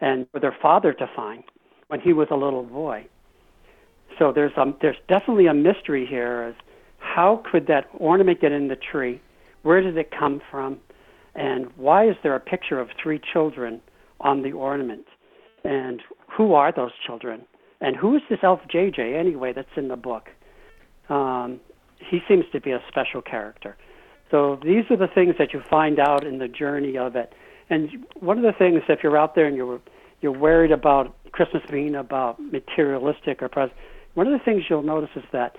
and 0.00 0.26
for 0.30 0.38
their 0.38 0.56
father 0.62 0.92
to 0.92 1.10
find 1.16 1.42
when 1.88 2.00
he 2.00 2.12
was 2.12 2.28
a 2.30 2.36
little 2.36 2.62
boy? 2.62 3.06
So 4.18 4.32
there's 4.32 4.52
um 4.56 4.76
there's 4.80 4.96
definitely 5.08 5.46
a 5.46 5.54
mystery 5.54 6.06
here 6.06 6.54
how 6.98 7.42
could 7.50 7.66
that 7.68 7.88
ornament 7.94 8.40
get 8.40 8.52
in 8.52 8.68
the 8.68 8.76
tree? 8.76 9.20
Where 9.62 9.80
did 9.80 9.96
it 9.96 10.10
come 10.16 10.40
from? 10.50 10.78
And 11.34 11.66
why 11.76 12.08
is 12.08 12.16
there 12.22 12.34
a 12.34 12.40
picture 12.40 12.78
of 12.78 12.88
three 13.02 13.20
children 13.32 13.80
on 14.20 14.42
the 14.42 14.52
ornament? 14.52 15.06
And 15.64 16.02
who 16.36 16.54
are 16.54 16.72
those 16.72 16.92
children? 17.06 17.44
And 17.80 17.96
who 17.96 18.16
is 18.16 18.22
this 18.28 18.40
elf 18.42 18.60
JJ 18.72 19.18
anyway 19.18 19.52
that's 19.52 19.68
in 19.76 19.88
the 19.88 19.96
book? 19.96 20.28
Um, 21.08 21.60
he 21.98 22.20
seems 22.28 22.44
to 22.52 22.60
be 22.60 22.72
a 22.72 22.82
special 22.88 23.22
character. 23.22 23.76
So 24.30 24.58
these 24.62 24.84
are 24.90 24.96
the 24.96 25.08
things 25.08 25.34
that 25.38 25.52
you 25.52 25.62
find 25.70 25.98
out 25.98 26.24
in 26.24 26.38
the 26.38 26.48
journey 26.48 26.98
of 26.98 27.16
it. 27.16 27.32
And 27.70 28.06
one 28.20 28.36
of 28.38 28.44
the 28.44 28.52
things, 28.52 28.82
if 28.88 29.00
you're 29.02 29.16
out 29.16 29.34
there 29.34 29.46
and 29.46 29.56
you're 29.56 29.80
you're 30.20 30.32
worried 30.32 30.72
about 30.72 31.14
Christmas 31.30 31.62
being 31.70 31.94
about 31.94 32.40
materialistic 32.40 33.40
or 33.40 33.48
present, 33.48 33.78
one 34.14 34.26
of 34.26 34.32
the 34.32 34.44
things 34.44 34.64
you'll 34.68 34.82
notice 34.82 35.10
is 35.16 35.24
that 35.32 35.56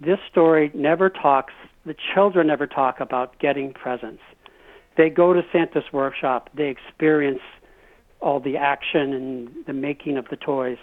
this 0.00 0.18
story 0.30 0.70
never 0.74 1.08
talks. 1.08 1.52
The 1.86 1.94
children 2.14 2.46
never 2.46 2.66
talk 2.66 3.00
about 3.00 3.38
getting 3.38 3.72
presents. 3.72 4.22
They 4.96 5.08
go 5.08 5.32
to 5.32 5.42
Santa's 5.52 5.84
workshop. 5.92 6.50
They 6.54 6.68
experience 6.68 7.40
all 8.20 8.40
the 8.40 8.56
action 8.56 9.12
and 9.12 9.50
the 9.66 9.72
making 9.72 10.16
of 10.16 10.28
the 10.28 10.36
toys, 10.36 10.78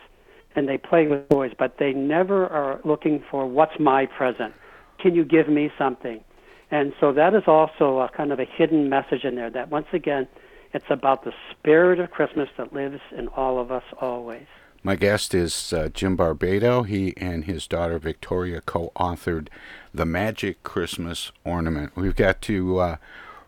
and 0.55 0.67
they 0.67 0.77
play 0.77 1.07
with 1.07 1.29
toys. 1.29 1.51
But 1.57 1.77
they 1.79 1.93
never 1.93 2.47
are 2.47 2.81
looking 2.83 3.23
for 3.29 3.47
what's 3.47 3.79
my 3.79 4.05
present 4.05 4.53
can 4.99 5.15
you 5.15 5.23
give 5.23 5.47
me 5.47 5.71
something? 5.77 6.23
And 6.71 6.93
so 6.99 7.11
that 7.13 7.33
is 7.33 7.43
also 7.47 7.99
a 7.99 8.09
kind 8.15 8.31
of 8.31 8.39
a 8.39 8.45
hidden 8.45 8.89
message 8.89 9.23
in 9.23 9.35
there 9.35 9.49
that 9.49 9.69
once 9.69 9.87
again, 9.93 10.27
it's 10.73 10.85
about 10.89 11.23
the 11.23 11.31
spirit 11.51 11.99
of 11.99 12.11
Christmas 12.11 12.47
that 12.57 12.73
lives 12.73 12.99
in 13.17 13.27
all 13.29 13.59
of 13.59 13.71
us 13.71 13.83
always. 13.99 14.45
My 14.83 14.95
guest 14.95 15.33
is 15.35 15.73
uh, 15.73 15.89
Jim 15.93 16.15
Barbato. 16.15 16.85
He 16.87 17.13
and 17.17 17.45
his 17.45 17.67
daughter 17.67 17.99
Victoria 17.99 18.61
co 18.61 18.91
authored 18.95 19.47
The 19.93 20.05
Magic 20.05 20.63
Christmas 20.63 21.31
Ornament. 21.43 21.95
We've 21.95 22.15
got 22.15 22.41
to 22.43 22.79
uh, 22.79 22.95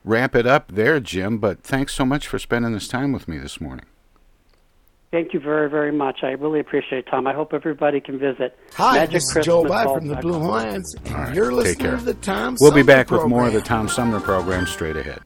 wrap 0.03 0.35
it 0.35 0.45
up 0.45 0.71
there, 0.73 0.99
Jim, 0.99 1.37
but 1.37 1.63
thanks 1.63 1.93
so 1.95 2.05
much 2.05 2.27
for 2.27 2.37
spending 2.37 2.73
this 2.73 2.87
time 2.87 3.11
with 3.13 3.27
me 3.27 3.37
this 3.37 3.61
morning. 3.61 3.85
Thank 5.11 5.33
you 5.33 5.41
very, 5.41 5.69
very 5.69 5.91
much. 5.91 6.19
I 6.23 6.31
really 6.31 6.61
appreciate 6.61 6.99
it, 6.99 7.07
Tom. 7.11 7.27
I 7.27 7.33
hope 7.33 7.53
everybody 7.53 7.99
can 7.99 8.17
visit. 8.17 8.57
Hi, 8.75 8.95
Magic 8.95 9.13
this 9.13 9.23
is 9.23 9.33
Christmas 9.33 9.45
Joe 9.45 9.65
By 9.65 9.83
from 9.83 10.07
the 10.07 10.15
Blue 10.15 10.39
Hawaiians, 10.39 10.95
and 10.95 11.13
right, 11.13 11.35
you're 11.35 11.51
listening 11.53 11.97
to 11.97 12.03
the 12.05 12.13
Tom 12.15 12.55
We'll 12.61 12.71
Sumner 12.71 12.83
be 12.83 12.87
back 12.87 13.07
program. 13.07 13.29
with 13.29 13.37
more 13.37 13.47
of 13.47 13.53
the 13.53 13.61
Tom 13.61 13.89
Sumner 13.89 14.21
program 14.21 14.65
straight 14.65 14.95
ahead. 14.95 15.19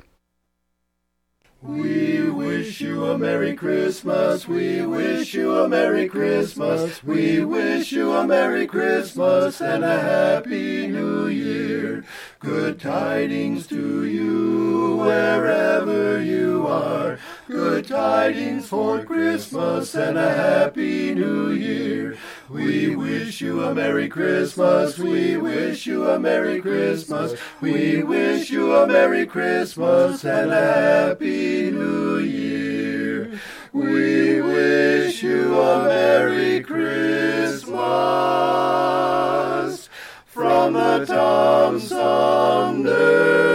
We 1.67 2.29
wish 2.29 2.79
you 2.79 3.05
a 3.05 3.17
Merry 3.17 3.55
Christmas. 3.55 4.47
We 4.47 4.85
wish 4.85 5.33
you 5.33 5.55
a 5.55 5.67
Merry 5.67 6.07
Christmas. 6.07 7.03
We 7.03 7.43
wish 7.43 7.91
you 7.91 8.13
a 8.13 8.27
Merry 8.27 8.67
Christmas 8.67 9.59
and 9.61 9.83
a 9.83 9.99
Happy 9.99 10.85
New 10.85 11.25
Year. 11.25 12.05
Good 12.39 12.79
tidings 12.79 13.65
to 13.67 14.05
you 14.05 14.97
wherever 14.97 16.21
you 16.21 16.67
are. 16.67 17.17
Good 17.47 17.87
tidings 17.87 18.67
for 18.67 19.03
Christmas 19.03 19.95
and 19.95 20.19
a 20.19 20.35
Happy 20.35 21.15
New 21.15 21.49
Year. 21.49 22.15
We 22.47 22.95
wish 22.95 23.41
you 23.41 23.63
a 23.63 23.73
Merry 23.73 24.07
Christmas. 24.07 24.99
We 24.99 25.35
wish 25.35 25.87
you 25.87 26.07
a 26.07 26.19
Merry 26.19 26.61
Christmas. 26.61 27.33
We 27.59 28.03
wish 28.03 28.51
you 28.51 28.75
a 28.75 28.85
Merry 28.85 29.25
Christmas 29.25 30.23
and 30.23 30.51
a 30.51 31.07
Happy 31.07 31.71
New 31.71 32.19
Year. 32.19 33.39
We 33.73 34.41
wish 34.43 35.23
you 35.23 35.59
a 35.59 35.85
Merry 35.85 36.61
Christmas 36.61 37.73
from 40.27 40.73
the 40.73 41.03
Tom 41.07 41.79
Sumner 41.79 43.54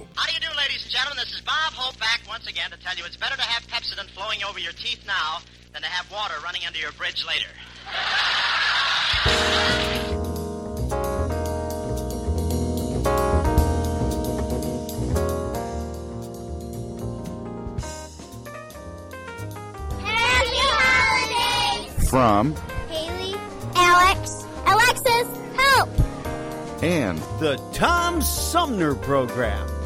How 0.15 0.27
do 0.27 0.33
you 0.33 0.39
do, 0.39 0.47
ladies 0.57 0.83
and 0.83 0.91
gentlemen? 0.91 1.17
This 1.23 1.33
is 1.33 1.41
Bob 1.41 1.73
Hope 1.73 1.97
back 1.99 2.21
once 2.27 2.47
again 2.47 2.71
to 2.71 2.77
tell 2.79 2.95
you 2.95 3.05
it's 3.05 3.17
better 3.17 3.35
to 3.35 3.41
have 3.41 3.63
Pepsodent 3.67 4.09
flowing 4.11 4.43
over 4.43 4.59
your 4.59 4.73
teeth 4.73 5.03
now 5.07 5.39
than 5.73 5.81
to 5.81 5.87
have 5.87 6.11
water 6.11 6.35
running 6.43 6.61
under 6.65 6.79
your 6.79 6.91
bridge 6.93 7.25
later. 7.25 7.47
Happy 20.03 20.57
holidays! 20.59 22.09
From 22.09 22.55
Haley, 22.89 23.35
Alex, 23.75 24.45
Alexis, 24.65 25.27
help! 25.57 25.89
and 26.83 27.19
the 27.39 27.57
Tom 27.73 28.21
Sumner 28.21 28.95
Program. 28.95 29.80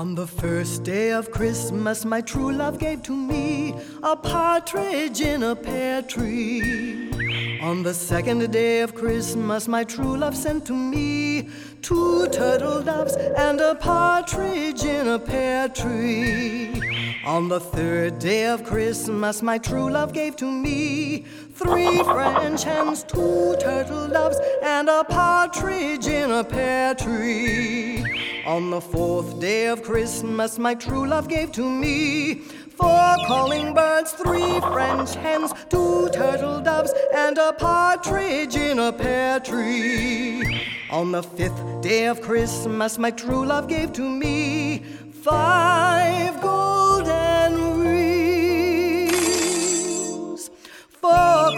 On 0.00 0.14
the 0.14 0.26
first 0.26 0.82
day 0.82 1.12
of 1.12 1.30
Christmas, 1.30 2.06
my 2.06 2.22
true 2.22 2.52
love 2.52 2.78
gave 2.78 3.02
to 3.02 3.14
me 3.14 3.74
a 4.02 4.16
partridge 4.16 5.20
in 5.20 5.42
a 5.42 5.54
pear 5.54 6.00
tree. 6.00 7.10
On 7.60 7.82
the 7.82 7.92
second 7.92 8.50
day 8.50 8.80
of 8.80 8.94
Christmas, 8.94 9.68
my 9.68 9.84
true 9.84 10.16
love 10.16 10.34
sent 10.34 10.64
to 10.68 10.72
me 10.72 11.50
two 11.82 12.26
turtle 12.28 12.80
doves 12.80 13.14
and 13.14 13.60
a 13.60 13.74
partridge 13.74 14.84
in 14.84 15.06
a 15.06 15.18
pear 15.18 15.68
tree. 15.68 16.72
On 17.26 17.50
the 17.50 17.60
third 17.60 18.18
day 18.18 18.46
of 18.46 18.64
Christmas, 18.64 19.42
my 19.42 19.58
true 19.58 19.90
love 19.90 20.14
gave 20.14 20.34
to 20.36 20.50
me 20.50 21.26
three 21.52 22.02
French 22.04 22.64
hens, 22.64 23.02
two 23.04 23.54
turtle 23.60 24.08
doves, 24.08 24.38
and 24.62 24.88
a 24.88 25.04
partridge 25.04 26.06
in 26.06 26.30
a 26.30 26.42
pear 26.42 26.94
tree. 26.94 27.89
On 28.46 28.70
the 28.70 28.80
fourth 28.80 29.38
day 29.38 29.66
of 29.66 29.82
Christmas, 29.82 30.58
my 30.58 30.74
true 30.74 31.06
love 31.06 31.28
gave 31.28 31.52
to 31.52 31.68
me 31.68 32.34
four 32.34 33.16
calling 33.26 33.74
birds, 33.74 34.12
three 34.12 34.60
French 34.60 35.14
hens, 35.14 35.52
two 35.68 36.08
turtle 36.10 36.60
doves, 36.60 36.92
and 37.14 37.36
a 37.36 37.52
partridge 37.52 38.56
in 38.56 38.78
a 38.78 38.92
pear 38.92 39.40
tree. 39.40 40.62
On 40.90 41.12
the 41.12 41.22
fifth 41.22 41.82
day 41.82 42.06
of 42.06 42.22
Christmas, 42.22 42.98
my 42.98 43.10
true 43.10 43.44
love 43.44 43.68
gave 43.68 43.92
to 43.92 44.08
me 44.08 44.78
five 45.22 46.40
golden 46.40 46.69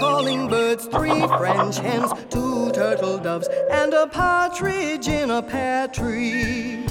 calling 0.03 0.49
birds, 0.49 0.87
three 0.87 1.25
French 1.39 1.77
hens, 1.79 2.11
two 2.29 2.73
turtle 2.73 3.19
doves, 3.19 3.47
and 3.71 3.95
a 3.95 4.09
partridge 4.09 5.07
in 5.07 5.31
a 5.31 5.41
pear 5.41 5.87
tree. 5.87 6.85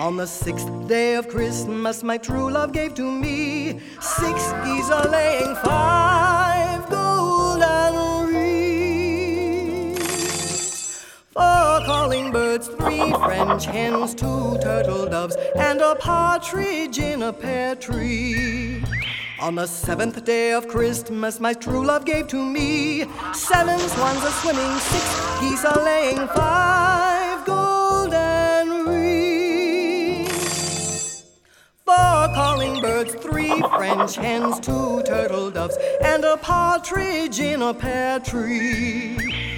On 0.00 0.16
the 0.16 0.26
sixth 0.26 0.68
day 0.88 1.14
of 1.14 1.28
Christmas, 1.28 2.02
my 2.02 2.18
true 2.18 2.50
love 2.50 2.72
gave 2.72 2.94
to 2.94 3.08
me 3.08 3.78
six 4.00 4.52
geese 4.64 4.90
a 4.90 5.08
laying, 5.08 5.54
five 5.64 6.90
golden 6.90 8.26
rings. 8.34 10.02
Four 11.30 11.80
calling 11.86 12.32
birds, 12.32 12.66
three 12.66 13.12
French 13.12 13.66
hens, 13.66 14.16
two 14.16 14.58
turtle 14.60 15.06
doves, 15.06 15.36
and 15.54 15.80
a 15.80 15.94
partridge 15.94 16.98
in 16.98 17.22
a 17.22 17.32
pear 17.32 17.76
tree. 17.76 18.82
On 19.40 19.54
the 19.54 19.66
seventh 19.66 20.24
day 20.24 20.52
of 20.52 20.66
Christmas, 20.66 21.38
my 21.38 21.54
true 21.54 21.86
love 21.86 22.04
gave 22.04 22.26
to 22.28 22.44
me 22.44 23.04
seven 23.32 23.78
swans 23.78 24.24
a 24.24 24.32
swimming, 24.32 24.78
six 24.80 25.40
geese 25.40 25.62
a 25.62 25.78
laying, 25.80 26.26
five 26.26 27.46
golden 27.46 28.84
rings, 28.84 30.26
four 31.84 32.28
calling 32.34 32.80
birds, 32.80 33.14
three 33.14 33.62
French 33.76 34.16
hens, 34.16 34.58
two 34.58 35.04
turtle 35.04 35.52
doves, 35.52 35.78
and 36.02 36.24
a 36.24 36.36
partridge 36.36 37.38
in 37.38 37.62
a 37.62 37.72
pear 37.72 38.18
tree. 38.18 39.57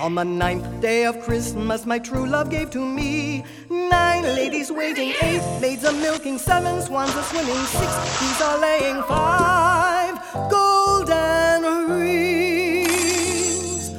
On 0.00 0.14
the 0.14 0.24
ninth 0.24 0.80
day 0.80 1.04
of 1.04 1.20
Christmas, 1.20 1.84
my 1.84 1.98
true 1.98 2.26
love 2.26 2.48
gave 2.48 2.70
to 2.70 2.82
me 2.82 3.44
nine 3.68 4.22
ladies 4.22 4.72
waiting, 4.72 5.12
eight 5.20 5.42
maids 5.60 5.84
a 5.84 5.92
milking, 5.92 6.38
seven 6.38 6.80
swans 6.80 7.14
a 7.14 7.22
swimming, 7.24 7.54
six 7.66 8.18
geese 8.18 8.40
a 8.40 8.56
laying, 8.58 9.02
five 9.02 10.18
golden 10.50 11.90
rings, 12.00 13.90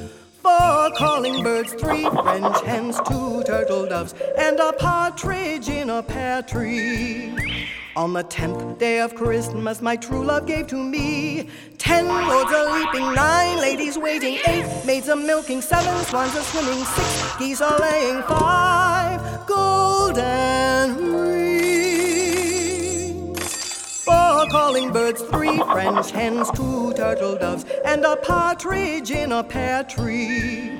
four 0.41 0.89
calling 0.97 1.43
birds, 1.43 1.73
three 1.73 2.09
French 2.09 2.61
hens, 2.61 2.99
two 3.07 3.43
turtle 3.43 3.85
doves, 3.85 4.15
and 4.39 4.59
a 4.59 4.73
partridge 4.73 5.69
in 5.69 5.91
a 5.91 6.01
pear 6.01 6.41
tree. 6.41 7.31
On 7.93 8.13
the 8.13 8.23
tenth 8.23 8.79
day 8.79 9.01
of 9.01 9.15
Christmas, 9.15 9.81
my 9.81 9.97
true 9.97 10.23
love 10.23 10.47
gave 10.47 10.65
to 10.67 10.77
me 10.77 11.49
ten 11.77 12.07
lords 12.07 12.49
a 12.49 12.71
leaping, 12.71 13.13
nine 13.13 13.57
ladies 13.57 13.97
waiting, 13.97 14.39
eight 14.47 14.65
maids 14.85 15.09
a 15.09 15.15
milking, 15.15 15.61
seven 15.61 15.93
swans 16.05 16.33
a 16.33 16.41
swimming, 16.41 16.85
six 16.85 17.35
geese 17.37 17.59
a 17.59 17.77
laying, 17.81 18.23
five 18.23 19.45
golden 19.45 20.95
rings, 21.21 22.63
four 24.05 24.47
calling 24.49 24.93
birds, 24.93 25.21
three 25.23 25.57
French 25.57 26.11
hens, 26.11 26.49
two 26.51 26.93
turtle 26.93 27.35
doves, 27.37 27.65
and 27.83 28.05
a 28.05 28.15
partridge 28.15 29.11
in 29.11 29.33
a 29.33 29.43
pear 29.43 29.83
tree. 29.83 30.71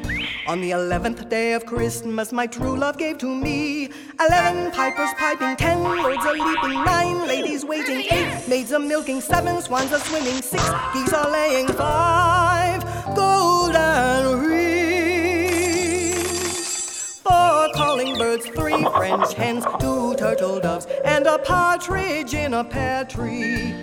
On 0.48 0.60
the 0.60 0.72
eleventh 0.72 1.30
day 1.30 1.54
of 1.54 1.68
Christmas, 1.68 2.32
my 2.32 2.48
true 2.48 2.76
love 2.76 2.98
gave 2.98 3.20
to 3.20 3.28
me 3.28 3.90
eleven 4.20 4.72
pipers 4.72 5.12
piping, 5.18 5.56
ten 5.56 5.84
lords 5.84 6.26
a 6.26 6.32
leaping, 6.32 6.84
nine 6.84 7.28
ladies 7.28 7.64
waiting, 7.64 8.08
eight 8.12 8.48
maids 8.50 8.72
a 8.72 8.80
milking, 8.80 9.22
seven 9.22 9.62
swans 9.62 9.92
a 9.92 10.00
swimming, 10.00 10.42
six 10.42 10.64
geese 10.94 11.14
a 11.14 11.30
laying, 11.30 11.68
five 11.68 12.84
golden 13.16 14.40
rings, 14.42 16.02
four 17.24 17.70
calling 17.76 18.18
birds, 18.18 18.48
three 18.48 18.84
French 18.96 19.34
hens, 19.36 19.64
two 19.80 20.16
turtle 20.16 20.60
doves, 20.60 20.88
and 21.06 21.28
a 21.28 21.38
partridge 21.38 22.34
in 22.34 22.56
a 22.56 22.64
pear 22.64 23.06
tree. 23.06 23.76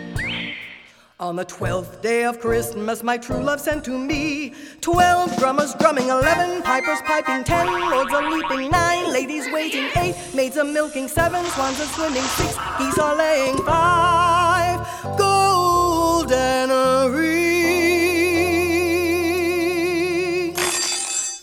On 1.20 1.34
the 1.34 1.44
twelfth 1.44 2.00
day 2.00 2.24
of 2.24 2.38
Christmas, 2.38 3.02
my 3.02 3.18
true 3.18 3.42
love 3.42 3.60
sent 3.60 3.82
to 3.86 3.98
me 3.98 4.54
twelve 4.80 5.36
drummers 5.36 5.74
drumming, 5.74 6.10
eleven 6.10 6.62
pipers 6.62 7.00
piping, 7.04 7.42
ten 7.42 7.66
lords 7.66 8.12
a 8.12 8.20
leaping, 8.20 8.70
nine 8.70 9.12
ladies 9.12 9.50
waiting, 9.52 9.88
eight 9.96 10.14
maids 10.32 10.56
a 10.58 10.64
milking, 10.64 11.08
seven 11.08 11.44
swans 11.46 11.80
a 11.80 11.86
swimming, 11.86 12.22
six 12.22 12.56
geese 12.78 12.96
a 12.98 13.16
laying, 13.16 13.56
five 13.64 14.78
golden 15.18 16.70
rings, 17.12 17.40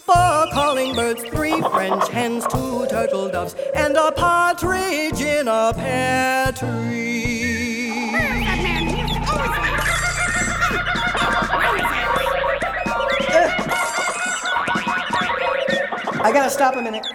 four 0.05 0.47
calling 0.53 0.95
birds, 0.95 1.21
three 1.26 1.59
French 1.63 2.07
hens, 2.07 2.47
two 2.47 2.86
turtle 2.88 3.28
doves, 3.28 3.55
and 3.76 3.97
a 3.97 4.13
partridge 4.13 5.19
in 5.19 5.49
a 5.49 5.73
pear 5.76 6.53
tree. 6.53 7.34
I 16.26 16.32
gotta 16.32 16.49
stop 16.49 16.76
a 16.76 16.82
minute. 16.82 17.05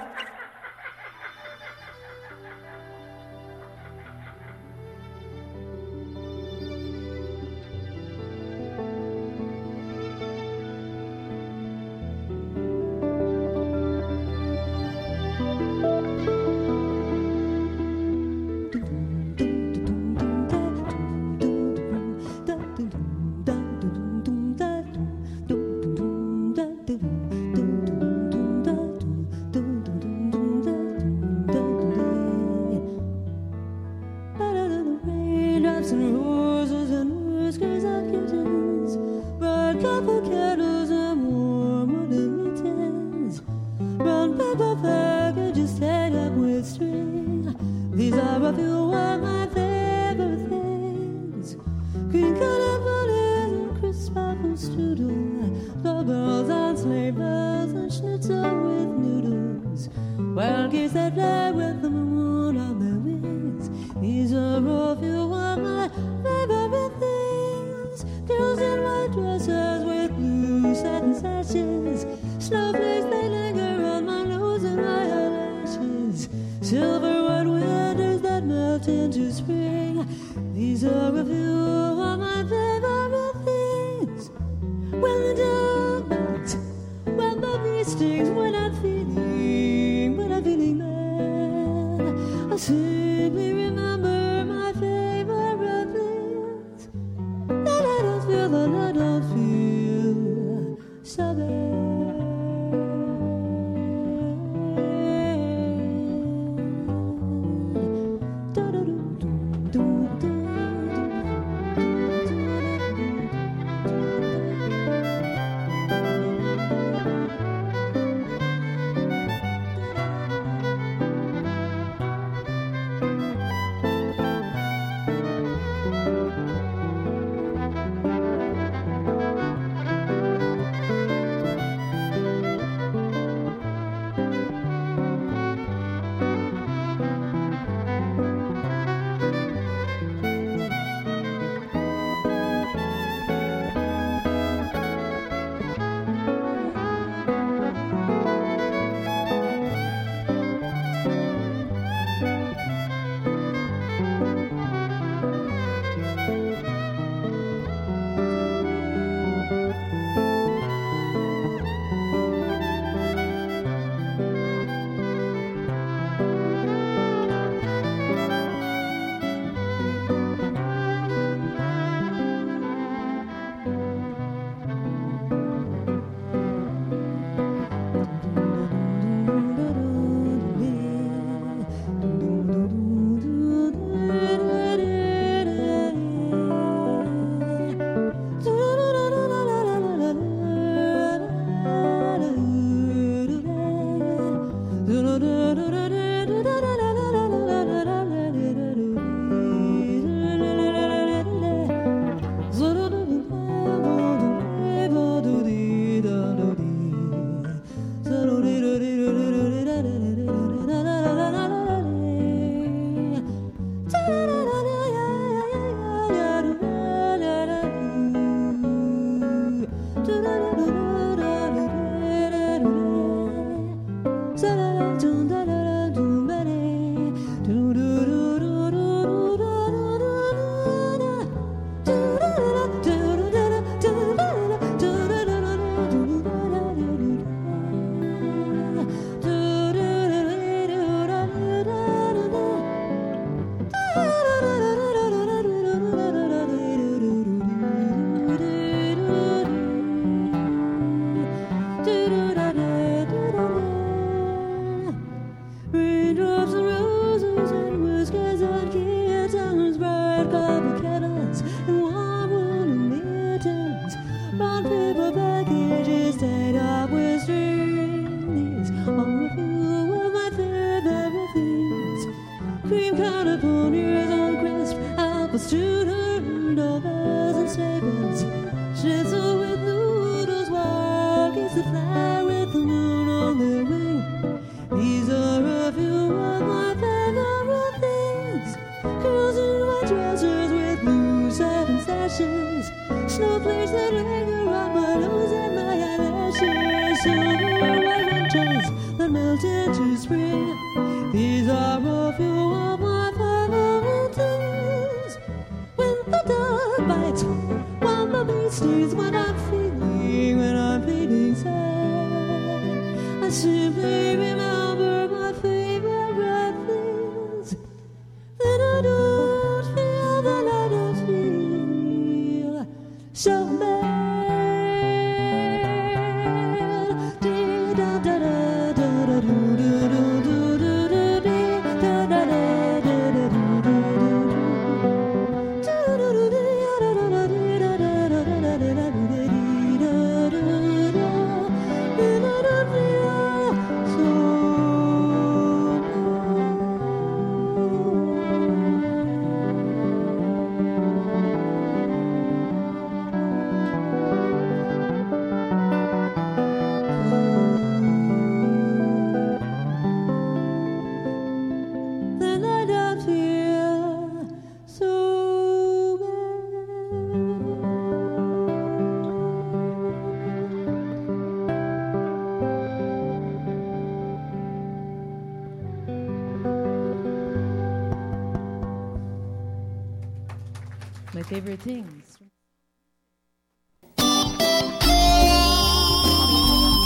Favorite 381.40 381.60
things. 381.60 382.18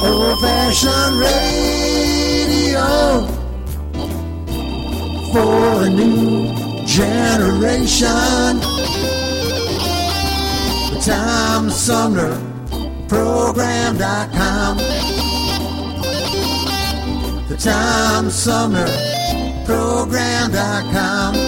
Old 0.03 0.41
fashioned 0.41 1.19
radio 1.19 2.87
for 5.33 5.87
a 5.87 5.91
new 5.91 6.55
generation. 6.87 8.61
The 10.91 11.01
Tom 11.05 11.71
Sumner 11.71 12.35
Program.com. 13.09 14.77
The 17.49 17.57
Tom 17.57 18.31
Sumner 18.31 18.87
Program.com 19.67 21.44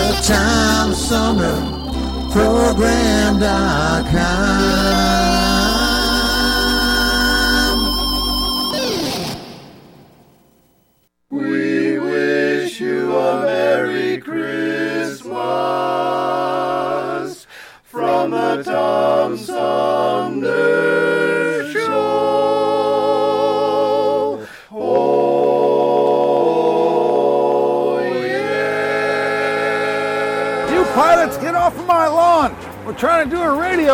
the 0.00 0.12
Tom 0.22 0.94
Sumner 0.94 1.60
Program.com. 2.30 3.40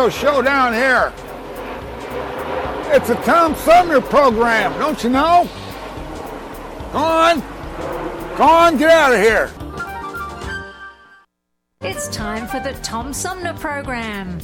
a 0.07 0.09
radio 0.09 0.09
show 0.09 0.41
down 0.41 0.73
here. 0.73 1.13
It's 2.95 3.09
a 3.09 3.15
Tom 3.25 3.55
Sumner 3.55 4.01
program, 4.01 4.77
don't 4.79 5.03
you 5.03 5.09
know? 5.09 5.49
Go 6.93 6.99
on. 6.99 7.39
Go 8.37 8.43
on, 8.43 8.77
get 8.77 8.89
out 8.89 9.13
of 9.13 9.19
here. 9.19 9.51
It's 11.81 12.07
time 12.09 12.47
for 12.47 12.59
the 12.59 12.73
Tom 12.81 13.13
Sumner 13.13 13.53
program. 13.53 14.39